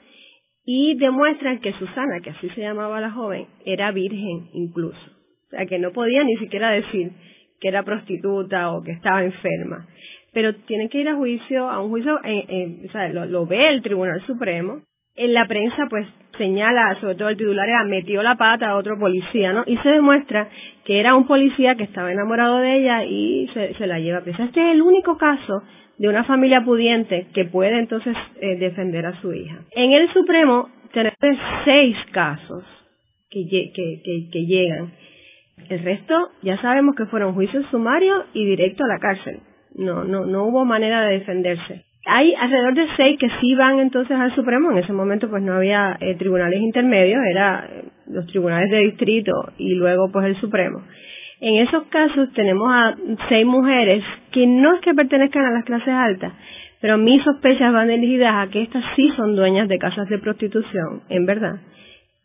Y 0.64 0.96
demuestran 0.96 1.60
que 1.60 1.72
Susana, 1.74 2.20
que 2.22 2.30
así 2.30 2.48
se 2.50 2.60
llamaba 2.60 3.00
la 3.00 3.12
joven, 3.12 3.46
era 3.64 3.92
virgen 3.92 4.48
incluso. 4.52 4.98
O 5.46 5.50
sea, 5.50 5.66
que 5.66 5.78
no 5.78 5.92
podía 5.92 6.24
ni 6.24 6.36
siquiera 6.36 6.70
decir 6.70 7.12
que 7.60 7.68
era 7.68 7.84
prostituta 7.84 8.72
o 8.72 8.82
que 8.82 8.92
estaba 8.92 9.24
enferma. 9.24 9.86
Pero 10.32 10.54
tienen 10.66 10.88
que 10.88 10.98
ir 10.98 11.08
a 11.08 11.14
juicio, 11.14 11.70
a 11.70 11.80
un 11.80 11.90
juicio, 11.90 12.18
eh, 12.24 12.44
eh, 12.48 12.86
o 12.88 12.92
sea, 12.92 13.08
lo, 13.08 13.46
ve 13.46 13.68
el 13.68 13.82
Tribunal 13.82 14.20
Supremo. 14.26 14.82
En 15.14 15.32
la 15.32 15.46
prensa, 15.46 15.86
pues, 15.88 16.06
señala, 16.36 16.98
sobre 17.00 17.14
todo 17.14 17.30
el 17.30 17.38
titular 17.38 17.66
era 17.66 17.84
metió 17.84 18.22
la 18.22 18.34
pata 18.34 18.68
a 18.68 18.76
otro 18.76 18.98
policía, 18.98 19.52
¿no? 19.54 19.64
Y 19.66 19.78
se 19.78 19.88
demuestra 19.88 20.50
que 20.84 21.00
era 21.00 21.14
un 21.14 21.26
policía 21.26 21.76
que 21.76 21.84
estaba 21.84 22.12
enamorado 22.12 22.58
de 22.58 22.76
ella 22.76 23.04
y 23.04 23.48
se, 23.54 23.86
la 23.86 23.98
lleva 23.98 24.20
presa. 24.20 24.44
Este 24.44 24.60
es 24.60 24.74
el 24.74 24.82
único 24.82 25.16
caso 25.16 25.62
de 25.98 26.08
una 26.08 26.24
familia 26.24 26.62
pudiente 26.64 27.26
que 27.34 27.44
puede 27.44 27.78
entonces 27.78 28.16
eh, 28.40 28.56
defender 28.56 29.06
a 29.06 29.20
su 29.20 29.32
hija. 29.32 29.58
En 29.72 29.92
el 29.92 30.12
Supremo 30.12 30.68
tenemos 30.92 31.16
seis 31.64 31.96
casos 32.12 32.64
que, 33.30 33.46
que, 33.48 34.28
que 34.30 34.46
llegan. 34.46 34.92
El 35.68 35.82
resto 35.82 36.14
ya 36.42 36.60
sabemos 36.60 36.94
que 36.96 37.06
fueron 37.06 37.34
juicios 37.34 37.64
sumarios 37.70 38.26
y 38.34 38.44
directo 38.44 38.84
a 38.84 38.88
la 38.88 38.98
cárcel. 38.98 39.40
No, 39.74 40.04
no, 40.04 40.26
no 40.26 40.44
hubo 40.44 40.64
manera 40.64 41.06
de 41.06 41.18
defenderse 41.18 41.86
hay 42.06 42.34
alrededor 42.34 42.74
de 42.74 42.86
seis 42.96 43.18
que 43.18 43.28
sí 43.40 43.54
van 43.56 43.80
entonces 43.80 44.16
al 44.16 44.34
Supremo. 44.34 44.70
En 44.70 44.78
ese 44.78 44.92
momento 44.92 45.28
pues 45.28 45.42
no 45.42 45.54
había 45.54 45.96
eh, 46.00 46.14
tribunales 46.14 46.60
intermedios, 46.60 47.20
era 47.28 47.68
eh, 47.68 47.84
los 48.06 48.26
tribunales 48.26 48.70
de 48.70 48.78
distrito 48.78 49.32
y 49.58 49.74
luego 49.74 50.10
pues 50.12 50.26
el 50.26 50.40
Supremo. 50.40 50.82
En 51.40 51.66
esos 51.66 51.84
casos 51.88 52.32
tenemos 52.32 52.68
a 52.70 52.96
seis 53.28 53.46
mujeres 53.46 54.02
que 54.32 54.46
no 54.46 54.74
es 54.74 54.80
que 54.80 54.94
pertenezcan 54.94 55.44
a 55.44 55.50
las 55.50 55.64
clases 55.64 55.88
altas, 55.88 56.32
pero 56.80 56.98
mis 56.98 57.22
sospechas 57.22 57.72
van 57.72 57.88
dirigidas 57.88 58.34
a 58.34 58.50
que 58.50 58.62
estas 58.62 58.84
sí 58.96 59.10
son 59.16 59.36
dueñas 59.36 59.68
de 59.68 59.78
casas 59.78 60.08
de 60.08 60.18
prostitución, 60.18 61.02
en 61.08 61.26
verdad, 61.26 61.56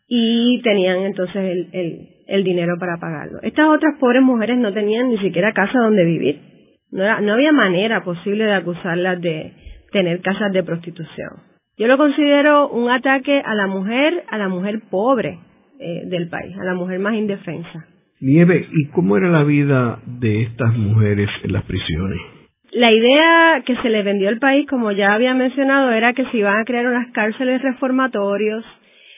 y 0.08 0.60
tenían 0.62 1.00
entonces 1.00 1.36
el, 1.36 1.68
el, 1.72 2.08
el 2.26 2.44
dinero 2.44 2.78
para 2.78 2.98
pagarlo. 2.98 3.38
Estas 3.42 3.68
otras 3.68 3.98
pobres 3.98 4.22
mujeres 4.22 4.58
no 4.58 4.72
tenían 4.72 5.08
ni 5.08 5.18
siquiera 5.18 5.52
casa 5.52 5.78
donde 5.78 6.04
vivir. 6.04 6.40
No, 6.90 7.04
había 7.32 7.52
manera 7.52 8.04
posible 8.04 8.44
de 8.44 8.52
acusarlas 8.52 9.20
de, 9.20 9.52
tener 9.92 10.20
casas 10.20 10.52
de 10.52 10.62
prostitución. 10.62 11.30
Yo 11.78 11.86
lo 11.86 11.96
considero 11.96 12.68
un 12.68 12.90
ataque 12.90 13.42
a 13.44 13.54
la 13.54 13.66
mujer, 13.66 14.24
a 14.28 14.38
la 14.38 14.48
mujer 14.48 14.80
pobre 14.90 15.38
eh, 15.78 16.02
del 16.06 16.28
país, 16.28 16.56
a 16.58 16.64
la 16.64 16.74
mujer 16.74 16.98
más 16.98 17.14
indefensa. 17.14 17.86
Nieve, 18.24 18.68
¿y 18.70 18.86
cómo 18.90 19.16
era 19.16 19.28
la 19.28 19.42
vida 19.42 19.98
de 20.06 20.42
estas 20.42 20.76
mujeres 20.76 21.28
en 21.42 21.52
las 21.52 21.64
prisiones? 21.64 22.20
La 22.70 22.92
idea 22.92 23.64
que 23.66 23.74
se 23.78 23.90
le 23.90 24.04
vendió 24.04 24.28
al 24.28 24.38
país, 24.38 24.64
como 24.70 24.92
ya 24.92 25.12
había 25.12 25.34
mencionado, 25.34 25.90
era 25.90 26.12
que 26.12 26.24
se 26.26 26.36
iban 26.36 26.56
a 26.56 26.64
crear 26.64 26.86
unas 26.86 27.10
cárceles 27.10 27.60
reformatorios 27.62 28.64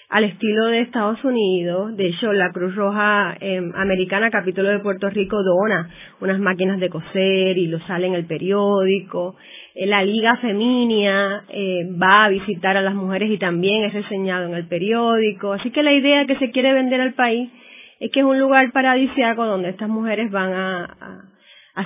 al 0.08 0.24
estilo 0.24 0.68
de 0.68 0.80
Estados 0.80 1.22
Unidos. 1.22 1.94
De 1.98 2.06
hecho, 2.06 2.32
la 2.32 2.50
Cruz 2.50 2.74
Roja 2.76 3.36
eh, 3.42 3.60
Americana, 3.74 4.30
capítulo 4.30 4.70
de 4.70 4.78
Puerto 4.78 5.10
Rico, 5.10 5.36
dona 5.42 5.90
unas 6.22 6.40
máquinas 6.40 6.80
de 6.80 6.88
coser 6.88 7.58
y 7.58 7.66
lo 7.66 7.80
sale 7.80 8.06
en 8.06 8.14
el 8.14 8.24
periódico. 8.24 9.36
Eh, 9.74 9.84
la 9.84 10.02
Liga 10.02 10.38
Feminia 10.38 11.44
eh, 11.50 11.82
va 12.02 12.24
a 12.24 12.30
visitar 12.30 12.78
a 12.78 12.80
las 12.80 12.94
mujeres 12.94 13.30
y 13.30 13.36
también 13.36 13.84
es 13.84 13.92
reseñado 13.92 14.46
en 14.46 14.54
el 14.54 14.66
periódico. 14.66 15.52
Así 15.52 15.70
que 15.72 15.82
la 15.82 15.92
idea 15.92 16.24
que 16.24 16.38
se 16.38 16.50
quiere 16.50 16.72
vender 16.72 17.02
al 17.02 17.12
país 17.12 17.50
es 18.00 18.10
que 18.10 18.20
es 18.20 18.26
un 18.26 18.38
lugar 18.38 18.72
paradisiaco 18.72 19.44
donde 19.46 19.70
estas 19.70 19.88
mujeres 19.88 20.30
van 20.30 20.52
a, 20.52 21.24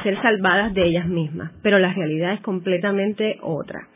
ser 0.03 0.21
salvadas 0.21 0.75
de 0.75 0.85
ellas 0.85 1.07
mismas, 1.07 1.53
pero 1.63 1.79
la 1.79 1.93
realidad 1.93 2.35
es 2.35 2.41
completamente 2.41 3.39
otra. 3.43 3.89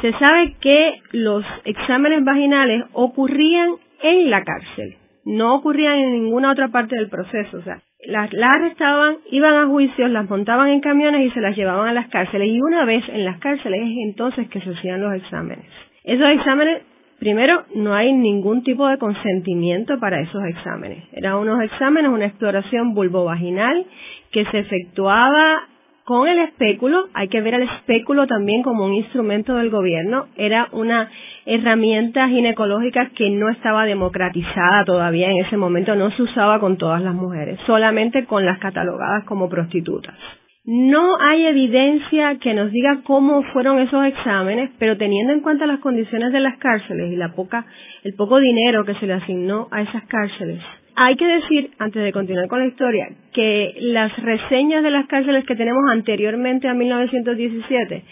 Se 0.00 0.12
sabe 0.12 0.54
que 0.60 1.00
los 1.12 1.44
exámenes 1.64 2.24
vaginales 2.24 2.84
ocurrían 2.92 3.70
en 4.02 4.30
la 4.30 4.44
cárcel, 4.44 4.96
no 5.24 5.56
ocurrían 5.56 5.96
en 5.96 6.12
ninguna 6.12 6.52
otra 6.52 6.68
parte 6.68 6.96
del 6.96 7.08
proceso, 7.08 7.58
o 7.58 7.62
sea, 7.62 7.82
las, 8.06 8.32
las 8.32 8.50
arrestaban, 8.50 9.16
iban 9.30 9.54
a 9.54 9.66
juicios, 9.66 10.10
las 10.10 10.28
montaban 10.28 10.68
en 10.68 10.80
camiones 10.80 11.26
y 11.26 11.30
se 11.32 11.40
las 11.40 11.56
llevaban 11.56 11.88
a 11.88 11.92
las 11.92 12.08
cárceles 12.08 12.48
y 12.48 12.60
una 12.60 12.84
vez 12.84 13.04
en 13.08 13.24
las 13.24 13.38
cárceles 13.38 13.80
es 13.82 13.96
entonces 14.08 14.48
que 14.48 14.60
se 14.60 14.70
hacían 14.70 15.02
los 15.02 15.14
exámenes. 15.14 15.66
Esos 16.04 16.28
exámenes 16.30 16.82
Primero, 17.20 17.64
no 17.74 17.94
hay 17.94 18.14
ningún 18.14 18.64
tipo 18.64 18.88
de 18.88 18.96
consentimiento 18.96 20.00
para 20.00 20.22
esos 20.22 20.42
exámenes. 20.46 21.04
Eran 21.12 21.36
unos 21.36 21.62
exámenes, 21.62 22.10
una 22.10 22.24
exploración 22.24 22.94
vulvovaginal 22.94 23.84
que 24.32 24.46
se 24.46 24.60
efectuaba 24.60 25.60
con 26.04 26.26
el 26.26 26.38
espéculo. 26.38 27.08
Hay 27.12 27.28
que 27.28 27.42
ver 27.42 27.54
el 27.54 27.64
espéculo 27.64 28.26
también 28.26 28.62
como 28.62 28.86
un 28.86 28.94
instrumento 28.94 29.54
del 29.56 29.68
gobierno. 29.68 30.28
Era 30.34 30.68
una 30.72 31.10
herramienta 31.44 32.26
ginecológica 32.28 33.10
que 33.14 33.28
no 33.28 33.50
estaba 33.50 33.84
democratizada 33.84 34.86
todavía 34.86 35.30
en 35.30 35.44
ese 35.44 35.58
momento, 35.58 35.94
no 35.94 36.10
se 36.12 36.22
usaba 36.22 36.58
con 36.58 36.78
todas 36.78 37.02
las 37.02 37.14
mujeres, 37.14 37.60
solamente 37.66 38.24
con 38.24 38.46
las 38.46 38.58
catalogadas 38.58 39.24
como 39.24 39.50
prostitutas. 39.50 40.16
No 40.64 41.16
hay 41.20 41.46
evidencia 41.46 42.38
que 42.38 42.52
nos 42.52 42.70
diga 42.70 43.00
cómo 43.04 43.42
fueron 43.52 43.78
esos 43.78 44.04
exámenes, 44.04 44.70
pero 44.78 44.96
teniendo 44.96 45.32
en 45.32 45.40
cuenta 45.40 45.66
las 45.66 45.80
condiciones 45.80 46.32
de 46.32 46.40
las 46.40 46.58
cárceles 46.58 47.12
y 47.12 47.16
la 47.16 47.32
poca, 47.34 47.64
el 48.04 48.14
poco 48.14 48.38
dinero 48.38 48.84
que 48.84 48.94
se 48.96 49.06
le 49.06 49.14
asignó 49.14 49.68
a 49.70 49.82
esas 49.82 50.04
cárceles, 50.04 50.60
hay 50.96 51.16
que 51.16 51.26
decir, 51.26 51.70
antes 51.78 52.02
de 52.02 52.12
continuar 52.12 52.46
con 52.48 52.60
la 52.60 52.66
historia, 52.66 53.08
que 53.32 53.74
las 53.80 54.14
reseñas 54.22 54.82
de 54.82 54.90
las 54.90 55.06
cárceles 55.06 55.46
que 55.46 55.56
tenemos 55.56 55.82
anteriormente 55.90 56.68
a 56.68 56.74
1917 56.74 58.04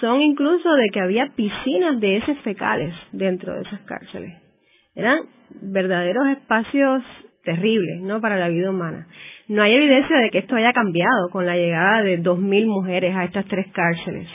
son 0.00 0.20
incluso 0.20 0.74
de 0.74 0.88
que 0.92 1.00
había 1.00 1.28
piscinas 1.36 2.00
de 2.00 2.16
heces 2.16 2.38
fecales 2.40 2.92
dentro 3.12 3.54
de 3.54 3.62
esas 3.62 3.80
cárceles. 3.82 4.34
Eran 4.96 5.18
verdaderos 5.62 6.26
espacios 6.28 7.04
terribles, 7.44 8.00
¿no? 8.00 8.20
Para 8.20 8.36
la 8.36 8.48
vida 8.48 8.70
humana. 8.70 9.06
No 9.46 9.62
hay 9.62 9.74
evidencia 9.74 10.16
de 10.18 10.30
que 10.30 10.38
esto 10.38 10.56
haya 10.56 10.72
cambiado 10.72 11.28
con 11.30 11.44
la 11.44 11.54
llegada 11.54 12.02
de 12.02 12.18
2.000 12.18 12.66
mujeres 12.66 13.14
a 13.14 13.24
estas 13.24 13.44
tres 13.44 13.66
cárceles, 13.72 14.26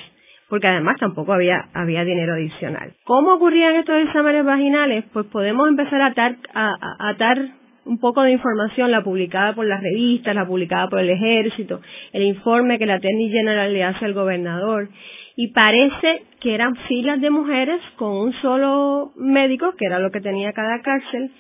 porque 0.50 0.68
además 0.68 0.98
tampoco 1.00 1.34
había, 1.34 1.66
había 1.74 2.06
dinero 2.06 2.34
adicional. 2.34 2.94
¿Cómo 3.06 3.34
ocurrían 3.34 3.76
estos 3.78 3.96
exámenes 4.06 4.46
vaginales? 4.46 5.06
Pues 5.12 5.26
podemos 5.28 5.68
empezar 5.68 6.00
a 6.02 6.08
atar, 6.08 6.36
a, 6.54 6.76
atar 7.10 7.40
un 7.86 8.00
poco 8.00 8.22
de 8.22 8.34
información, 8.34 8.92
la 8.92 9.04
publicada 9.04 9.56
por 9.56 9.66
las 9.66 9.82
revistas, 9.82 10.36
la 10.36 10.46
publicada 10.46 10.90
por 10.90 11.00
el 11.00 11.10
ejército, 11.10 11.82
el 12.14 12.22
informe 12.22 12.78
que 12.78 12.86
la 12.86 12.96
Attorney 12.96 13.32
General 13.32 13.74
le 13.74 13.84
hace 13.84 14.06
al 14.06 14.14
gobernador, 14.14 14.90
y 15.36 15.48
parece 15.54 16.22
que 16.40 16.54
eran 16.54 16.76
filas 16.88 17.20
de 17.20 17.32
mujeres 17.32 17.82
con 17.96 18.12
un 18.12 18.34
solo 18.44 19.12
médico, 19.16 19.74
que 19.76 19.86
era 19.88 19.98
lo 19.98 20.12
que 20.12 20.22
tenía 20.22 20.54
cada 20.54 20.84
cárcel, 20.84 21.32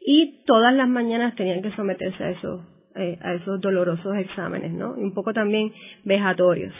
y 0.00 0.44
todas 0.46 0.72
las 0.74 0.88
mañanas 0.88 1.34
tenían 1.34 1.60
que 1.60 1.72
someterse 1.72 2.22
a 2.22 2.30
esos 2.30 2.75
eh, 2.96 3.18
a 3.22 3.34
esos 3.34 3.60
dolorosos 3.60 4.16
exámenes, 4.16 4.72
¿no? 4.72 4.92
Un 4.92 5.12
poco 5.12 5.32
también 5.32 5.72
vejatorios. 6.04 6.72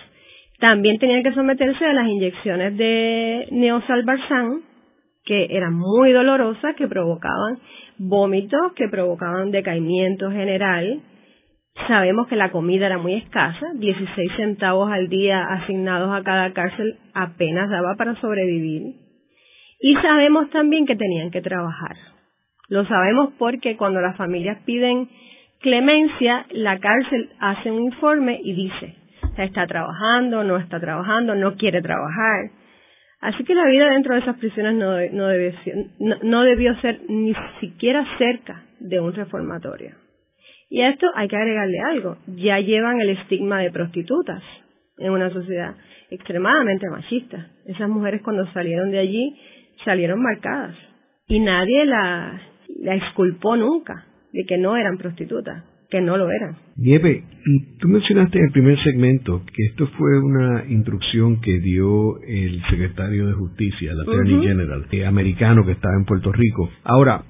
También 0.59 0.99
tenían 0.99 1.23
que 1.23 1.35
someterse 1.35 1.85
a 1.85 1.93
las 1.93 2.09
inyecciones 2.09 2.77
de 2.77 3.49
neosalbarzán, 3.51 4.63
que 5.25 5.49
eran 5.51 5.75
muy 5.75 6.13
dolorosas, 6.13 6.75
que 6.77 6.89
provocaban 6.89 7.59
vómitos, 7.99 8.73
que 8.75 8.89
provocaban 8.89 9.51
decaimiento 9.51 10.31
general. 10.31 11.01
Sabemos 11.89 12.27
que 12.29 12.37
la 12.37 12.51
comida 12.51 12.87
era 12.87 12.97
muy 12.97 13.15
escasa, 13.15 13.67
16 13.75 14.33
centavos 14.37 14.91
al 14.91 15.09
día 15.09 15.45
asignados 15.45 16.11
a 16.15 16.23
cada 16.23 16.53
cárcel 16.53 16.97
apenas 17.13 17.69
daba 17.69 17.97
para 17.97 18.19
sobrevivir. 18.21 18.95
Y 19.81 19.95
sabemos 19.97 20.49
también 20.51 20.87
que 20.87 20.97
tenían 20.97 21.31
que 21.31 21.43
trabajar. 21.43 21.97
Lo 22.69 22.87
sabemos 22.87 23.35
porque 23.39 23.77
cuando 23.77 24.01
las 24.01 24.17
familias 24.17 24.59
piden 24.65 25.09
clemencia, 25.61 26.47
la 26.51 26.79
cárcel 26.79 27.31
hace 27.41 27.71
un 27.71 27.85
informe 27.85 28.41
y 28.43 28.55
dice, 28.55 28.95
está 29.37 29.67
trabajando, 29.67 30.45
no 30.45 30.57
está 30.57 30.81
trabajando, 30.81 31.35
no 31.35 31.57
quiere 31.57 31.83
trabajar. 31.83 32.51
Así 33.21 33.45
que 33.45 33.55
la 33.55 33.67
vida 33.67 33.91
dentro 33.91 34.15
de 34.15 34.21
esas 34.21 34.37
prisiones 34.39 34.75
no, 34.75 34.99
no, 35.13 35.29
debió, 35.29 35.53
no, 36.23 36.43
debió 36.43 36.79
ser 36.81 37.01
ni 37.09 37.35
siquiera 37.61 38.05
cerca 38.19 38.63
de 38.79 39.01
un 39.01 39.13
reformatorio. 39.15 39.95
Y 40.69 40.83
a 40.83 40.91
esto 40.91 41.07
hay 41.15 41.29
que 41.29 41.37
agregarle 41.37 41.79
algo. 41.81 42.19
Ya 42.27 42.59
llevan 42.61 43.01
el 43.01 43.11
estigma 43.11 43.61
de 43.61 43.71
prostitutas 43.71 44.43
en 44.99 45.13
una 45.13 45.31
sociedad 45.31 45.75
extremadamente 46.11 46.89
machista. 46.91 47.49
Esas 47.67 47.89
mujeres 47.89 48.23
cuando 48.23 48.47
salieron 48.53 48.91
de 48.91 48.99
allí 48.99 49.37
salieron 49.85 50.23
marcadas 50.23 50.77
y 51.29 51.41
nadie 51.41 51.85
la, 51.85 52.41
la 52.81 52.95
exculpó 52.95 53.57
nunca 53.57 54.07
de 54.37 54.45
que 54.45 54.59
no 54.59 54.77
eran 54.77 54.99
prostitutas, 54.99 55.65
que 55.89 56.03
no 56.03 56.19
lo 56.19 56.31
eran. 56.31 56.57
Nieve, 56.77 57.25
tú 57.81 57.89
mencionaste 57.89 58.39
en 58.39 58.45
el 58.45 58.53
primer 58.53 58.79
segmento 58.83 59.43
que 59.47 59.65
esto 59.71 59.87
fue 59.97 60.21
una 60.21 60.65
instrucción 60.69 61.41
que 61.41 61.59
dio 61.61 62.21
el 62.23 62.63
secretario 62.69 63.27
de 63.29 63.33
Justicia, 63.33 63.93
el 63.93 64.01
Attorney 64.01 64.47
General, 64.47 64.87
eh, 64.91 65.07
americano 65.07 65.65
que 65.65 65.73
estaba 65.73 65.95
en 65.97 66.05
Puerto 66.05 66.33
Rico. 66.33 66.69
Ahora, 66.85 67.25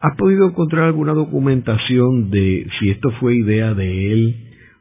¿has 0.00 0.16
podido 0.16 0.48
encontrar 0.48 0.84
alguna 0.84 1.12
documentación 1.12 2.30
de 2.30 2.66
si 2.78 2.90
esto 2.90 3.10
fue 3.18 3.34
idea 3.36 3.74
de 3.74 4.12
él 4.12 4.36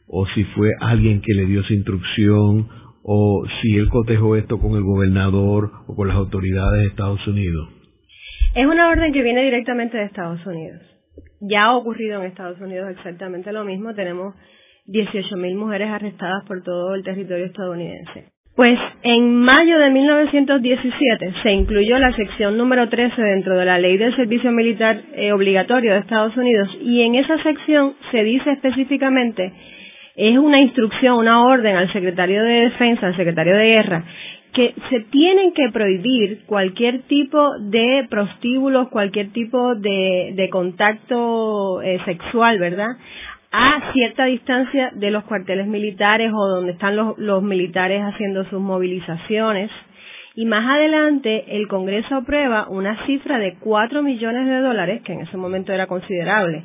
o 0.07 0.27
si 0.27 0.43
fue 0.55 0.69
alguien 0.79 1.21
que 1.21 1.33
le 1.33 1.47
dio 1.47 1.61
esa 1.61 1.73
instrucción 1.73 2.67
o 3.03 3.45
si 3.61 3.77
él 3.77 3.89
cotejó 3.89 4.35
esto 4.35 4.59
con 4.59 4.75
el 4.75 4.83
gobernador 4.83 5.71
o 5.87 5.95
con 5.95 6.07
las 6.07 6.17
autoridades 6.17 6.81
de 6.81 6.87
Estados 6.87 7.25
Unidos? 7.27 7.67
Es 8.53 8.67
una 8.67 8.89
orden 8.89 9.11
que 9.11 9.23
viene 9.23 9.43
directamente 9.43 9.97
de 9.97 10.03
Estados 10.03 10.45
Unidos 10.45 10.92
ya 11.49 11.65
ha 11.65 11.75
ocurrido 11.75 12.21
en 12.21 12.27
Estados 12.27 12.59
Unidos 12.59 12.89
exactamente 12.91 13.51
lo 13.51 13.63
mismo. 13.63 13.93
Tenemos 13.93 14.35
18.000 14.87 15.55
mujeres 15.55 15.89
arrestadas 15.89 16.45
por 16.45 16.63
todo 16.63 16.95
el 16.95 17.03
territorio 17.03 17.45
estadounidense. 17.45 18.31
Pues 18.55 18.77
en 19.01 19.35
mayo 19.35 19.79
de 19.79 19.89
1917 19.89 21.33
se 21.41 21.51
incluyó 21.51 21.97
la 21.97 22.15
sección 22.15 22.55
número 22.55 22.87
13 22.87 23.19
dentro 23.19 23.57
de 23.57 23.65
la 23.65 23.79
ley 23.79 23.97
del 23.97 24.15
servicio 24.15 24.51
militar 24.51 25.01
eh, 25.15 25.31
obligatorio 25.31 25.93
de 25.93 25.99
Estados 25.99 26.37
Unidos 26.37 26.69
y 26.81 27.01
en 27.01 27.15
esa 27.15 27.41
sección 27.41 27.95
se 28.11 28.23
dice 28.23 28.51
específicamente, 28.51 29.51
es 30.15 30.37
una 30.37 30.61
instrucción, 30.61 31.15
una 31.15 31.43
orden 31.43 31.75
al 31.75 31.91
secretario 31.91 32.43
de 32.43 32.69
Defensa, 32.69 33.07
al 33.07 33.15
secretario 33.15 33.55
de 33.55 33.65
Guerra, 33.65 34.03
que 34.53 34.75
se 34.89 34.99
tienen 35.11 35.51
que 35.53 35.69
prohibir 35.71 36.43
cualquier 36.45 37.01
tipo 37.03 37.57
de 37.59 38.05
prostíbulos, 38.09 38.89
cualquier 38.89 39.31
tipo 39.31 39.75
de, 39.75 40.47
contacto 40.51 41.81
eh, 41.81 41.99
sexual, 42.05 42.59
¿verdad? 42.59 42.97
A 43.51 43.91
cierta 43.93 44.25
distancia 44.25 44.91
de 44.93 45.11
los 45.11 45.23
cuarteles 45.23 45.67
militares 45.67 46.31
o 46.33 46.47
donde 46.47 46.73
están 46.73 46.95
los, 46.95 47.17
los 47.17 47.41
militares 47.41 48.01
haciendo 48.01 48.45
sus 48.45 48.61
movilizaciones. 48.61 49.71
Y 50.35 50.45
más 50.45 50.67
adelante 50.67 51.55
el 51.55 51.67
Congreso 51.67 52.15
aprueba 52.15 52.67
una 52.67 53.05
cifra 53.05 53.37
de 53.37 53.55
4 53.59 54.01
millones 54.01 54.47
de 54.47 54.61
dólares, 54.61 55.01
que 55.03 55.13
en 55.13 55.21
ese 55.21 55.37
momento 55.37 55.71
era 55.71 55.85
considerable, 55.85 56.63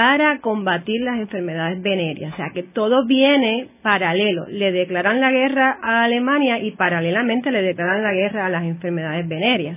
para 0.00 0.40
combatir 0.40 1.02
las 1.02 1.18
enfermedades 1.18 1.82
venéreas. 1.82 2.32
O 2.32 2.36
sea 2.36 2.52
que 2.54 2.62
todo 2.62 3.04
viene 3.04 3.68
paralelo. 3.82 4.46
Le 4.48 4.72
declaran 4.72 5.20
la 5.20 5.30
guerra 5.30 5.76
a 5.82 6.04
Alemania 6.04 6.58
y 6.58 6.70
paralelamente 6.70 7.50
le 7.50 7.60
declaran 7.60 8.02
la 8.02 8.14
guerra 8.14 8.46
a 8.46 8.48
las 8.48 8.64
enfermedades 8.64 9.28
venéreas. 9.28 9.76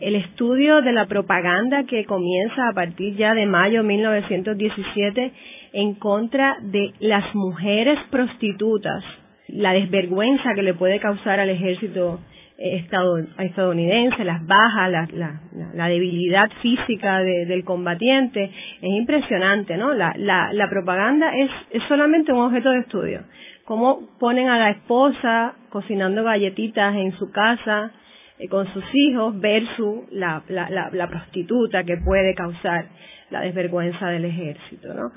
El 0.00 0.16
estudio 0.16 0.82
de 0.82 0.92
la 0.92 1.06
propaganda 1.06 1.84
que 1.84 2.04
comienza 2.06 2.68
a 2.68 2.72
partir 2.72 3.14
ya 3.14 3.34
de 3.34 3.46
mayo 3.46 3.82
de 3.82 3.88
1917 3.88 5.32
en 5.74 5.94
contra 5.94 6.56
de 6.62 6.92
las 6.98 7.32
mujeres 7.36 8.00
prostitutas, 8.10 9.04
la 9.46 9.74
desvergüenza 9.74 10.54
que 10.56 10.64
le 10.64 10.74
puede 10.74 10.98
causar 10.98 11.38
al 11.38 11.50
ejército 11.50 12.18
estadounidense, 12.58 14.24
las 14.24 14.46
bajas, 14.46 14.90
la, 15.12 15.40
la, 15.74 15.88
debilidad 15.88 16.50
física 16.62 17.18
del 17.20 17.64
combatiente, 17.64 18.44
es 18.44 18.90
impresionante, 18.90 19.76
¿no? 19.76 19.92
La, 19.92 20.14
la, 20.16 20.68
propaganda 20.70 21.32
es, 21.36 21.50
es 21.70 21.82
solamente 21.88 22.32
un 22.32 22.40
objeto 22.40 22.70
de 22.70 22.80
estudio. 22.80 23.20
Cómo 23.64 24.08
ponen 24.18 24.48
a 24.48 24.58
la 24.58 24.70
esposa 24.70 25.54
cocinando 25.70 26.24
galletitas 26.24 26.94
en 26.94 27.12
su 27.18 27.30
casa 27.30 27.90
eh, 28.38 28.48
con 28.48 28.72
sus 28.72 28.84
hijos 28.94 29.38
versus 29.38 30.10
la, 30.12 30.42
la, 30.48 30.90
la 30.92 31.08
prostituta 31.08 31.84
que 31.84 31.96
puede 31.98 32.34
causar 32.34 32.86
la 33.30 33.40
desvergüenza 33.40 34.08
del 34.08 34.24
ejército, 34.24 34.94
¿no? 34.94 35.10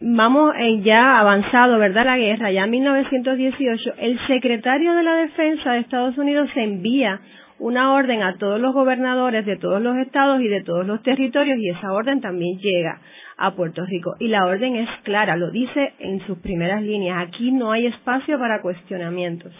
Vamos 0.00 0.54
en 0.56 0.82
ya 0.84 1.18
avanzado, 1.18 1.78
¿verdad? 1.78 2.06
La 2.06 2.18
guerra, 2.18 2.50
ya 2.50 2.64
en 2.64 2.70
1918, 2.70 3.94
el 3.98 4.18
secretario 4.26 4.94
de 4.94 5.02
la 5.02 5.14
Defensa 5.14 5.72
de 5.72 5.80
Estados 5.80 6.16
Unidos 6.18 6.48
envía 6.54 7.20
una 7.58 7.92
orden 7.92 8.22
a 8.22 8.38
todos 8.38 8.60
los 8.60 8.72
gobernadores 8.72 9.44
de 9.44 9.56
todos 9.56 9.82
los 9.82 9.96
estados 9.96 10.40
y 10.40 10.48
de 10.48 10.62
todos 10.62 10.86
los 10.86 11.02
territorios 11.02 11.58
y 11.58 11.70
esa 11.70 11.92
orden 11.92 12.20
también 12.20 12.58
llega 12.58 13.00
a 13.36 13.54
Puerto 13.54 13.84
Rico. 13.84 14.14
Y 14.20 14.28
la 14.28 14.46
orden 14.46 14.76
es 14.76 14.88
clara, 15.02 15.36
lo 15.36 15.50
dice 15.50 15.94
en 15.98 16.24
sus 16.26 16.38
primeras 16.38 16.82
líneas. 16.82 17.26
Aquí 17.26 17.50
no 17.50 17.72
hay 17.72 17.86
espacio 17.86 18.38
para 18.38 18.62
cuestionamientos. 18.62 19.52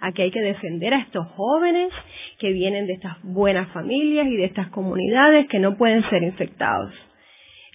Aquí 0.00 0.22
hay 0.22 0.30
que 0.30 0.40
defender 0.40 0.94
a 0.94 1.00
estos 1.00 1.26
jóvenes 1.28 1.90
que 2.38 2.52
vienen 2.52 2.86
de 2.86 2.94
estas 2.94 3.16
buenas 3.22 3.68
familias 3.72 4.26
y 4.26 4.36
de 4.36 4.44
estas 4.44 4.68
comunidades 4.68 5.46
que 5.48 5.58
no 5.58 5.76
pueden 5.76 6.08
ser 6.10 6.22
infectados. 6.22 6.92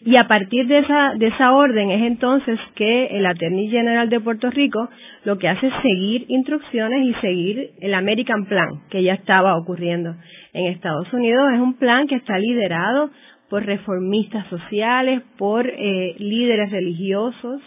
Y 0.02 0.16
a 0.16 0.28
partir 0.28 0.66
de 0.68 0.80
esa, 0.80 1.14
de 1.16 1.28
esa 1.28 1.52
orden 1.52 1.92
es 1.92 2.02
entonces 2.04 2.58
que 2.76 3.08
el 3.08 3.26
Attorney 3.26 3.70
General 3.70 4.10
de 4.10 4.22
Puerto 4.22 4.50
Rico 4.50 4.90
lo 5.26 5.38
que 5.38 5.50
hace 5.50 5.68
es 5.68 5.74
seguir 5.82 6.26
instrucciones 6.30 7.06
y 7.06 7.14
seguir 7.16 7.72
el 7.82 7.94
American 7.94 8.46
Plan 8.46 8.70
que 8.90 9.04
ya 9.04 9.14
estaba 9.14 9.58
ocurriendo 9.58 10.16
en 10.54 10.68
Estados 10.68 11.12
Unidos. 11.12 11.50
Es 11.54 11.60
un 11.60 11.78
plan 11.78 12.08
que 12.08 12.16
está 12.16 12.38
liderado 12.38 13.10
por 13.50 13.66
reformistas 13.66 14.48
sociales, 14.48 15.22
por 15.38 15.68
eh, 15.68 16.16
líderes 16.18 16.72
religiosos. 16.72 17.62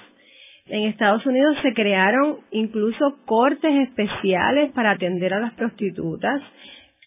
En 0.66 0.84
Estados 0.84 1.26
Unidos 1.26 1.56
se 1.62 1.74
crearon 1.74 2.38
incluso 2.50 3.16
cortes 3.26 3.88
especiales 3.88 4.72
para 4.72 4.92
atender 4.92 5.34
a 5.34 5.40
las 5.40 5.52
prostitutas, 5.54 6.40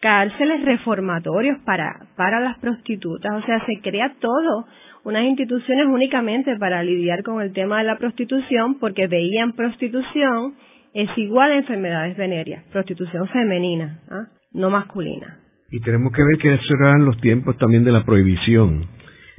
cárceles 0.02 0.64
reformatorios 0.64 1.58
para, 1.66 2.10
para 2.16 2.42
las 2.42 2.60
prostitutas, 2.60 3.32
o 3.42 3.46
sea, 3.46 3.66
se 3.66 3.80
crea 3.82 4.14
todo 4.20 4.68
unas 5.06 5.24
instituciones 5.24 5.86
únicamente 5.88 6.58
para 6.58 6.84
lidiar 6.84 7.24
con 7.24 7.42
el 7.42 7.54
tema 7.54 7.78
de 7.78 7.86
la 7.86 7.98
prostitución 7.98 8.80
porque 8.80 9.08
veían 9.08 9.54
prostitución 9.54 10.56
es 10.94 11.10
igual 11.18 11.52
a 11.52 11.58
enfermedades 11.58 12.18
venéreas, 12.18 12.64
prostitución 12.72 13.28
femenina, 13.28 14.00
¿ah? 14.10 14.26
no 14.52 14.70
masculina. 14.70 15.40
Y 15.72 15.80
tenemos 15.82 16.12
que 16.12 16.24
ver 16.24 16.38
que 16.42 16.54
esos 16.54 16.72
eran 16.80 17.06
los 17.06 17.20
tiempos 17.22 17.58
también 17.58 17.84
de 17.84 17.92
la 17.92 18.04
prohibición, 18.04 18.88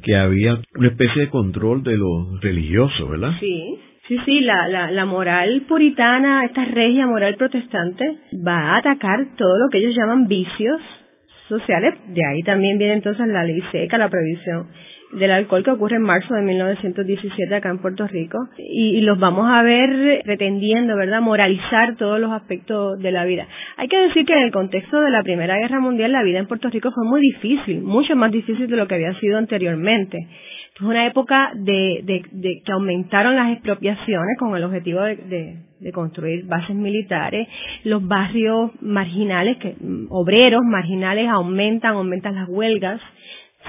que 0.02 0.14
había 0.14 0.60
una 0.78 0.88
especie 0.88 1.22
de 1.22 1.30
control 1.30 1.82
de 1.82 1.96
lo 1.96 2.38
religioso, 2.40 3.08
¿verdad? 3.08 3.32
Sí, 3.40 3.78
sí, 4.06 4.18
sí, 4.24 4.40
la, 4.40 4.68
la, 4.68 4.90
la 4.92 5.04
moral 5.04 5.64
puritana, 5.66 6.44
esta 6.44 6.64
regia 6.64 7.06
moral 7.06 7.34
protestante, 7.36 8.18
va 8.46 8.74
a 8.74 8.76
atacar 8.78 9.34
todo 9.36 9.58
lo 9.58 9.68
que 9.72 9.78
ellos 9.78 9.96
llaman 9.96 10.28
vicios 10.28 10.80
sociales, 11.48 11.94
de 12.08 12.20
ahí 12.24 12.42
también 12.42 12.78
viene 12.78 12.94
entonces 12.94 13.26
la 13.26 13.42
ley 13.42 13.62
seca, 13.72 13.98
la 13.98 14.08
prohibición 14.08 14.68
del 15.12 15.30
alcohol 15.30 15.62
que 15.62 15.70
ocurre 15.70 15.96
en 15.96 16.02
marzo 16.02 16.34
de 16.34 16.42
1917 16.42 17.54
acá 17.54 17.70
en 17.70 17.78
Puerto 17.78 18.06
Rico 18.06 18.38
y, 18.58 19.00
los 19.02 19.18
vamos 19.18 19.46
a 19.48 19.62
ver 19.62 20.22
pretendiendo, 20.24 20.96
¿verdad?, 20.96 21.20
moralizar 21.20 21.96
todos 21.96 22.18
los 22.18 22.32
aspectos 22.32 22.98
de 22.98 23.12
la 23.12 23.24
vida. 23.24 23.46
Hay 23.76 23.88
que 23.88 23.98
decir 23.98 24.24
que 24.26 24.32
en 24.32 24.42
el 24.44 24.52
contexto 24.52 25.00
de 25.00 25.10
la 25.10 25.22
Primera 25.22 25.56
Guerra 25.58 25.80
Mundial 25.80 26.12
la 26.12 26.22
vida 26.22 26.38
en 26.38 26.46
Puerto 26.46 26.68
Rico 26.68 26.90
fue 26.92 27.04
muy 27.04 27.20
difícil, 27.20 27.82
mucho 27.82 28.16
más 28.16 28.32
difícil 28.32 28.68
de 28.68 28.76
lo 28.76 28.88
que 28.88 28.96
había 28.96 29.14
sido 29.20 29.38
anteriormente. 29.38 30.26
Fue 30.78 30.88
una 30.88 31.06
época 31.06 31.52
de, 31.54 32.02
de, 32.04 32.62
que 32.62 32.72
aumentaron 32.72 33.34
las 33.34 33.50
expropiaciones 33.52 34.36
con 34.38 34.54
el 34.54 34.64
objetivo 34.64 35.00
de, 35.00 35.56
de, 35.80 35.92
construir 35.92 36.44
bases 36.44 36.76
militares, 36.76 37.48
los 37.84 38.06
barrios 38.06 38.72
marginales, 38.82 39.56
que, 39.56 39.74
obreros 40.10 40.62
marginales 40.64 41.30
aumentan, 41.30 41.94
aumentan 41.94 42.34
las 42.34 42.48
huelgas, 42.48 43.00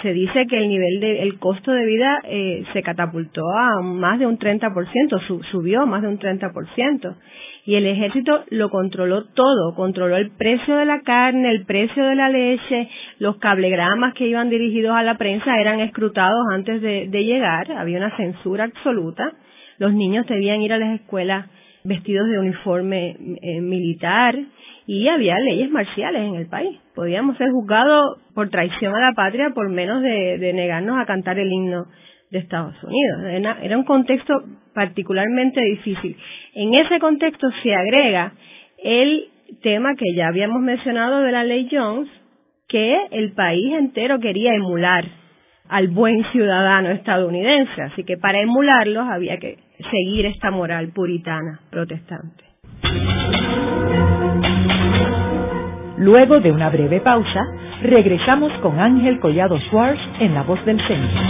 se 0.01 0.13
dice 0.13 0.45
que 0.47 0.57
el 0.57 0.69
nivel 0.69 0.99
de 0.99 1.23
el 1.23 1.39
costo 1.39 1.71
de 1.71 1.85
vida 1.85 2.19
eh, 2.25 2.63
se 2.73 2.83
catapultó 2.83 3.41
a 3.49 3.81
más 3.81 4.19
de 4.19 4.25
un 4.25 4.37
30%, 4.37 5.43
subió 5.51 5.85
más 5.85 6.01
de 6.01 6.07
un 6.07 6.19
30%. 6.19 7.15
Y 7.65 7.75
el 7.75 7.85
ejército 7.85 8.45
lo 8.49 8.69
controló 8.69 9.25
todo, 9.25 9.75
controló 9.75 10.15
el 10.15 10.31
precio 10.31 10.75
de 10.75 10.85
la 10.85 11.01
carne, 11.01 11.51
el 11.51 11.65
precio 11.65 12.05
de 12.05 12.15
la 12.15 12.29
leche, 12.29 12.89
los 13.19 13.37
cablegramas 13.37 14.13
que 14.13 14.27
iban 14.27 14.49
dirigidos 14.49 14.95
a 14.95 15.03
la 15.03 15.17
prensa 15.17 15.59
eran 15.59 15.81
escrutados 15.81 16.45
antes 16.53 16.81
de, 16.81 17.23
llegar, 17.25 17.71
había 17.73 17.97
una 17.97 18.15
censura 18.15 18.63
absoluta, 18.63 19.33
los 19.79 19.93
niños 19.93 20.25
debían 20.27 20.61
ir 20.61 20.71
a 20.71 20.77
las 20.77 21.01
escuelas 21.01 21.47
vestidos 21.83 22.29
de 22.29 22.39
uniforme 22.39 23.17
eh, 23.41 23.59
militar, 23.59 24.35
y 24.87 25.09
había 25.09 25.37
leyes 25.37 25.69
marciales 25.69 26.21
en 26.23 26.35
el 26.35 26.47
país. 26.47 26.79
Podíamos 26.97 27.37
ser 27.37 27.51
juzgados 27.51 28.17
por 28.33 28.49
traición 28.49 28.95
a 28.95 28.99
la 28.99 29.13
patria 29.13 29.51
por 29.53 29.69
menos 29.69 30.01
de, 30.01 30.51
negarnos 30.51 30.97
a 30.97 31.05
cantar 31.05 31.37
el 31.37 31.51
himno 31.51 31.85
de 32.31 32.39
Estados 32.39 32.73
Unidos. 32.83 33.53
Era, 33.61 33.77
un 33.77 33.83
contexto 33.83 34.33
particularmente 34.73 35.61
difícil. 35.61 36.17
En 36.55 36.73
ese 36.73 36.99
contexto 36.99 37.49
se 37.61 37.75
agrega 37.75 38.33
el 38.83 39.25
tema 39.61 39.93
que 39.93 40.11
ya 40.15 40.29
habíamos 40.29 40.59
mencionado 40.59 41.21
de 41.21 41.31
la 41.31 41.43
ley 41.43 41.69
Jones, 41.71 42.09
que 42.67 42.97
el 43.11 43.33
país 43.33 43.73
entero 43.75 44.19
quería 44.19 44.55
emular 44.55 45.05
al 45.69 45.89
buen 45.89 46.23
ciudadano 46.31 46.89
estadounidense. 46.89 47.79
Así 47.79 48.05
que 48.05 48.17
para 48.17 48.41
emularlos 48.41 49.07
había 49.07 49.37
que 49.37 49.59
seguir 49.91 50.25
esta 50.25 50.49
moral 50.49 50.87
puritana 50.95 51.59
protestante. 51.69 52.43
Luego 55.97 56.39
de 56.39 56.51
una 56.51 56.69
breve 56.69 57.01
pausa, 57.01 57.43
regresamos 57.81 58.53
con 58.61 58.79
Ángel 58.79 59.19
Collado 59.19 59.57
Schwartz 59.61 59.99
en 60.19 60.35
La 60.35 60.43
Voz 60.43 60.63
del 60.63 60.79
Centro. 60.87 61.21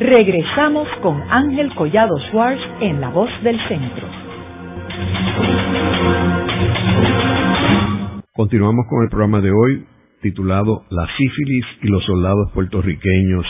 Regresamos 0.00 0.86
con 1.00 1.22
Ángel 1.30 1.74
Collado 1.74 2.14
Schwartz 2.28 2.60
en 2.80 3.00
La 3.00 3.08
Voz 3.08 3.30
del 3.42 3.58
Centro. 3.68 4.06
Continuamos 8.34 8.84
con 8.90 9.02
el 9.02 9.08
programa 9.08 9.40
de 9.40 9.50
hoy 9.50 9.86
titulado 10.20 10.84
La 10.90 11.06
sífilis 11.16 11.64
y 11.80 11.88
los 11.88 12.04
soldados 12.04 12.50
puertorriqueños 12.52 13.46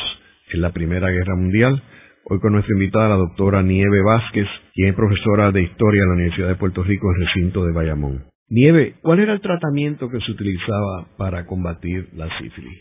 en 0.53 0.61
la 0.61 0.71
Primera 0.71 1.11
Guerra 1.11 1.35
Mundial 1.35 1.83
Hoy 2.27 2.41
con 2.41 2.53
nuestra 2.53 2.73
invitada, 2.73 3.11
la 3.11 3.17
doctora 3.17 3.61
Nieve 3.61 4.01
Vázquez, 4.03 4.47
quien 4.73 4.89
es 4.89 4.95
profesora 4.95 5.53
de 5.53 5.61
Historia 5.61 6.03
en 6.03 6.09
la 6.09 6.15
Universidad 6.15 6.49
de 6.49 6.55
Puerto 6.55 6.83
Rico 6.83 7.11
el 7.13 7.27
recinto 7.27 7.67
de 7.67 7.73
Bayamón. 7.73 8.25
Nieve, 8.49 8.95
¿cuál 9.03 9.21
era 9.21 9.35
el 9.35 9.43
tratamiento 9.43 10.09
que 10.09 10.21
se 10.21 10.33
utilizaba 10.33 11.07
para 11.19 11.45
combatir 11.45 12.09
la 12.15 12.27
sífilis? 12.39 12.81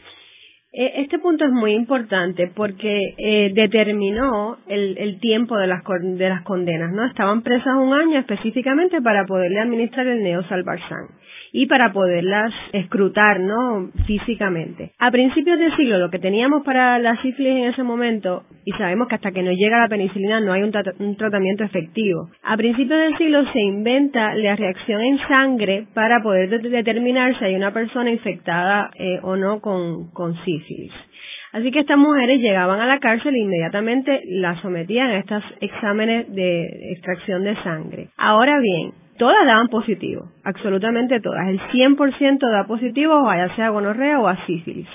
Eh, 0.72 0.94
este 1.02 1.20
punto 1.20 1.44
es 1.44 1.52
muy 1.52 1.74
importante 1.74 2.52
porque 2.56 2.98
eh, 3.18 3.52
determinó 3.54 4.60
el, 4.68 5.20
tiempo 5.20 5.58
de 5.58 5.68
las, 5.68 5.84
de 5.84 6.30
las 6.30 6.44
condenas, 6.44 6.94
¿no? 6.94 7.06
Estaban 7.06 7.42
presas 7.42 7.76
un 7.76 7.94
año 7.94 8.20
específicamente 8.20 9.02
para 9.02 9.26
poderle 9.26 9.60
administrar 9.60 10.08
el 10.08 10.24
neosalbarzán 10.24 11.08
y 11.56 11.68
para 11.68 11.94
poderlas 11.94 12.52
escrutar, 12.74 13.40
¿no? 13.40 13.92
Físicamente. 14.08 14.92
A 14.98 15.12
principios 15.12 15.60
del 15.60 15.74
siglo 15.78 16.00
lo 16.00 16.10
que 16.10 16.18
teníamos 16.18 16.64
para 16.64 16.98
la 16.98 17.22
sífilis 17.22 17.54
en 17.54 17.66
ese 17.66 17.84
momento, 17.84 18.44
y 18.66 18.72
sabemos 18.72 19.08
que 19.08 19.16
hasta 19.16 19.32
que 19.32 19.44
no 19.44 19.52
llega 19.52 19.80
la 19.80 19.88
penicilina 19.88 20.40
no 20.40 20.52
hay 20.52 20.64
un, 20.64 21.16
tratamiento 21.16 21.64
efectivo, 21.64 22.30
a 22.42 22.58
principios 22.58 23.00
del 23.00 23.18
siglo 23.18 23.46
se 23.54 23.60
inventa 23.60 24.34
la 24.34 24.56
reacción 24.56 25.02
en 25.02 25.20
sangre 25.28 25.86
para 25.94 26.24
poder 26.24 26.50
determinar 26.62 27.38
si 27.38 27.46
hay 27.46 27.56
una 27.56 27.72
persona 27.72 28.10
infectada 28.10 28.90
eh, 28.96 29.20
o 29.22 29.36
no 29.36 29.62
con, 29.62 30.10
con 30.12 30.34
sífilis. 30.44 30.92
Así 31.54 31.70
que 31.70 31.82
estas 31.82 32.00
mujeres 32.00 32.42
llegaban 32.42 32.82
a 32.82 32.88
la 32.88 33.00
cárcel 33.00 33.36
e 33.36 33.40
inmediatamente 33.40 34.22
las 34.26 34.60
sometían 34.62 35.12
a 35.12 35.20
estos 35.20 35.44
exámenes 35.62 36.34
de 36.34 36.92
extracción 36.94 37.44
de 37.44 37.56
sangre. 37.62 38.10
Ahora 38.18 38.60
bien, 38.60 38.92
todas 39.20 39.46
daban 39.46 39.68
positivo, 39.68 40.32
absolutamente 40.44 41.20
todas. 41.20 41.48
El 41.48 41.60
100% 41.60 42.40
da 42.52 42.66
positivo, 42.66 43.32
ya 43.32 43.56
sea 43.56 43.70
gonorrea 43.70 44.20
o 44.20 44.28
a 44.28 44.44
sífilis. 44.48 44.88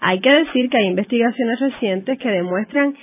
Hay 0.00 0.20
que 0.20 0.32
decir 0.32 0.68
que 0.68 0.78
hay 0.78 0.86
investigaciones 0.86 1.60
recientes 1.60 2.18
que 2.18 2.28
demuestran 2.28 2.96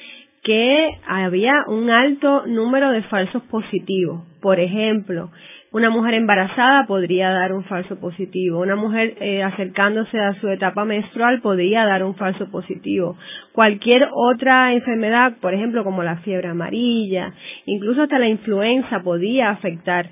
que 0.43 0.89
había 1.07 1.63
un 1.67 1.89
alto 1.89 2.45
número 2.45 2.91
de 2.91 3.03
falsos 3.03 3.41
positivos. 3.43 4.23
Por 4.41 4.59
ejemplo, 4.59 5.29
una 5.77 5.91
mujer 5.91 6.15
embarazada 6.15 6.87
podría 6.87 7.29
dar 7.29 7.53
un 7.53 7.63
falso 7.65 7.99
positivo. 7.99 8.59
Una 8.59 8.75
mujer 8.75 9.15
eh, 9.19 9.43
acercándose 9.43 10.19
a 10.19 10.33
su 10.41 10.49
etapa 10.49 10.85
menstrual 10.85 11.39
podría 11.41 11.85
dar 11.85 12.03
un 12.03 12.15
falso 12.15 12.49
positivo. 12.49 13.15
Cualquier 13.53 14.09
otra 14.11 14.73
enfermedad, 14.73 15.37
por 15.39 15.53
ejemplo, 15.53 15.83
como 15.83 16.01
la 16.01 16.17
fiebre 16.17 16.47
amarilla, 16.47 17.31
incluso 17.65 18.01
hasta 18.01 18.17
la 18.17 18.27
influenza 18.27 19.01
podía 19.03 19.51
afectar 19.51 20.09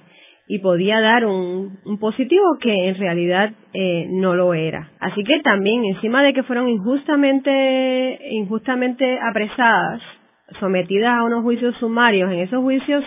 y 0.47 0.59
podía 0.59 0.99
dar 1.01 1.25
un, 1.25 1.79
positivo 1.99 2.57
que 2.61 2.89
en 2.89 2.95
realidad 2.99 3.51
eh, 3.73 4.05
no 4.11 4.35
lo 4.35 4.53
era. 4.53 4.91
Así 4.99 5.23
que 5.23 5.39
también, 5.41 5.83
encima 5.85 6.21
de 6.21 6.33
que 6.33 6.43
fueron 6.43 6.69
injustamente, 6.69 8.19
injustamente 8.29 9.17
apresadas, 9.19 10.01
sometidas 10.59 11.15
a 11.17 11.23
unos 11.23 11.41
juicios 11.41 11.75
sumarios, 11.79 12.31
en 12.31 12.39
esos 12.39 12.61
juicios 12.61 13.03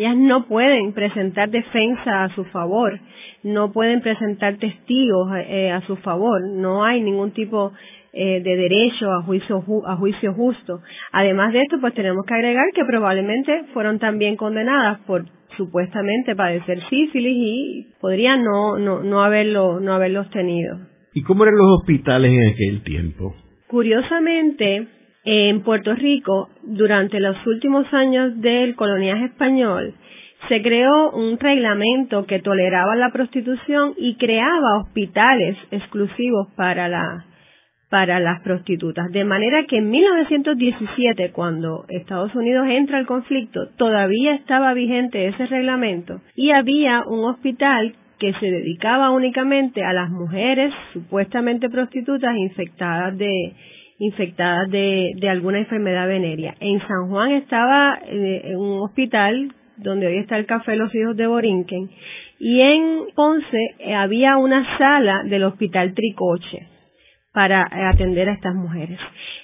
ellas 0.00 0.16
no 0.16 0.46
pueden 0.46 0.92
presentar 0.94 1.50
defensa 1.50 2.24
a 2.24 2.34
su 2.34 2.44
favor, 2.46 2.98
no 3.42 3.70
pueden 3.70 4.00
presentar 4.00 4.56
testigos 4.56 5.28
eh, 5.46 5.70
a 5.70 5.82
su 5.82 5.96
favor, 5.96 6.40
no 6.48 6.84
hay 6.84 7.02
ningún 7.02 7.32
tipo 7.32 7.72
eh, 8.12 8.40
de 8.42 8.56
derecho 8.56 9.12
a 9.12 9.22
juicio, 9.22 9.62
a 9.86 9.96
juicio 9.96 10.32
justo. 10.32 10.80
Además 11.12 11.52
de 11.52 11.60
esto, 11.60 11.76
pues 11.82 11.92
tenemos 11.92 12.24
que 12.26 12.32
agregar 12.32 12.64
que 12.74 12.84
probablemente 12.86 13.64
fueron 13.74 13.98
también 13.98 14.36
condenadas 14.36 15.00
por 15.00 15.26
supuestamente 15.58 16.34
padecer 16.34 16.80
sífilis 16.88 17.36
y 17.36 17.86
podrían 18.00 18.42
no, 18.42 18.78
no, 18.78 19.02
no, 19.02 19.22
haberlo, 19.22 19.80
no 19.80 19.92
haberlos 19.92 20.30
tenido. 20.30 20.78
¿Y 21.12 21.22
cómo 21.24 21.44
eran 21.44 21.58
los 21.58 21.80
hospitales 21.80 22.32
en 22.32 22.48
aquel 22.48 22.82
tiempo? 22.84 23.34
Curiosamente, 23.66 24.86
en 25.24 25.62
Puerto 25.62 25.94
Rico, 25.94 26.48
durante 26.62 27.20
los 27.20 27.36
últimos 27.46 27.92
años 27.92 28.40
del 28.40 28.74
coloniaje 28.74 29.26
español, 29.26 29.94
se 30.48 30.62
creó 30.62 31.10
un 31.10 31.38
reglamento 31.38 32.24
que 32.26 32.40
toleraba 32.40 32.96
la 32.96 33.10
prostitución 33.10 33.94
y 33.96 34.16
creaba 34.16 34.80
hospitales 34.80 35.56
exclusivos 35.70 36.48
para 36.56 37.26
para 37.90 38.20
las 38.20 38.40
prostitutas. 38.42 39.10
De 39.10 39.24
manera 39.24 39.64
que 39.64 39.78
en 39.78 39.90
1917, 39.90 41.32
cuando 41.32 41.84
Estados 41.88 42.34
Unidos 42.36 42.66
entra 42.68 42.98
al 42.98 43.06
conflicto, 43.06 43.68
todavía 43.76 44.36
estaba 44.36 44.72
vigente 44.74 45.26
ese 45.26 45.46
reglamento 45.46 46.20
y 46.36 46.52
había 46.52 47.02
un 47.06 47.24
hospital 47.24 47.94
que 48.20 48.32
se 48.34 48.46
dedicaba 48.46 49.10
únicamente 49.10 49.82
a 49.82 49.92
las 49.92 50.08
mujeres 50.10 50.72
supuestamente 50.92 51.68
prostitutas 51.68 52.36
infectadas 52.36 53.18
de 53.18 53.54
infectadas 54.00 54.70
de, 54.70 55.28
alguna 55.28 55.58
enfermedad 55.58 56.08
venérea. 56.08 56.54
En 56.58 56.80
San 56.80 57.10
Juan 57.10 57.32
estaba 57.32 57.98
eh, 58.06 58.56
un 58.56 58.80
hospital 58.80 59.52
donde 59.76 60.06
hoy 60.06 60.16
está 60.16 60.38
el 60.38 60.46
Café 60.46 60.74
Los 60.74 60.92
Hijos 60.94 61.16
de 61.16 61.26
Borinquen, 61.26 61.90
y 62.38 62.60
en 62.62 63.04
Ponce 63.14 63.58
eh, 63.78 63.94
había 63.94 64.38
una 64.38 64.78
sala 64.78 65.22
del 65.24 65.44
Hospital 65.44 65.92
Tricoche 65.92 66.66
para 67.34 67.60
eh, 67.62 67.84
atender 67.92 68.30
a 68.30 68.32
estas 68.32 68.54
mujeres. 68.54 68.98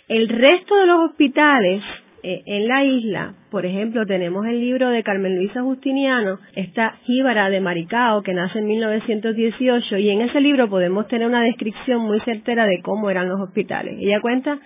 El 0.08 0.28
resto 0.28 0.74
de 0.74 0.86
los 0.86 1.10
hospitales 1.10 1.82
en 2.22 2.66
la 2.66 2.82
isla, 2.82 3.34
por 3.56 3.64
ejemplo, 3.64 4.04
tenemos 4.04 4.44
el 4.44 4.60
libro 4.60 4.90
de 4.90 5.02
Carmen 5.02 5.34
Luisa 5.34 5.62
Justiniano, 5.62 6.38
esta 6.54 6.96
jíbara 7.06 7.48
de 7.48 7.62
Maricao, 7.62 8.22
que 8.22 8.34
nace 8.34 8.58
en 8.58 8.66
1918, 8.66 9.96
y 9.96 10.10
en 10.10 10.20
ese 10.20 10.42
libro 10.42 10.68
podemos 10.68 11.08
tener 11.08 11.26
una 11.26 11.40
descripción 11.40 12.02
muy 12.02 12.20
certera 12.20 12.66
de 12.66 12.82
cómo 12.82 13.08
eran 13.08 13.30
los 13.30 13.40
hospitales. 13.40 13.96
Ella 13.98 14.20
cuenta 14.20 14.58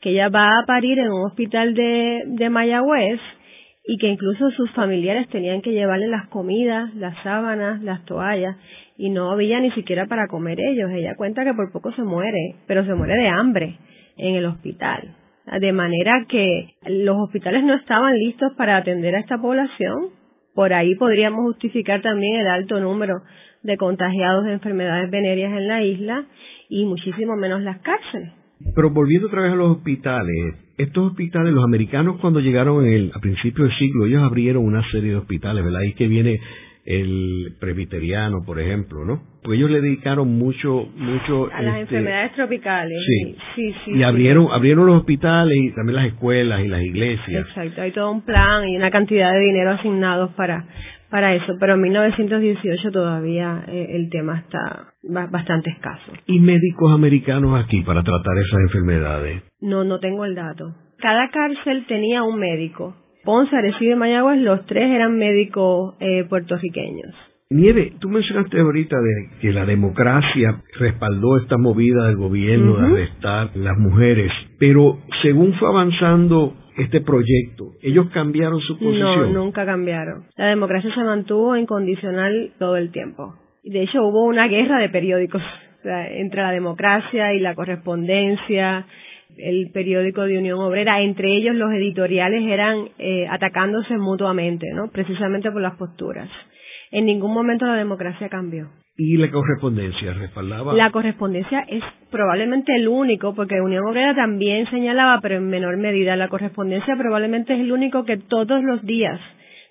que 0.00 0.12
ella 0.12 0.30
va 0.30 0.60
a 0.60 0.64
parir 0.64 0.98
en 0.98 1.10
un 1.10 1.26
hospital 1.26 1.74
de, 1.74 2.22
de 2.24 2.48
Mayagüez 2.48 3.20
y 3.86 3.98
que 3.98 4.08
incluso 4.08 4.48
sus 4.52 4.70
familiares 4.70 5.28
tenían 5.28 5.60
que 5.60 5.72
llevarle 5.72 6.06
las 6.06 6.26
comidas, 6.28 6.94
las 6.94 7.22
sábanas, 7.22 7.82
las 7.82 8.02
toallas 8.06 8.56
y 8.96 9.10
no 9.10 9.30
había 9.30 9.60
ni 9.60 9.72
siquiera 9.72 10.06
para 10.06 10.26
comer 10.26 10.58
ellos. 10.58 10.90
Ella 10.90 11.16
cuenta 11.18 11.44
que 11.44 11.52
por 11.52 11.70
poco 11.70 11.92
se 11.92 12.02
muere, 12.02 12.54
pero 12.66 12.82
se 12.86 12.94
muere 12.94 13.14
de 13.14 13.28
hambre 13.28 13.76
en 14.16 14.36
el 14.36 14.46
hospital. 14.46 15.14
De 15.60 15.72
manera 15.72 16.26
que 16.28 16.74
los 16.86 17.16
hospitales 17.16 17.64
no 17.64 17.74
estaban 17.74 18.14
listos 18.18 18.52
para 18.56 18.76
atender 18.76 19.14
a 19.14 19.20
esta 19.20 19.38
población. 19.38 20.10
Por 20.54 20.72
ahí 20.72 20.94
podríamos 20.96 21.44
justificar 21.46 22.02
también 22.02 22.40
el 22.40 22.48
alto 22.48 22.80
número 22.80 23.22
de 23.62 23.76
contagiados 23.76 24.44
de 24.44 24.52
enfermedades 24.52 25.10
venéreas 25.10 25.52
en 25.52 25.68
la 25.68 25.82
isla 25.82 26.24
y 26.68 26.84
muchísimo 26.84 27.36
menos 27.36 27.62
las 27.62 27.78
cárceles. 27.78 28.32
Pero 28.74 28.90
volviendo 28.90 29.28
otra 29.28 29.42
vez 29.42 29.52
a 29.52 29.56
los 29.56 29.76
hospitales, 29.76 30.56
estos 30.76 31.10
hospitales, 31.10 31.52
los 31.52 31.64
americanos 31.64 32.20
cuando 32.20 32.40
llegaron 32.40 32.84
a 33.14 33.20
principios 33.20 33.68
del 33.68 33.78
siglo, 33.78 34.06
ellos 34.06 34.22
abrieron 34.22 34.64
una 34.64 34.82
serie 34.90 35.10
de 35.10 35.16
hospitales, 35.16 35.64
¿verdad? 35.64 35.80
Ahí 35.80 35.94
que 35.94 36.08
viene 36.08 36.40
el 36.88 37.54
presbiteriano, 37.60 38.38
por 38.46 38.58
ejemplo, 38.58 39.04
¿no? 39.04 39.20
Pues 39.42 39.58
ellos 39.58 39.70
le 39.70 39.82
dedicaron 39.82 40.38
mucho, 40.38 40.88
mucho 40.96 41.50
a 41.52 41.60
las 41.60 41.74
este, 41.74 41.96
enfermedades 41.96 42.32
tropicales. 42.32 42.98
Sí, 43.06 43.36
sí, 43.54 43.74
sí. 43.84 43.92
y 43.92 44.02
abrieron, 44.02 44.48
abrieron 44.50 44.86
los 44.86 45.00
hospitales 45.00 45.54
y 45.58 45.70
también 45.74 45.96
las 45.96 46.06
escuelas 46.06 46.64
y 46.64 46.68
las 46.68 46.82
iglesias. 46.82 47.46
Exacto, 47.46 47.82
hay 47.82 47.92
todo 47.92 48.10
un 48.10 48.22
plan 48.22 48.66
y 48.66 48.76
una 48.78 48.90
cantidad 48.90 49.30
de 49.32 49.40
dinero 49.40 49.72
asignados 49.72 50.30
para 50.32 50.64
para 51.10 51.34
eso, 51.34 51.54
pero 51.58 51.74
en 51.74 51.82
1918 51.82 52.90
todavía 52.90 53.64
eh, 53.68 53.88
el 53.90 54.10
tema 54.10 54.38
está 54.38 54.92
bastante 55.30 55.70
escaso. 55.70 56.12
¿Y 56.26 56.38
médicos 56.38 56.92
americanos 56.92 57.62
aquí 57.62 57.82
para 57.82 58.02
tratar 58.02 58.36
esas 58.38 58.60
enfermedades? 58.60 59.42
No, 59.60 59.84
no 59.84 60.00
tengo 60.00 60.24
el 60.24 60.34
dato. 60.34 60.74
Cada 60.98 61.30
cárcel 61.30 61.86
tenía 61.86 62.22
un 62.22 62.38
médico. 62.38 62.94
Ponce, 63.24 63.56
Arecibo 63.56 63.92
y 63.92 63.96
Mayagüez, 63.96 64.40
los 64.40 64.64
tres 64.66 64.90
eran 64.90 65.18
médicos 65.18 65.94
eh, 66.00 66.24
puertorriqueños. 66.28 67.14
Nieve, 67.50 67.94
tú 67.98 68.10
mencionaste 68.10 68.60
ahorita 68.60 68.96
de 69.00 69.40
que 69.40 69.52
la 69.52 69.64
democracia 69.64 70.60
respaldó 70.78 71.38
esta 71.38 71.56
movida 71.56 72.06
del 72.06 72.16
gobierno 72.16 72.76
de 72.76 72.86
arrestar 72.86 73.56
las 73.56 73.78
mujeres, 73.78 74.30
pero 74.58 74.98
según 75.22 75.54
fue 75.54 75.68
avanzando 75.68 76.54
este 76.76 77.00
proyecto, 77.00 77.72
ellos 77.80 78.10
cambiaron 78.12 78.60
su 78.60 78.78
posición. 78.78 79.32
No, 79.32 79.44
nunca 79.44 79.64
cambiaron. 79.64 80.24
La 80.36 80.48
democracia 80.48 80.94
se 80.94 81.02
mantuvo 81.02 81.56
incondicional 81.56 82.52
todo 82.58 82.76
el 82.76 82.92
tiempo. 82.92 83.34
De 83.64 83.82
hecho, 83.82 84.04
hubo 84.04 84.26
una 84.26 84.46
guerra 84.46 84.78
de 84.78 84.90
periódicos 84.90 85.42
entre 85.84 86.42
la 86.42 86.50
democracia 86.50 87.32
y 87.34 87.40
la 87.40 87.54
correspondencia, 87.54 88.86
el 89.38 89.70
periódico 89.72 90.22
de 90.22 90.38
Unión 90.38 90.60
Obrera, 90.60 91.00
entre 91.00 91.36
ellos 91.36 91.54
los 91.54 91.72
editoriales 91.72 92.42
eran 92.44 92.88
eh, 92.98 93.26
atacándose 93.28 93.96
mutuamente, 93.98 94.66
¿no? 94.74 94.88
Precisamente 94.90 95.50
por 95.50 95.62
las 95.62 95.76
posturas. 95.76 96.28
En 96.90 97.06
ningún 97.06 97.32
momento 97.32 97.66
la 97.66 97.74
democracia 97.74 98.28
cambió. 98.28 98.68
¿Y 98.96 99.16
la 99.16 99.30
correspondencia 99.30 100.12
respaldaba? 100.14 100.74
La 100.74 100.90
correspondencia 100.90 101.60
es 101.68 101.84
probablemente 102.10 102.74
el 102.74 102.88
único, 102.88 103.34
porque 103.34 103.60
Unión 103.60 103.86
Obrera 103.86 104.14
también 104.14 104.68
señalaba, 104.70 105.20
pero 105.20 105.36
en 105.36 105.48
menor 105.48 105.76
medida, 105.76 106.16
la 106.16 106.28
correspondencia 106.28 106.96
probablemente 106.96 107.54
es 107.54 107.60
el 107.60 107.70
único 107.70 108.04
que 108.04 108.16
todos 108.16 108.62
los 108.64 108.82
días 108.84 109.20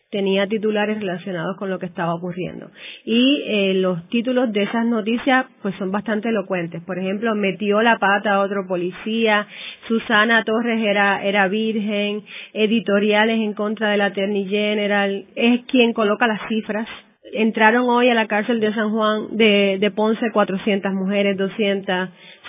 tenía 0.09 0.47
titulares 0.47 0.99
relacionados 0.99 1.57
con 1.57 1.69
lo 1.69 1.79
que 1.79 1.85
estaba 1.85 2.15
ocurriendo. 2.15 2.69
Y 3.03 3.43
eh, 3.45 3.73
los 3.75 4.07
títulos 4.09 4.51
de 4.53 4.63
esas 4.63 4.85
noticias 4.85 5.45
pues 5.61 5.75
son 5.75 5.91
bastante 5.91 6.29
elocuentes. 6.29 6.81
Por 6.83 6.97
ejemplo, 6.97 7.35
metió 7.35 7.81
la 7.81 7.99
pata 7.99 8.35
a 8.35 8.39
otro 8.39 8.67
policía, 8.67 9.47
Susana 9.87 10.43
Torres 10.43 10.79
era, 10.81 11.23
era 11.23 11.47
virgen, 11.47 12.23
editoriales 12.53 13.39
en 13.39 13.53
contra 13.53 13.89
de 13.89 13.97
la 13.97 14.05
Attorney 14.07 14.47
General, 14.47 15.25
es 15.35 15.65
quien 15.65 15.93
coloca 15.93 16.27
las 16.27 16.47
cifras 16.47 16.87
entraron 17.33 17.89
hoy 17.89 18.09
a 18.09 18.13
la 18.13 18.27
cárcel 18.27 18.59
de 18.59 18.73
San 18.73 18.91
Juan 18.91 19.35
de, 19.35 19.77
de 19.79 19.91
Ponce 19.91 20.31
400 20.31 20.93
mujeres, 20.93 21.37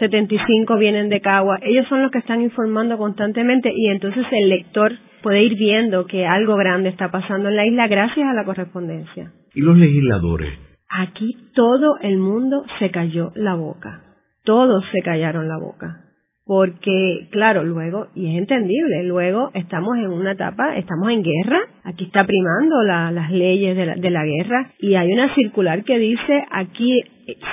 275 0.01 0.77
vienen 0.79 1.09
de 1.09 1.21
Cagua. 1.21 1.59
Ellos 1.63 1.87
son 1.89 2.03
los 2.03 2.11
que 2.11 2.19
están 2.19 2.41
informando 2.41 2.97
constantemente 2.99 3.73
y 3.75 3.89
entonces 3.89 4.25
el 4.31 4.49
lector 4.49 4.93
puede 5.23 5.43
ir 5.43 5.57
viendo 5.57 6.07
que 6.07 6.27
algo 6.27 6.57
grande 6.57 6.89
está 6.89 7.11
pasando 7.11 7.49
en 7.49 7.57
la 7.57 7.67
isla 7.67 7.89
gracias 7.89 8.27
a 8.27 8.35
la 8.35 8.45
correspondencia. 8.45 9.33
¿Y 9.55 9.61
los 9.61 9.77
legisladores? 9.77 10.59
Aquí 10.89 11.37
todo 11.55 11.99
el 12.01 12.19
mundo 12.19 12.65
se 12.79 12.91
cayó 12.91 13.33
la 13.35 13.55
boca. 13.55 14.03
Todos 14.45 14.85
se 14.93 15.03
callaron 15.03 15.49
la 15.49 15.59
boca 15.59 16.08
porque 16.49 17.29
claro, 17.31 17.63
luego, 17.63 18.07
y 18.15 18.33
es 18.33 18.39
entendible, 18.39 19.03
luego 19.05 19.51
estamos 19.53 19.99
en 19.99 20.07
una 20.07 20.33
etapa, 20.33 20.77
estamos 20.77 21.11
en 21.11 21.23
guerra, 21.23 21.61
aquí 21.85 22.07
está 22.07 22.25
primando 22.25 22.83
las 22.85 23.31
leyes 23.31 23.77
de 23.77 23.85
la, 23.85 23.95
de 23.97 24.09
la 24.09 24.25
guerra 24.25 24.71
y 24.79 24.95
hay 24.95 25.13
una 25.13 25.35
circular 25.35 25.85
que 25.85 25.99
dice 25.99 26.47
aquí, 26.51 27.03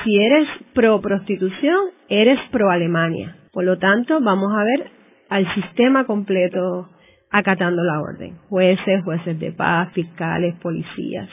si 0.02 0.18
eres 0.18 0.48
pro 0.74 1.02
prostitución, 1.02 1.78
eres 2.08 2.40
pro 2.52 2.70
Alemania. 2.70 3.36
Por 3.52 3.66
lo 3.66 3.78
tanto, 3.78 4.22
vamos 4.22 4.54
a 4.58 4.64
ver 4.64 4.90
al 5.28 5.54
sistema 5.56 6.06
completo 6.06 6.88
acatando 7.32 7.84
la 7.84 8.00
orden. 8.00 8.38
Jueces, 8.48 9.04
jueces 9.04 9.38
de 9.42 9.52
paz, 9.52 9.92
fiscales, 9.92 10.56
policías. 10.62 11.28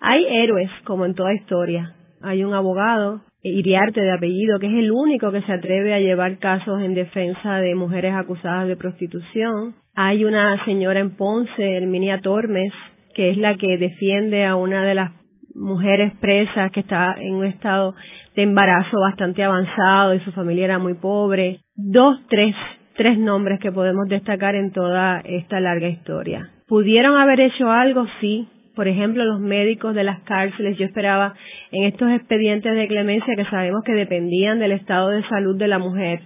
Hay 0.00 0.26
héroes, 0.26 0.68
como 0.84 1.06
en 1.06 1.14
toda 1.14 1.32
historia. 1.32 1.94
Hay 2.20 2.44
un 2.44 2.52
abogado 2.52 3.22
Iriarte 3.42 4.00
de 4.00 4.12
apellido, 4.12 4.58
que 4.58 4.66
es 4.66 4.74
el 4.74 4.92
único 4.92 5.32
que 5.32 5.42
se 5.42 5.52
atreve 5.52 5.94
a 5.94 6.00
llevar 6.00 6.38
casos 6.38 6.82
en 6.82 6.94
defensa 6.94 7.56
de 7.56 7.74
mujeres 7.74 8.14
acusadas 8.14 8.68
de 8.68 8.76
prostitución. 8.76 9.74
Hay 9.94 10.24
una 10.24 10.62
señora 10.64 11.00
en 11.00 11.16
Ponce, 11.16 11.76
Herminia 11.76 12.20
Tormes, 12.20 12.72
que 13.14 13.30
es 13.30 13.38
la 13.38 13.56
que 13.56 13.78
defiende 13.78 14.44
a 14.44 14.56
una 14.56 14.84
de 14.84 14.94
las 14.94 15.12
mujeres 15.54 16.12
presas 16.20 16.70
que 16.70 16.80
está 16.80 17.14
en 17.18 17.34
un 17.34 17.46
estado 17.46 17.94
de 18.36 18.42
embarazo 18.42 19.00
bastante 19.00 19.42
avanzado 19.42 20.14
y 20.14 20.20
su 20.20 20.32
familia 20.32 20.66
era 20.66 20.78
muy 20.78 20.94
pobre. 20.94 21.60
Dos, 21.74 22.18
tres, 22.28 22.54
tres 22.96 23.18
nombres 23.18 23.58
que 23.60 23.72
podemos 23.72 24.08
destacar 24.08 24.54
en 24.54 24.70
toda 24.70 25.20
esta 25.20 25.60
larga 25.60 25.88
historia. 25.88 26.50
¿Pudieron 26.68 27.16
haber 27.16 27.40
hecho 27.40 27.70
algo? 27.70 28.06
Sí, 28.20 28.48
por 28.80 28.88
ejemplo, 28.88 29.26
los 29.26 29.40
médicos 29.40 29.94
de 29.94 30.04
las 30.04 30.20
cárceles, 30.20 30.78
yo 30.78 30.86
esperaba 30.86 31.34
en 31.70 31.84
estos 31.84 32.10
expedientes 32.12 32.74
de 32.74 32.88
clemencia 32.88 33.36
que 33.36 33.44
sabemos 33.44 33.84
que 33.84 33.92
dependían 33.92 34.58
del 34.58 34.72
estado 34.72 35.10
de 35.10 35.22
salud 35.24 35.58
de 35.58 35.68
la 35.68 35.78
mujer, 35.78 36.22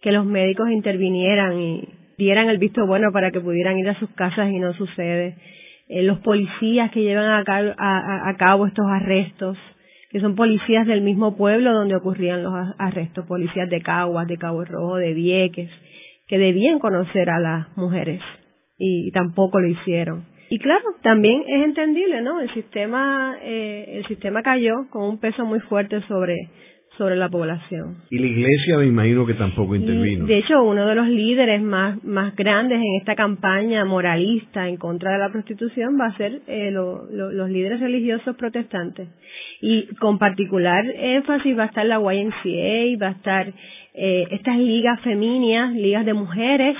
que 0.00 0.12
los 0.12 0.24
médicos 0.24 0.70
intervinieran 0.70 1.60
y 1.60 1.88
dieran 2.16 2.48
el 2.48 2.58
visto 2.58 2.86
bueno 2.86 3.10
para 3.10 3.32
que 3.32 3.40
pudieran 3.40 3.76
ir 3.76 3.88
a 3.88 3.98
sus 3.98 4.08
casas 4.10 4.52
y 4.52 4.60
no 4.60 4.72
sucede. 4.74 5.34
Eh, 5.88 6.04
los 6.04 6.20
policías 6.20 6.92
que 6.92 7.02
llevan 7.02 7.28
a, 7.28 8.36
cabo 8.38 8.68
estos 8.68 8.86
arrestos, 8.86 9.58
que 10.10 10.20
son 10.20 10.36
policías 10.36 10.86
del 10.86 11.00
mismo 11.00 11.36
pueblo 11.36 11.72
donde 11.72 11.96
ocurrían 11.96 12.44
los 12.44 12.54
arrestos, 12.78 13.26
policías 13.26 13.68
de 13.68 13.82
Caguas, 13.82 14.28
de 14.28 14.36
Cabo 14.36 14.64
Rojo, 14.64 14.94
de 14.94 15.12
Vieques, 15.12 15.70
que 16.28 16.38
debían 16.38 16.78
conocer 16.78 17.30
a 17.30 17.40
las 17.40 17.76
mujeres 17.76 18.20
y 18.78 19.10
tampoco 19.10 19.58
lo 19.58 19.66
hicieron. 19.66 20.35
Y 20.48 20.58
claro, 20.58 20.84
también 21.02 21.42
es 21.46 21.64
entendible, 21.64 22.22
¿no? 22.22 22.40
El 22.40 22.52
sistema, 22.54 23.36
eh, 23.42 23.98
el 23.98 24.06
sistema 24.06 24.42
cayó 24.42 24.88
con 24.90 25.02
un 25.02 25.18
peso 25.18 25.44
muy 25.44 25.60
fuerte 25.60 26.00
sobre 26.08 26.36
sobre 26.96 27.16
la 27.16 27.28
población. 27.28 27.96
Y 28.10 28.18
la 28.18 28.26
iglesia 28.26 28.78
me 28.78 28.86
imagino 28.86 29.26
que 29.26 29.34
tampoco 29.34 29.74
intervino. 29.74 30.26
de 30.26 30.38
hecho, 30.38 30.62
uno 30.62 30.86
de 30.86 30.94
los 30.94 31.08
líderes 31.08 31.62
más, 31.62 32.02
más 32.04 32.34
grandes 32.34 32.78
en 32.78 32.96
esta 32.98 33.14
campaña 33.14 33.84
moralista 33.84 34.68
en 34.68 34.76
contra 34.76 35.12
de 35.12 35.18
la 35.18 35.30
prostitución 35.30 35.98
va 36.00 36.06
a 36.06 36.16
ser 36.16 36.40
eh, 36.46 36.70
los 36.70 37.50
líderes 37.50 37.80
religiosos 37.80 38.36
protestantes. 38.36 39.08
Y 39.60 39.86
con 39.96 40.18
particular 40.18 40.84
énfasis 40.96 41.58
va 41.58 41.64
a 41.64 41.66
estar 41.66 41.86
la 41.86 41.98
YMCA, 41.98 43.02
va 43.02 43.08
a 43.08 43.12
estar 43.12 43.52
eh, 43.94 44.26
estas 44.30 44.58
ligas 44.58 45.00
femeninas, 45.02 45.74
ligas 45.74 46.04
de 46.04 46.14
mujeres, 46.14 46.76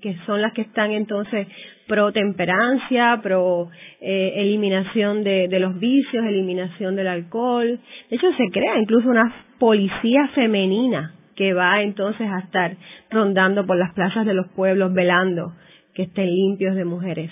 que 0.00 0.16
son 0.26 0.40
las 0.40 0.52
que 0.52 0.62
están 0.62 0.92
entonces 0.92 1.48
pro 1.88 2.12
temperancia, 2.12 3.18
pro 3.22 3.70
eh, 4.00 4.34
eliminación 4.36 5.24
de, 5.24 5.48
los 5.58 5.78
vicios, 5.80 6.24
eliminación 6.24 6.94
del 6.94 7.08
alcohol. 7.08 7.80
De 8.10 8.16
hecho, 8.16 8.30
se 8.36 8.50
crea 8.52 8.78
incluso 8.78 9.08
una 9.08 9.34
policía 9.58 10.28
femenina 10.34 11.14
que 11.34 11.54
va 11.54 11.82
entonces 11.82 12.28
a 12.30 12.40
estar 12.40 12.76
rondando 13.10 13.66
por 13.66 13.76
las 13.76 13.92
plazas 13.94 14.26
de 14.26 14.34
los 14.34 14.46
pueblos 14.52 14.92
velando 14.92 15.54
que 15.94 16.02
estén 16.02 16.26
limpios 16.26 16.76
de 16.76 16.84
mujeres 16.84 17.30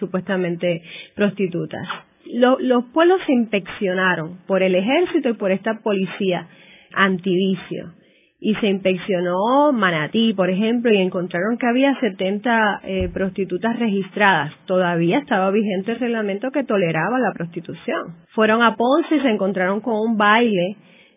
supuestamente 0.00 0.82
prostitutas. 1.14 1.86
los 2.24 2.84
pueblos 2.92 3.20
se 3.26 3.32
inspeccionaron 3.32 4.38
por 4.46 4.62
el 4.62 4.74
ejército 4.74 5.28
y 5.28 5.34
por 5.34 5.50
esta 5.50 5.80
policía 5.82 6.46
antivicio 6.94 7.92
y 8.40 8.54
se 8.56 8.68
inspeccionó 8.68 9.72
Manatí, 9.72 10.32
por 10.32 10.48
ejemplo, 10.48 10.92
y 10.92 10.98
encontraron 10.98 11.58
que 11.58 11.66
había 11.66 11.98
70 11.98 12.80
eh, 12.84 13.08
prostitutas 13.12 13.78
registradas. 13.78 14.52
Todavía 14.66 15.18
estaba 15.18 15.50
vigente 15.50 15.92
el 15.92 15.98
reglamento 15.98 16.50
que 16.50 16.64
toleraba 16.64 17.18
la 17.18 17.32
prostitución. 17.32 18.16
Fueron 18.34 18.62
a 18.62 18.76
Ponce 18.76 19.16
y 19.16 19.20
se 19.20 19.30
encontraron 19.30 19.80
con 19.80 19.94
un 19.94 20.16
baile 20.16 20.76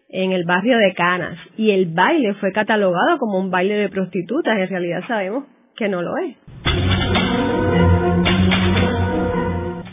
en 0.09 0.32
el 0.32 0.45
barrio 0.45 0.78
de 0.78 0.93
Canas 0.93 1.38
y 1.57 1.72
el 1.72 1.93
baile 1.93 2.34
fue 2.36 2.51
catalogado 2.51 3.17
como 3.19 3.39
un 3.39 3.51
baile 3.51 3.76
de 3.76 3.89
prostitutas. 3.89 4.57
En 4.57 4.67
realidad 4.67 5.03
sabemos 5.07 5.45
que 5.76 5.88
no 5.88 6.01
lo 6.01 6.17
es. 6.17 6.36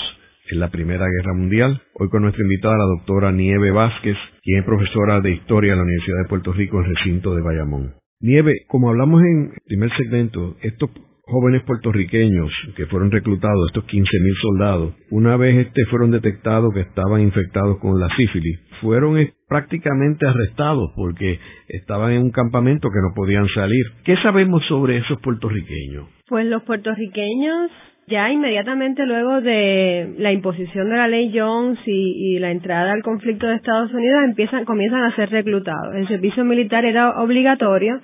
en 0.49 0.59
la 0.59 0.69
Primera 0.69 1.05
Guerra 1.05 1.33
Mundial. 1.33 1.81
Hoy 1.93 2.09
con 2.09 2.21
nuestra 2.21 2.43
invitada, 2.43 2.77
la 2.77 2.85
doctora 2.97 3.31
Nieve 3.31 3.71
Vázquez, 3.71 4.17
quien 4.43 4.59
es 4.59 4.65
profesora 4.65 5.21
de 5.21 5.31
Historia 5.31 5.73
en 5.73 5.79
la 5.79 5.83
Universidad 5.83 6.17
de 6.23 6.29
Puerto 6.29 6.53
Rico 6.53 6.79
en 6.79 6.85
el 6.85 6.95
recinto 6.95 7.35
de 7.35 7.41
Bayamón. 7.41 7.93
Nieve, 8.21 8.53
como 8.67 8.89
hablamos 8.89 9.21
en 9.21 9.51
el 9.53 9.61
primer 9.65 9.89
segmento, 9.97 10.55
estos 10.61 10.89
jóvenes 11.27 11.63
puertorriqueños 11.63 12.51
que 12.75 12.85
fueron 12.85 13.11
reclutados, 13.11 13.67
estos 13.67 13.85
15.000 13.85 14.41
soldados, 14.41 14.93
una 15.09 15.37
vez 15.37 15.67
este 15.67 15.85
fueron 15.85 16.11
detectados 16.11 16.73
que 16.73 16.81
estaban 16.81 17.21
infectados 17.21 17.79
con 17.79 17.99
la 17.99 18.07
sífilis, 18.15 18.59
fueron 18.81 19.17
prácticamente 19.47 20.27
arrestados 20.27 20.91
porque 20.95 21.39
estaban 21.67 22.11
en 22.11 22.21
un 22.21 22.31
campamento 22.31 22.89
que 22.89 23.01
no 23.01 23.13
podían 23.15 23.47
salir. 23.55 23.85
¿Qué 24.03 24.15
sabemos 24.17 24.63
sobre 24.67 24.97
esos 24.97 25.19
puertorriqueños? 25.21 26.07
Pues 26.27 26.45
los 26.45 26.63
puertorriqueños 26.63 27.71
ya 28.07 28.31
inmediatamente 28.31 29.05
luego 29.05 29.41
de 29.41 30.13
la 30.19 30.31
imposición 30.31 30.89
de 30.89 30.95
la 30.95 31.07
ley 31.07 31.31
Jones 31.33 31.79
y, 31.85 32.37
la 32.39 32.51
entrada 32.51 32.91
al 32.91 33.01
conflicto 33.01 33.47
de 33.47 33.55
Estados 33.55 33.91
Unidos 33.93 34.23
empiezan, 34.25 34.65
comienzan 34.65 35.03
a 35.03 35.15
ser 35.15 35.31
reclutados. 35.31 35.95
El 35.95 36.07
servicio 36.07 36.45
militar 36.45 36.85
era 36.85 37.21
obligatorio 37.21 37.99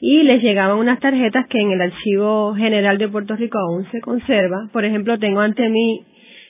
y 0.00 0.24
les 0.24 0.42
llegaban 0.42 0.78
unas 0.78 0.98
tarjetas 0.98 1.46
que 1.46 1.60
en 1.60 1.70
el 1.70 1.80
Archivo 1.80 2.54
General 2.54 2.98
de 2.98 3.08
Puerto 3.08 3.36
Rico 3.36 3.58
aún 3.58 3.86
se 3.92 4.00
conserva. 4.00 4.68
Por 4.72 4.84
ejemplo, 4.84 5.18
tengo 5.18 5.40
ante 5.40 5.68
mí 5.68 6.04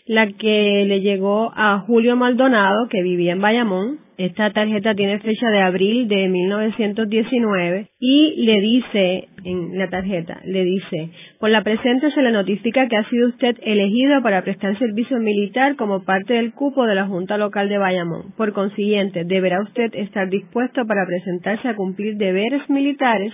la 0.07 0.27
que 0.33 0.85
le 0.87 1.01
llegó 1.01 1.53
a 1.55 1.81
Julio 1.81 2.17
Maldonado, 2.17 2.89
que 2.89 3.03
vivía 3.03 3.33
en 3.33 3.41
Bayamón. 3.41 3.99
Esta 4.17 4.51
tarjeta 4.51 4.95
tiene 4.95 5.19
fecha 5.19 5.51
de 5.51 5.61
abril 5.61 6.07
de 6.07 6.29
1919 6.29 7.89
y 7.99 8.45
le 8.45 8.61
dice 8.61 9.29
en 9.45 9.77
la 9.77 9.89
tarjeta, 9.91 10.41
le 10.45 10.65
dice, 10.65 11.11
por 11.41 11.51
la 11.51 11.65
presente 11.65 12.13
se 12.13 12.23
le 12.23 12.31
notifica 12.31 12.87
que 12.87 12.97
ha 12.97 13.09
sido 13.11 13.29
usted 13.29 13.57
elegido 13.63 14.23
para 14.23 14.43
prestar 14.43 14.79
servicio 14.79 15.19
militar 15.19 15.75
como 15.75 16.05
parte 16.05 16.35
del 16.35 16.53
cupo 16.53 16.87
de 16.87 16.95
la 16.95 17.07
Junta 17.07 17.37
Local 17.39 17.69
de 17.69 17.79
Bayamón. 17.79 18.33
Por 18.37 18.53
consiguiente, 18.53 19.25
deberá 19.25 19.61
usted 19.63 19.93
estar 19.95 20.29
dispuesto 20.29 20.87
para 20.87 21.05
presentarse 21.07 21.67
a 21.67 21.75
cumplir 21.75 22.17
deberes 22.17 22.69
militares 22.71 23.33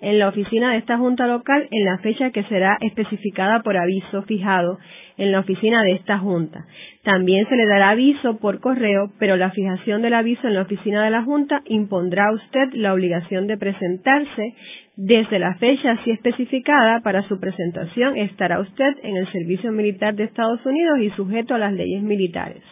en 0.00 0.18
la 0.18 0.28
oficina 0.28 0.72
de 0.72 0.78
esta 0.78 0.96
Junta 0.96 1.26
Local 1.26 1.66
en 1.70 1.84
la 1.84 1.98
fecha 1.98 2.30
que 2.30 2.44
será 2.44 2.78
especificada 2.80 3.62
por 3.62 3.76
aviso 3.76 4.22
fijado 4.22 4.78
en 5.16 5.32
la 5.32 5.40
oficina 5.40 5.82
de 5.82 5.92
esta 5.92 6.18
Junta. 6.18 6.64
También 7.02 7.48
se 7.48 7.56
le 7.56 7.66
dará 7.66 7.90
aviso 7.90 8.36
por 8.38 8.60
correo, 8.60 9.10
pero 9.18 9.36
la 9.36 9.50
fijación 9.52 10.02
del 10.02 10.12
aviso 10.12 10.46
en 10.46 10.54
la 10.54 10.62
oficina 10.62 11.02
de 11.02 11.10
la 11.10 11.22
Junta 11.22 11.62
impondrá 11.64 12.26
a 12.28 12.34
usted 12.34 12.74
la 12.74 12.92
obligación 12.92 13.46
de 13.46 13.56
presentarse 13.56 14.54
desde 14.96 15.38
la 15.38 15.54
fecha 15.54 15.92
así 15.92 16.10
especificada 16.10 17.00
para 17.00 17.26
su 17.26 17.40
presentación 17.40 18.18
estará 18.18 18.60
usted 18.60 18.96
en 19.02 19.16
el 19.16 19.26
Servicio 19.32 19.72
Militar 19.72 20.14
de 20.14 20.24
Estados 20.24 20.64
Unidos 20.66 20.98
y 21.00 21.08
sujeto 21.10 21.54
a 21.54 21.58
las 21.58 21.72
leyes 21.72 22.02
militares 22.02 22.62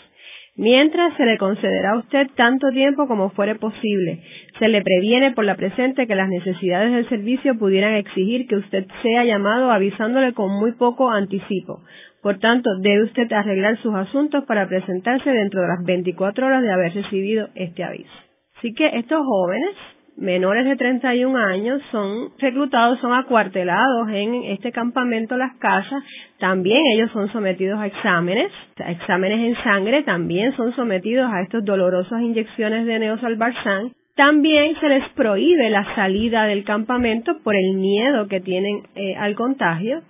mientras 0.58 1.16
se 1.16 1.24
le 1.24 1.38
concederá 1.38 1.92
a 1.92 1.98
usted 1.98 2.26
tanto 2.34 2.68
tiempo 2.70 3.06
como 3.06 3.30
fuere 3.30 3.54
posible. 3.54 4.20
Se 4.58 4.68
le 4.68 4.82
previene 4.82 5.30
por 5.30 5.44
la 5.44 5.54
presente 5.54 6.06
que 6.06 6.16
las 6.16 6.28
necesidades 6.28 6.92
del 6.92 7.08
servicio 7.08 7.56
pudieran 7.56 7.94
exigir 7.94 8.46
que 8.48 8.56
usted 8.56 8.84
sea 9.02 9.24
llamado 9.24 9.70
avisándole 9.70 10.34
con 10.34 10.50
muy 10.50 10.72
poco 10.72 11.10
anticipo. 11.10 11.80
Por 12.28 12.40
tanto, 12.40 12.68
debe 12.80 13.04
usted 13.04 13.32
arreglar 13.32 13.78
sus 13.78 13.94
asuntos 13.94 14.44
para 14.44 14.68
presentarse 14.68 15.30
dentro 15.30 15.62
de 15.62 15.68
las 15.68 15.82
24 15.82 16.46
horas 16.46 16.62
de 16.62 16.70
haber 16.70 16.92
recibido 16.92 17.48
este 17.54 17.82
aviso. 17.82 18.12
Así 18.58 18.74
que 18.74 18.86
estos 18.98 19.24
jóvenes 19.24 19.74
menores 20.18 20.66
de 20.66 20.76
31 20.76 21.38
años 21.38 21.80
son 21.90 22.28
reclutados, 22.38 23.00
son 23.00 23.14
acuartelados 23.14 24.10
en 24.10 24.44
este 24.44 24.72
campamento 24.72 25.38
Las 25.38 25.56
Casas. 25.56 26.04
También 26.38 26.82
ellos 26.92 27.10
son 27.12 27.32
sometidos 27.32 27.80
a 27.80 27.86
exámenes, 27.86 28.52
exámenes 28.76 29.38
en 29.38 29.64
sangre, 29.64 30.02
también 30.02 30.54
son 30.54 30.76
sometidos 30.76 31.32
a 31.32 31.40
estas 31.40 31.64
dolorosas 31.64 32.20
inyecciones 32.20 32.84
de 32.84 32.98
neosalbarzán. 32.98 33.92
También 34.16 34.78
se 34.80 34.88
les 34.90 35.08
prohíbe 35.14 35.70
la 35.70 35.94
salida 35.94 36.44
del 36.44 36.64
campamento 36.64 37.38
por 37.42 37.56
el 37.56 37.72
miedo 37.72 38.28
que 38.28 38.42
tienen 38.42 38.82
eh, 38.96 39.16
al 39.16 39.34
contagio. 39.34 40.02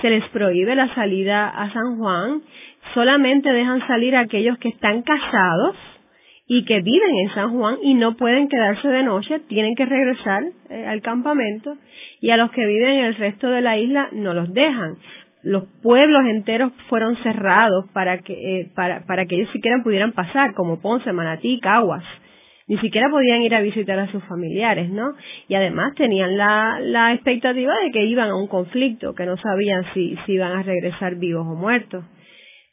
Se 0.00 0.10
les 0.10 0.28
prohíbe 0.30 0.74
la 0.74 0.92
salida 0.94 1.48
a 1.48 1.72
San 1.72 1.98
Juan. 1.98 2.42
Solamente 2.94 3.52
dejan 3.52 3.86
salir 3.86 4.16
a 4.16 4.20
aquellos 4.20 4.58
que 4.58 4.68
están 4.68 5.02
casados 5.02 5.76
y 6.46 6.64
que 6.64 6.80
viven 6.80 7.16
en 7.22 7.34
San 7.34 7.56
Juan 7.56 7.76
y 7.82 7.94
no 7.94 8.16
pueden 8.16 8.48
quedarse 8.48 8.88
de 8.88 9.02
noche, 9.02 9.40
tienen 9.48 9.74
que 9.74 9.86
regresar 9.86 10.42
eh, 10.68 10.86
al 10.86 11.00
campamento 11.00 11.76
y 12.20 12.30
a 12.30 12.36
los 12.36 12.50
que 12.50 12.66
viven 12.66 12.90
en 12.90 13.04
el 13.06 13.14
resto 13.14 13.48
de 13.48 13.62
la 13.62 13.78
isla 13.78 14.08
no 14.12 14.34
los 14.34 14.52
dejan. 14.52 14.96
Los 15.42 15.64
pueblos 15.82 16.22
enteros 16.26 16.72
fueron 16.88 17.16
cerrados 17.22 17.86
para 17.92 18.18
que, 18.18 18.32
eh, 18.32 18.70
para, 18.74 19.04
para 19.06 19.26
que 19.26 19.36
ellos 19.36 19.50
siquiera 19.52 19.82
pudieran 19.82 20.12
pasar, 20.12 20.54
como 20.54 20.80
Ponce, 20.80 21.12
Manatí, 21.12 21.60
Caguas. 21.60 22.04
Ni 22.66 22.78
siquiera 22.78 23.10
podían 23.10 23.42
ir 23.42 23.54
a 23.54 23.60
visitar 23.60 23.98
a 23.98 24.10
sus 24.10 24.24
familiares, 24.24 24.88
¿no? 24.88 25.14
Y 25.48 25.54
además 25.54 25.94
tenían 25.96 26.36
la, 26.38 26.78
la 26.80 27.12
expectativa 27.12 27.74
de 27.84 27.90
que 27.90 28.06
iban 28.06 28.30
a 28.30 28.36
un 28.36 28.48
conflicto, 28.48 29.14
que 29.14 29.26
no 29.26 29.36
sabían 29.36 29.84
si, 29.92 30.16
si 30.24 30.32
iban 30.32 30.52
a 30.52 30.62
regresar 30.62 31.16
vivos 31.16 31.46
o 31.46 31.54
muertos. 31.54 32.04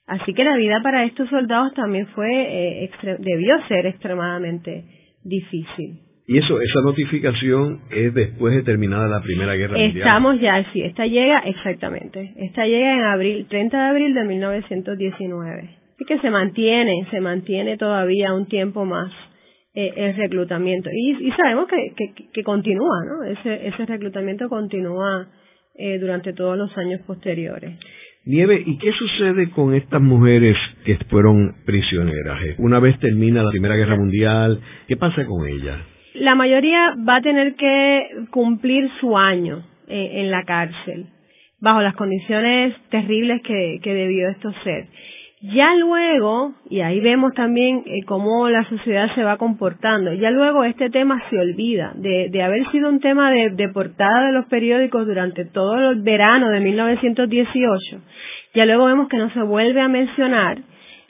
Así 0.07 0.33
que 0.33 0.43
la 0.43 0.55
vida 0.55 0.79
para 0.81 1.03
estos 1.03 1.29
soldados 1.29 1.73
también 1.73 2.07
fue, 2.07 2.29
eh, 2.29 2.89
debió 3.19 3.55
ser 3.67 3.85
extremadamente 3.85 4.85
difícil. 5.23 5.99
Y 6.27 6.37
eso, 6.37 6.61
esa 6.61 6.81
notificación 6.85 7.81
es 7.89 8.13
después 8.13 8.55
de 8.55 8.63
terminada 8.63 9.07
la 9.07 9.21
Primera 9.21 9.53
Guerra 9.55 9.77
Mundial. 9.77 10.07
Estamos 10.07 10.39
ya, 10.39 10.63
sí, 10.71 10.81
esta 10.81 11.05
llega, 11.05 11.39
exactamente, 11.39 12.33
esta 12.37 12.65
llega 12.65 12.93
en 12.93 13.03
abril, 13.03 13.45
30 13.49 13.77
de 13.77 13.89
abril 13.89 14.13
de 14.13 14.23
1919. 14.23 15.69
Así 15.95 16.05
que 16.05 16.19
se 16.19 16.29
mantiene, 16.29 17.05
se 17.11 17.19
mantiene 17.19 17.77
todavía 17.77 18.33
un 18.33 18.47
tiempo 18.47 18.85
más 18.85 19.11
eh, 19.74 19.93
el 19.95 20.15
reclutamiento. 20.15 20.89
Y, 20.91 21.28
y 21.28 21.32
sabemos 21.32 21.67
que, 21.67 21.93
que, 21.95 22.30
que, 22.34 22.43
continúa, 22.43 23.05
¿no? 23.05 23.24
Ese, 23.24 23.67
ese 23.67 23.86
reclutamiento 23.86 24.49
continúa 24.49 25.28
eh, 25.76 25.97
durante 25.99 26.34
todos 26.34 26.57
los 26.57 26.78
años 26.78 27.01
posteriores. 27.07 27.80
Nieve, 28.26 28.61
¿y 28.65 28.78
qué 28.78 28.91
sucede 28.91 29.49
con 29.49 29.74
estas 29.74 30.01
mujeres 30.01 30.55
que 30.86 30.95
fueron 31.09 31.55
prisioneras? 31.65 32.39
Una 32.59 32.80
vez 32.80 32.99
termina 32.99 33.41
la 33.41 33.49
Primera 33.49 33.76
Guerra 33.76 33.95
Mundial, 33.95 34.61
¿qué 34.88 34.95
pasa 34.95 35.26
con 35.26 35.47
ellas? 35.47 35.80
La 36.13 36.36
mayoría 36.36 36.93
va 37.07 37.15
a 37.15 37.22
tener 37.22 37.55
que 37.55 38.09
cumplir 38.30 38.89
su 38.99 39.17
año 39.17 39.63
eh, 39.88 40.22
en 40.22 40.30
la 40.30 40.43
cárcel, 40.43 41.07
bajo 41.61 41.82
las 41.82 41.95
condiciones 41.95 42.76
terribles 42.89 43.41
que, 43.41 43.80
que 43.82 43.93
debió 43.93 44.30
esto 44.30 44.53
ser. 44.63 44.88
Ya 45.43 45.75
luego, 45.75 46.53
y 46.69 46.81
ahí 46.81 46.99
vemos 46.99 47.33
también 47.33 47.81
eh, 47.87 48.03
cómo 48.05 48.47
la 48.49 48.63
sociedad 48.69 49.13
se 49.15 49.23
va 49.23 49.37
comportando, 49.37 50.13
ya 50.13 50.29
luego 50.29 50.63
este 50.63 50.91
tema 50.91 51.19
se 51.31 51.39
olvida 51.39 51.93
de, 51.95 52.29
de 52.29 52.43
haber 52.43 52.69
sido 52.71 52.89
un 52.89 52.99
tema 52.99 53.31
de, 53.31 53.49
de, 53.49 53.69
portada 53.69 54.27
de 54.27 54.33
los 54.33 54.45
periódicos 54.45 55.07
durante 55.07 55.45
todo 55.45 55.89
el 55.89 56.01
verano 56.03 56.49
de 56.49 56.59
1918. 56.59 58.01
Ya 58.53 58.65
luego 58.67 58.85
vemos 58.85 59.07
que 59.07 59.17
no 59.17 59.33
se 59.33 59.41
vuelve 59.41 59.81
a 59.81 59.87
mencionar, 59.87 60.59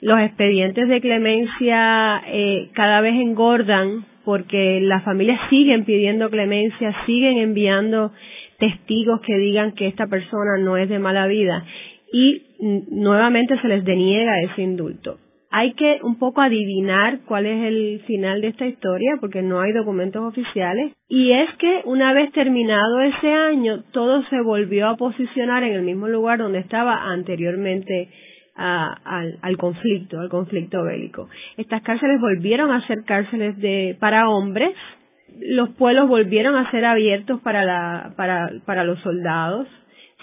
los 0.00 0.18
expedientes 0.18 0.88
de 0.88 1.00
clemencia 1.02 2.22
eh, 2.26 2.70
cada 2.72 3.02
vez 3.02 3.14
engordan 3.14 4.06
porque 4.24 4.80
las 4.80 5.04
familias 5.04 5.40
siguen 5.50 5.84
pidiendo 5.84 6.30
clemencia, 6.30 6.94
siguen 7.04 7.36
enviando 7.36 8.12
testigos 8.58 9.20
que 9.20 9.36
digan 9.36 9.72
que 9.72 9.88
esta 9.88 10.06
persona 10.06 10.56
no 10.58 10.78
es 10.78 10.88
de 10.88 10.98
mala 10.98 11.26
vida 11.26 11.64
y 12.12 12.42
nuevamente 12.62 13.60
se 13.60 13.68
les 13.68 13.84
deniega 13.84 14.40
ese 14.42 14.62
indulto. 14.62 15.18
Hay 15.50 15.74
que 15.74 15.98
un 16.02 16.18
poco 16.18 16.40
adivinar 16.40 17.20
cuál 17.26 17.44
es 17.44 17.62
el 17.64 18.00
final 18.06 18.40
de 18.40 18.48
esta 18.48 18.66
historia 18.66 19.18
porque 19.20 19.42
no 19.42 19.60
hay 19.60 19.72
documentos 19.72 20.22
oficiales 20.22 20.92
y 21.08 21.32
es 21.32 21.50
que 21.58 21.82
una 21.84 22.14
vez 22.14 22.32
terminado 22.32 23.00
ese 23.00 23.30
año 23.30 23.82
todo 23.92 24.22
se 24.30 24.40
volvió 24.40 24.88
a 24.88 24.96
posicionar 24.96 25.62
en 25.64 25.74
el 25.74 25.82
mismo 25.82 26.08
lugar 26.08 26.38
donde 26.38 26.60
estaba 26.60 27.10
anteriormente 27.12 28.08
al, 28.54 29.38
al, 29.42 29.56
conflicto, 29.56 30.20
al 30.20 30.28
conflicto 30.28 30.84
bélico. 30.84 31.28
Estas 31.56 31.82
cárceles 31.82 32.20
volvieron 32.20 32.70
a 32.70 32.86
ser 32.86 33.04
cárceles 33.04 33.58
de, 33.58 33.96
para 33.98 34.28
hombres, 34.28 34.74
los 35.40 35.70
pueblos 35.70 36.08
volvieron 36.08 36.54
a 36.56 36.70
ser 36.70 36.84
abiertos 36.84 37.40
para, 37.40 37.64
la, 37.64 38.14
para, 38.16 38.50
para 38.64 38.84
los 38.84 39.00
soldados, 39.00 39.66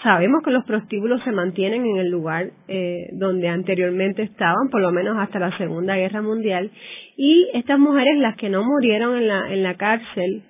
Sabemos 0.02 0.42
que 0.42 0.50
los 0.50 0.64
prostíbulos 0.64 1.22
se 1.24 1.32
mantienen 1.32 1.84
en 1.84 1.96
el 1.98 2.10
lugar 2.10 2.50
eh, 2.68 3.08
donde 3.12 3.48
anteriormente 3.48 4.22
estaban, 4.22 4.70
por 4.70 4.80
lo 4.80 4.92
menos 4.92 5.16
hasta 5.18 5.38
la 5.38 5.56
Segunda 5.58 5.94
Guerra 5.96 6.22
Mundial, 6.22 6.70
y 7.16 7.48
estas 7.52 7.78
mujeres, 7.78 8.16
las 8.18 8.36
que 8.36 8.48
no 8.48 8.64
murieron 8.64 9.16
en 9.16 9.28
la, 9.28 9.52
en 9.52 9.62
la 9.62 9.74
cárcel, 9.74 10.44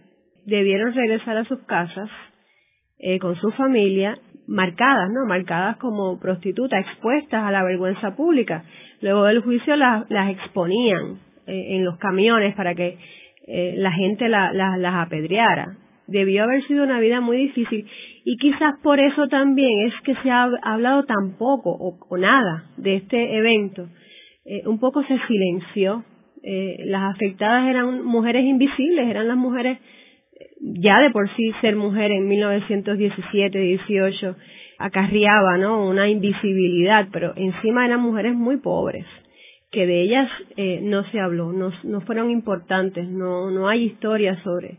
debieron 0.46 0.94
regresar 0.94 1.36
a 1.36 1.44
sus 1.44 1.58
casas 1.66 2.08
eh, 2.98 3.18
con 3.18 3.34
su 3.36 3.50
familia, 3.52 4.18
marcadas, 4.46 5.08
¿no? 5.10 5.26
Marcadas 5.26 5.76
como 5.78 6.18
prostitutas, 6.18 6.80
expuestas 6.80 7.42
a 7.42 7.50
la 7.50 7.62
vergüenza 7.64 8.14
pública. 8.14 8.64
Luego 9.00 9.24
del 9.24 9.40
juicio 9.40 9.76
las, 9.76 10.10
las 10.10 10.30
exponían 10.30 11.18
eh, 11.46 11.76
en 11.76 11.84
los 11.84 11.96
camiones 11.98 12.54
para 12.54 12.74
que 12.74 12.98
eh, 13.46 13.74
la 13.76 13.92
gente 13.92 14.28
la, 14.28 14.52
las 14.52 14.94
apedreara. 15.06 15.76
Debió 16.10 16.44
haber 16.44 16.66
sido 16.66 16.84
una 16.84 17.00
vida 17.00 17.20
muy 17.20 17.36
difícil 17.36 17.86
y 18.24 18.36
quizás 18.36 18.74
por 18.82 19.00
eso 19.00 19.28
también 19.28 19.86
es 19.86 19.94
que 20.04 20.14
se 20.22 20.30
ha 20.30 20.48
hablado 20.62 21.04
tan 21.04 21.36
poco 21.38 21.70
o, 21.70 22.16
nada 22.16 22.64
de 22.76 22.96
este 22.96 23.36
evento. 23.36 23.88
Eh, 24.44 24.62
un 24.66 24.78
poco 24.78 25.02
se 25.04 25.18
silenció. 25.26 26.04
Eh, 26.42 26.84
las 26.86 27.14
afectadas 27.14 27.68
eran 27.68 28.04
mujeres 28.04 28.44
invisibles, 28.44 29.08
eran 29.08 29.28
las 29.28 29.36
mujeres, 29.36 29.78
eh, 29.78 30.46
ya 30.60 31.00
de 31.00 31.10
por 31.10 31.28
sí 31.36 31.52
ser 31.60 31.76
mujer 31.76 32.10
en 32.10 32.28
1917-18 32.28 34.36
acarriaba 34.78 35.58
¿no? 35.58 35.86
una 35.86 36.08
invisibilidad, 36.08 37.08
pero 37.12 37.34
encima 37.36 37.84
eran 37.84 38.00
mujeres 38.00 38.34
muy 38.34 38.56
pobres 38.56 39.04
que 39.70 39.86
de 39.86 40.02
ellas 40.02 40.28
eh, 40.56 40.80
no 40.82 41.04
se 41.10 41.20
habló, 41.20 41.52
no, 41.52 41.70
no 41.84 42.00
fueron 42.00 42.30
importantes, 42.30 43.08
no, 43.08 43.50
no 43.50 43.68
hay 43.68 43.84
historia 43.84 44.42
sobre, 44.42 44.78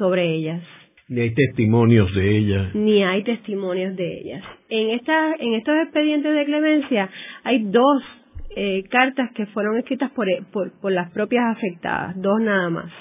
sobre 0.00 0.34
ellas. 0.34 0.62
Ni 1.08 1.20
hay 1.20 1.34
testimonios 1.34 2.14
de 2.14 2.38
ellas. 2.38 2.74
Ni 2.74 3.04
hay 3.04 3.22
testimonios 3.22 3.94
de 3.96 4.18
ellas. 4.20 4.42
En, 4.70 4.90
esta, 4.90 5.34
en 5.38 5.54
estos 5.54 5.74
expedientes 5.84 6.34
de 6.34 6.44
clemencia 6.46 7.10
hay 7.44 7.64
dos 7.64 8.02
eh, 8.56 8.82
cartas 8.90 9.30
que 9.34 9.46
fueron 9.46 9.76
escritas 9.76 10.10
por, 10.12 10.26
por, 10.52 10.72
por 10.80 10.92
las 10.92 11.10
propias 11.12 11.44
afectadas, 11.56 12.14
dos 12.16 12.40
nada 12.40 12.70
más. 12.70 12.92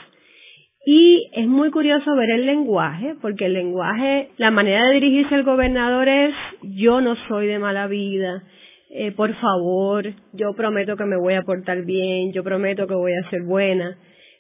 Y 0.86 1.30
es 1.34 1.48
muy 1.48 1.72
curioso 1.72 2.16
ver 2.16 2.32
el 2.32 2.46
lenguaje, 2.46 3.16
porque 3.22 3.46
el 3.46 3.54
lenguaje, 3.54 4.30
la 4.38 4.52
manera 4.52 4.88
de 4.88 4.96
dirigirse 4.96 5.36
al 5.36 5.44
gobernador 5.44 6.10
es 6.10 6.34
yo 6.64 7.00
no 7.00 7.16
soy 7.28 7.48
de 7.48 7.60
mala 7.60 7.88
vida, 7.88 8.44
eh, 8.92 9.12
por 9.12 9.32
favor, 9.36 10.12
yo 10.34 10.54
prometo 10.54 10.98
que 10.98 11.06
me 11.06 11.16
voy 11.16 11.36
a 11.36 11.44
portar 11.44 11.86
bien, 11.86 12.34
yo 12.34 12.44
prometo 12.44 12.88
que 12.88 12.96
voy 12.96 13.14
a 13.14 13.30
ser 13.30 13.44
buena. 13.44 13.96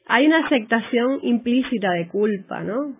Hay 0.10 0.28
una 0.28 0.46
aceptación 0.46 1.20
implícita 1.22 1.92
de 1.92 2.10
culpa, 2.10 2.64
¿no? 2.64 2.96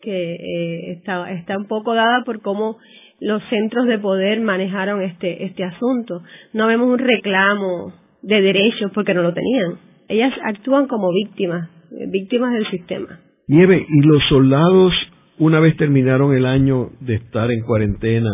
que 0.00 0.34
eh, 0.34 0.92
está, 0.92 1.30
está 1.32 1.56
un 1.56 1.66
poco 1.66 1.94
dada 1.94 2.22
por 2.24 2.40
cómo 2.40 2.78
los 3.20 3.42
centros 3.50 3.86
de 3.86 3.98
poder 3.98 4.40
manejaron 4.40 5.02
este, 5.02 5.44
este 5.44 5.64
asunto. 5.64 6.22
No 6.52 6.68
vemos 6.68 6.88
un 6.88 6.98
reclamo 6.98 7.92
de 8.22 8.40
derechos 8.40 8.92
porque 8.94 9.14
no 9.14 9.22
lo 9.22 9.34
tenían. 9.34 9.78
Ellas 10.08 10.32
actúan 10.44 10.86
como 10.86 11.12
víctimas, 11.12 11.68
víctimas 12.12 12.52
del 12.52 12.70
sistema. 12.70 13.20
Nieve, 13.48 13.84
¿y 13.88 14.06
los 14.06 14.22
soldados, 14.28 14.92
una 15.38 15.58
vez 15.60 15.76
terminaron 15.76 16.34
el 16.34 16.46
año 16.46 16.90
de 17.00 17.14
estar 17.14 17.50
en 17.50 17.62
cuarentena, 17.62 18.30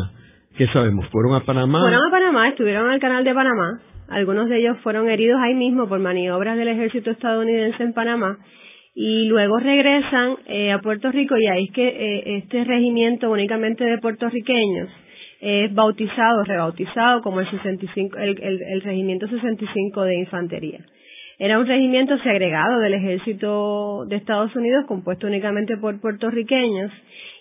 qué 0.57 0.67
sabemos? 0.69 1.07
¿Fueron 1.09 1.35
a 1.35 1.45
Panamá? 1.45 1.81
Fueron 1.81 2.07
a 2.07 2.11
Panamá, 2.11 2.49
estuvieron 2.49 2.87
en 2.89 2.95
el 2.95 3.01
canal 3.01 3.25
de 3.25 3.35
Panamá. 3.35 3.81
Algunos 4.09 4.49
de 4.49 4.59
ellos 4.59 4.79
fueron 4.83 5.09
heridos 5.09 5.41
ahí 5.43 5.55
mismo 5.55 5.89
por 5.89 5.99
maniobras 5.99 6.57
del 6.57 6.69
ejército 6.69 7.11
estadounidense 7.11 7.83
en 7.83 7.93
Panamá 7.93 8.39
y 8.95 9.25
luego 9.27 9.59
regresan 9.59 10.37
eh, 10.47 10.73
a 10.73 10.79
Puerto 10.79 11.11
Rico 11.11 11.37
y 11.37 11.47
ahí 11.47 11.65
es 11.65 11.73
que 11.73 11.89
eh, 11.89 12.37
este 12.39 12.65
regimiento 12.65 13.31
únicamente 13.31 13.85
de 13.85 13.99
puertorriqueños 13.99 14.89
es 15.41 15.75
bautizado, 15.75 16.45
rebautizado 16.45 17.21
como 17.23 17.41
el, 17.41 17.51
65, 17.51 18.17
el, 18.19 18.41
el, 18.41 18.63
el 18.63 18.81
regimiento 18.83 19.27
65 19.27 20.03
de 20.03 20.17
infantería. 20.17 20.81
Era 21.39 21.59
un 21.59 21.67
regimiento 21.67 22.17
segregado 22.19 22.79
del 22.79 22.95
ejército 22.95 24.05
de 24.07 24.17
Estados 24.17 24.55
Unidos 24.55 24.85
compuesto 24.87 25.27
únicamente 25.27 25.77
por 25.77 26.01
puertorriqueños 26.01 26.93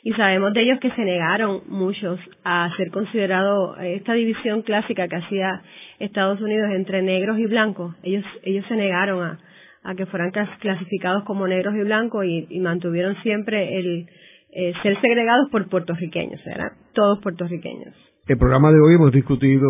y 0.04 0.12
sabemos 0.14 0.54
de 0.54 0.62
ellos 0.62 0.80
que 0.80 0.90
se 0.92 1.06
negaron 1.06 1.62
muchos 1.68 2.20
a 2.44 2.70
ser 2.76 2.90
considerado 2.90 3.78
eh, 3.80 3.96
esta 3.96 4.14
división 4.14 4.64
clásica 4.64 5.08
que 5.08 5.16
hacía 5.18 5.62
Estados 6.04 6.42
Unidos 6.42 6.70
entre 6.74 7.02
negros 7.02 7.40
y 7.40 7.46
blancos. 7.46 7.96
Ellos 8.04 8.24
ellos 8.44 8.66
se 8.68 8.76
negaron 8.76 9.24
a, 9.24 9.40
a 9.84 9.96
que 9.96 10.06
fueran 10.06 10.32
clasificados 10.32 11.24
como 11.24 11.48
negros 11.48 11.76
y 11.76 11.84
blancos 11.84 12.26
y, 12.26 12.60
mantuvieron 12.60 13.16
siempre 13.22 13.80
el 13.80 14.08
eh, 14.52 14.74
ser 14.82 15.00
segregados 15.02 15.50
por 15.52 15.68
puertorriqueños, 15.68 16.40
eran 16.46 16.72
todos 16.94 17.20
puertorriqueños. 17.22 17.94
El 18.28 18.38
programa 18.38 18.72
de 18.72 18.80
hoy 18.80 18.96
hemos 18.96 19.12
discutido 19.12 19.68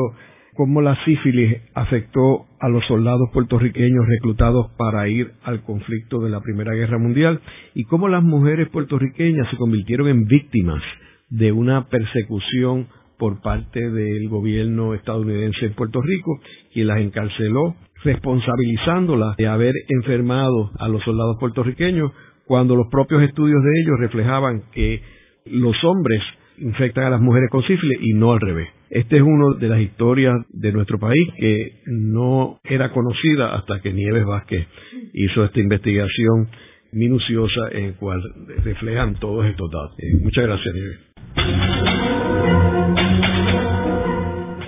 cómo 0.55 0.81
la 0.81 0.95
sífilis 1.05 1.57
afectó 1.73 2.45
a 2.59 2.69
los 2.69 2.86
soldados 2.86 3.29
puertorriqueños 3.34 4.05
reclutados 4.07 4.71
para 4.77 5.07
ir 5.07 5.31
al 5.43 5.63
conflicto 5.63 6.19
de 6.19 6.29
la 6.29 6.41
Primera 6.41 6.73
Guerra 6.73 6.99
Mundial 6.99 7.41
y 7.73 7.86
cómo 7.86 8.07
las 8.07 8.23
mujeres 8.23 8.69
puertorriqueñas 8.69 9.49
se 9.49 9.57
convirtieron 9.57 10.07
en 10.09 10.25
víctimas 10.25 10.84
de 11.29 11.51
una 11.51 11.88
persecución 11.89 12.88
por 13.24 13.39
parte 13.39 13.80
del 13.80 14.28
gobierno 14.28 14.93
estadounidense 14.93 15.67
en 15.67 15.74
Puerto 15.76 16.01
Rico, 16.01 16.41
quien 16.74 16.88
las 16.88 16.99
encarceló 16.99 17.74
responsabilizándolas 18.03 19.38
de 19.38 19.47
haber 19.47 19.74
enfermado 19.88 20.71
a 20.78 20.89
los 20.89 21.01
soldados 21.05 21.38
puertorriqueños 21.39 22.11
cuando 22.45 22.76
los 22.76 22.88
propios 22.91 23.24
estudios 23.24 23.63
de 23.63 23.69
ellos 23.80 23.97
reflejaban 23.97 24.63
que 24.74 25.01
los 25.45 25.82
hombres 25.86 26.21
infectan 26.57 27.05
a 27.05 27.11
las 27.11 27.21
mujeres 27.21 27.49
con 27.49 27.63
sífilis 27.63 27.97
y 28.01 28.11
no 28.11 28.34
al 28.34 28.41
revés. 28.41 28.67
Esta 28.89 29.15
es 29.15 29.21
una 29.21 29.57
de 29.57 29.69
las 29.69 29.80
historias 29.80 30.36
de 30.49 30.74
nuestro 30.74 30.99
país 30.99 31.30
que 31.38 31.78
no 31.86 32.59
era 32.65 32.91
conocida 32.91 33.55
hasta 33.55 33.80
que 33.80 33.93
Nieves 33.93 34.26
Vázquez 34.26 34.67
hizo 35.13 35.45
esta 35.45 35.61
investigación 35.61 36.49
minuciosa 36.91 37.69
en 37.71 37.91
la 37.91 37.93
cual 37.93 38.21
reflejan 38.65 39.15
todos 39.15 39.45
estos 39.45 39.71
datos. 39.71 39.97
Eh, 39.99 40.19
muchas 40.21 40.45
gracias, 40.45 40.76
Nieves. 40.76 40.99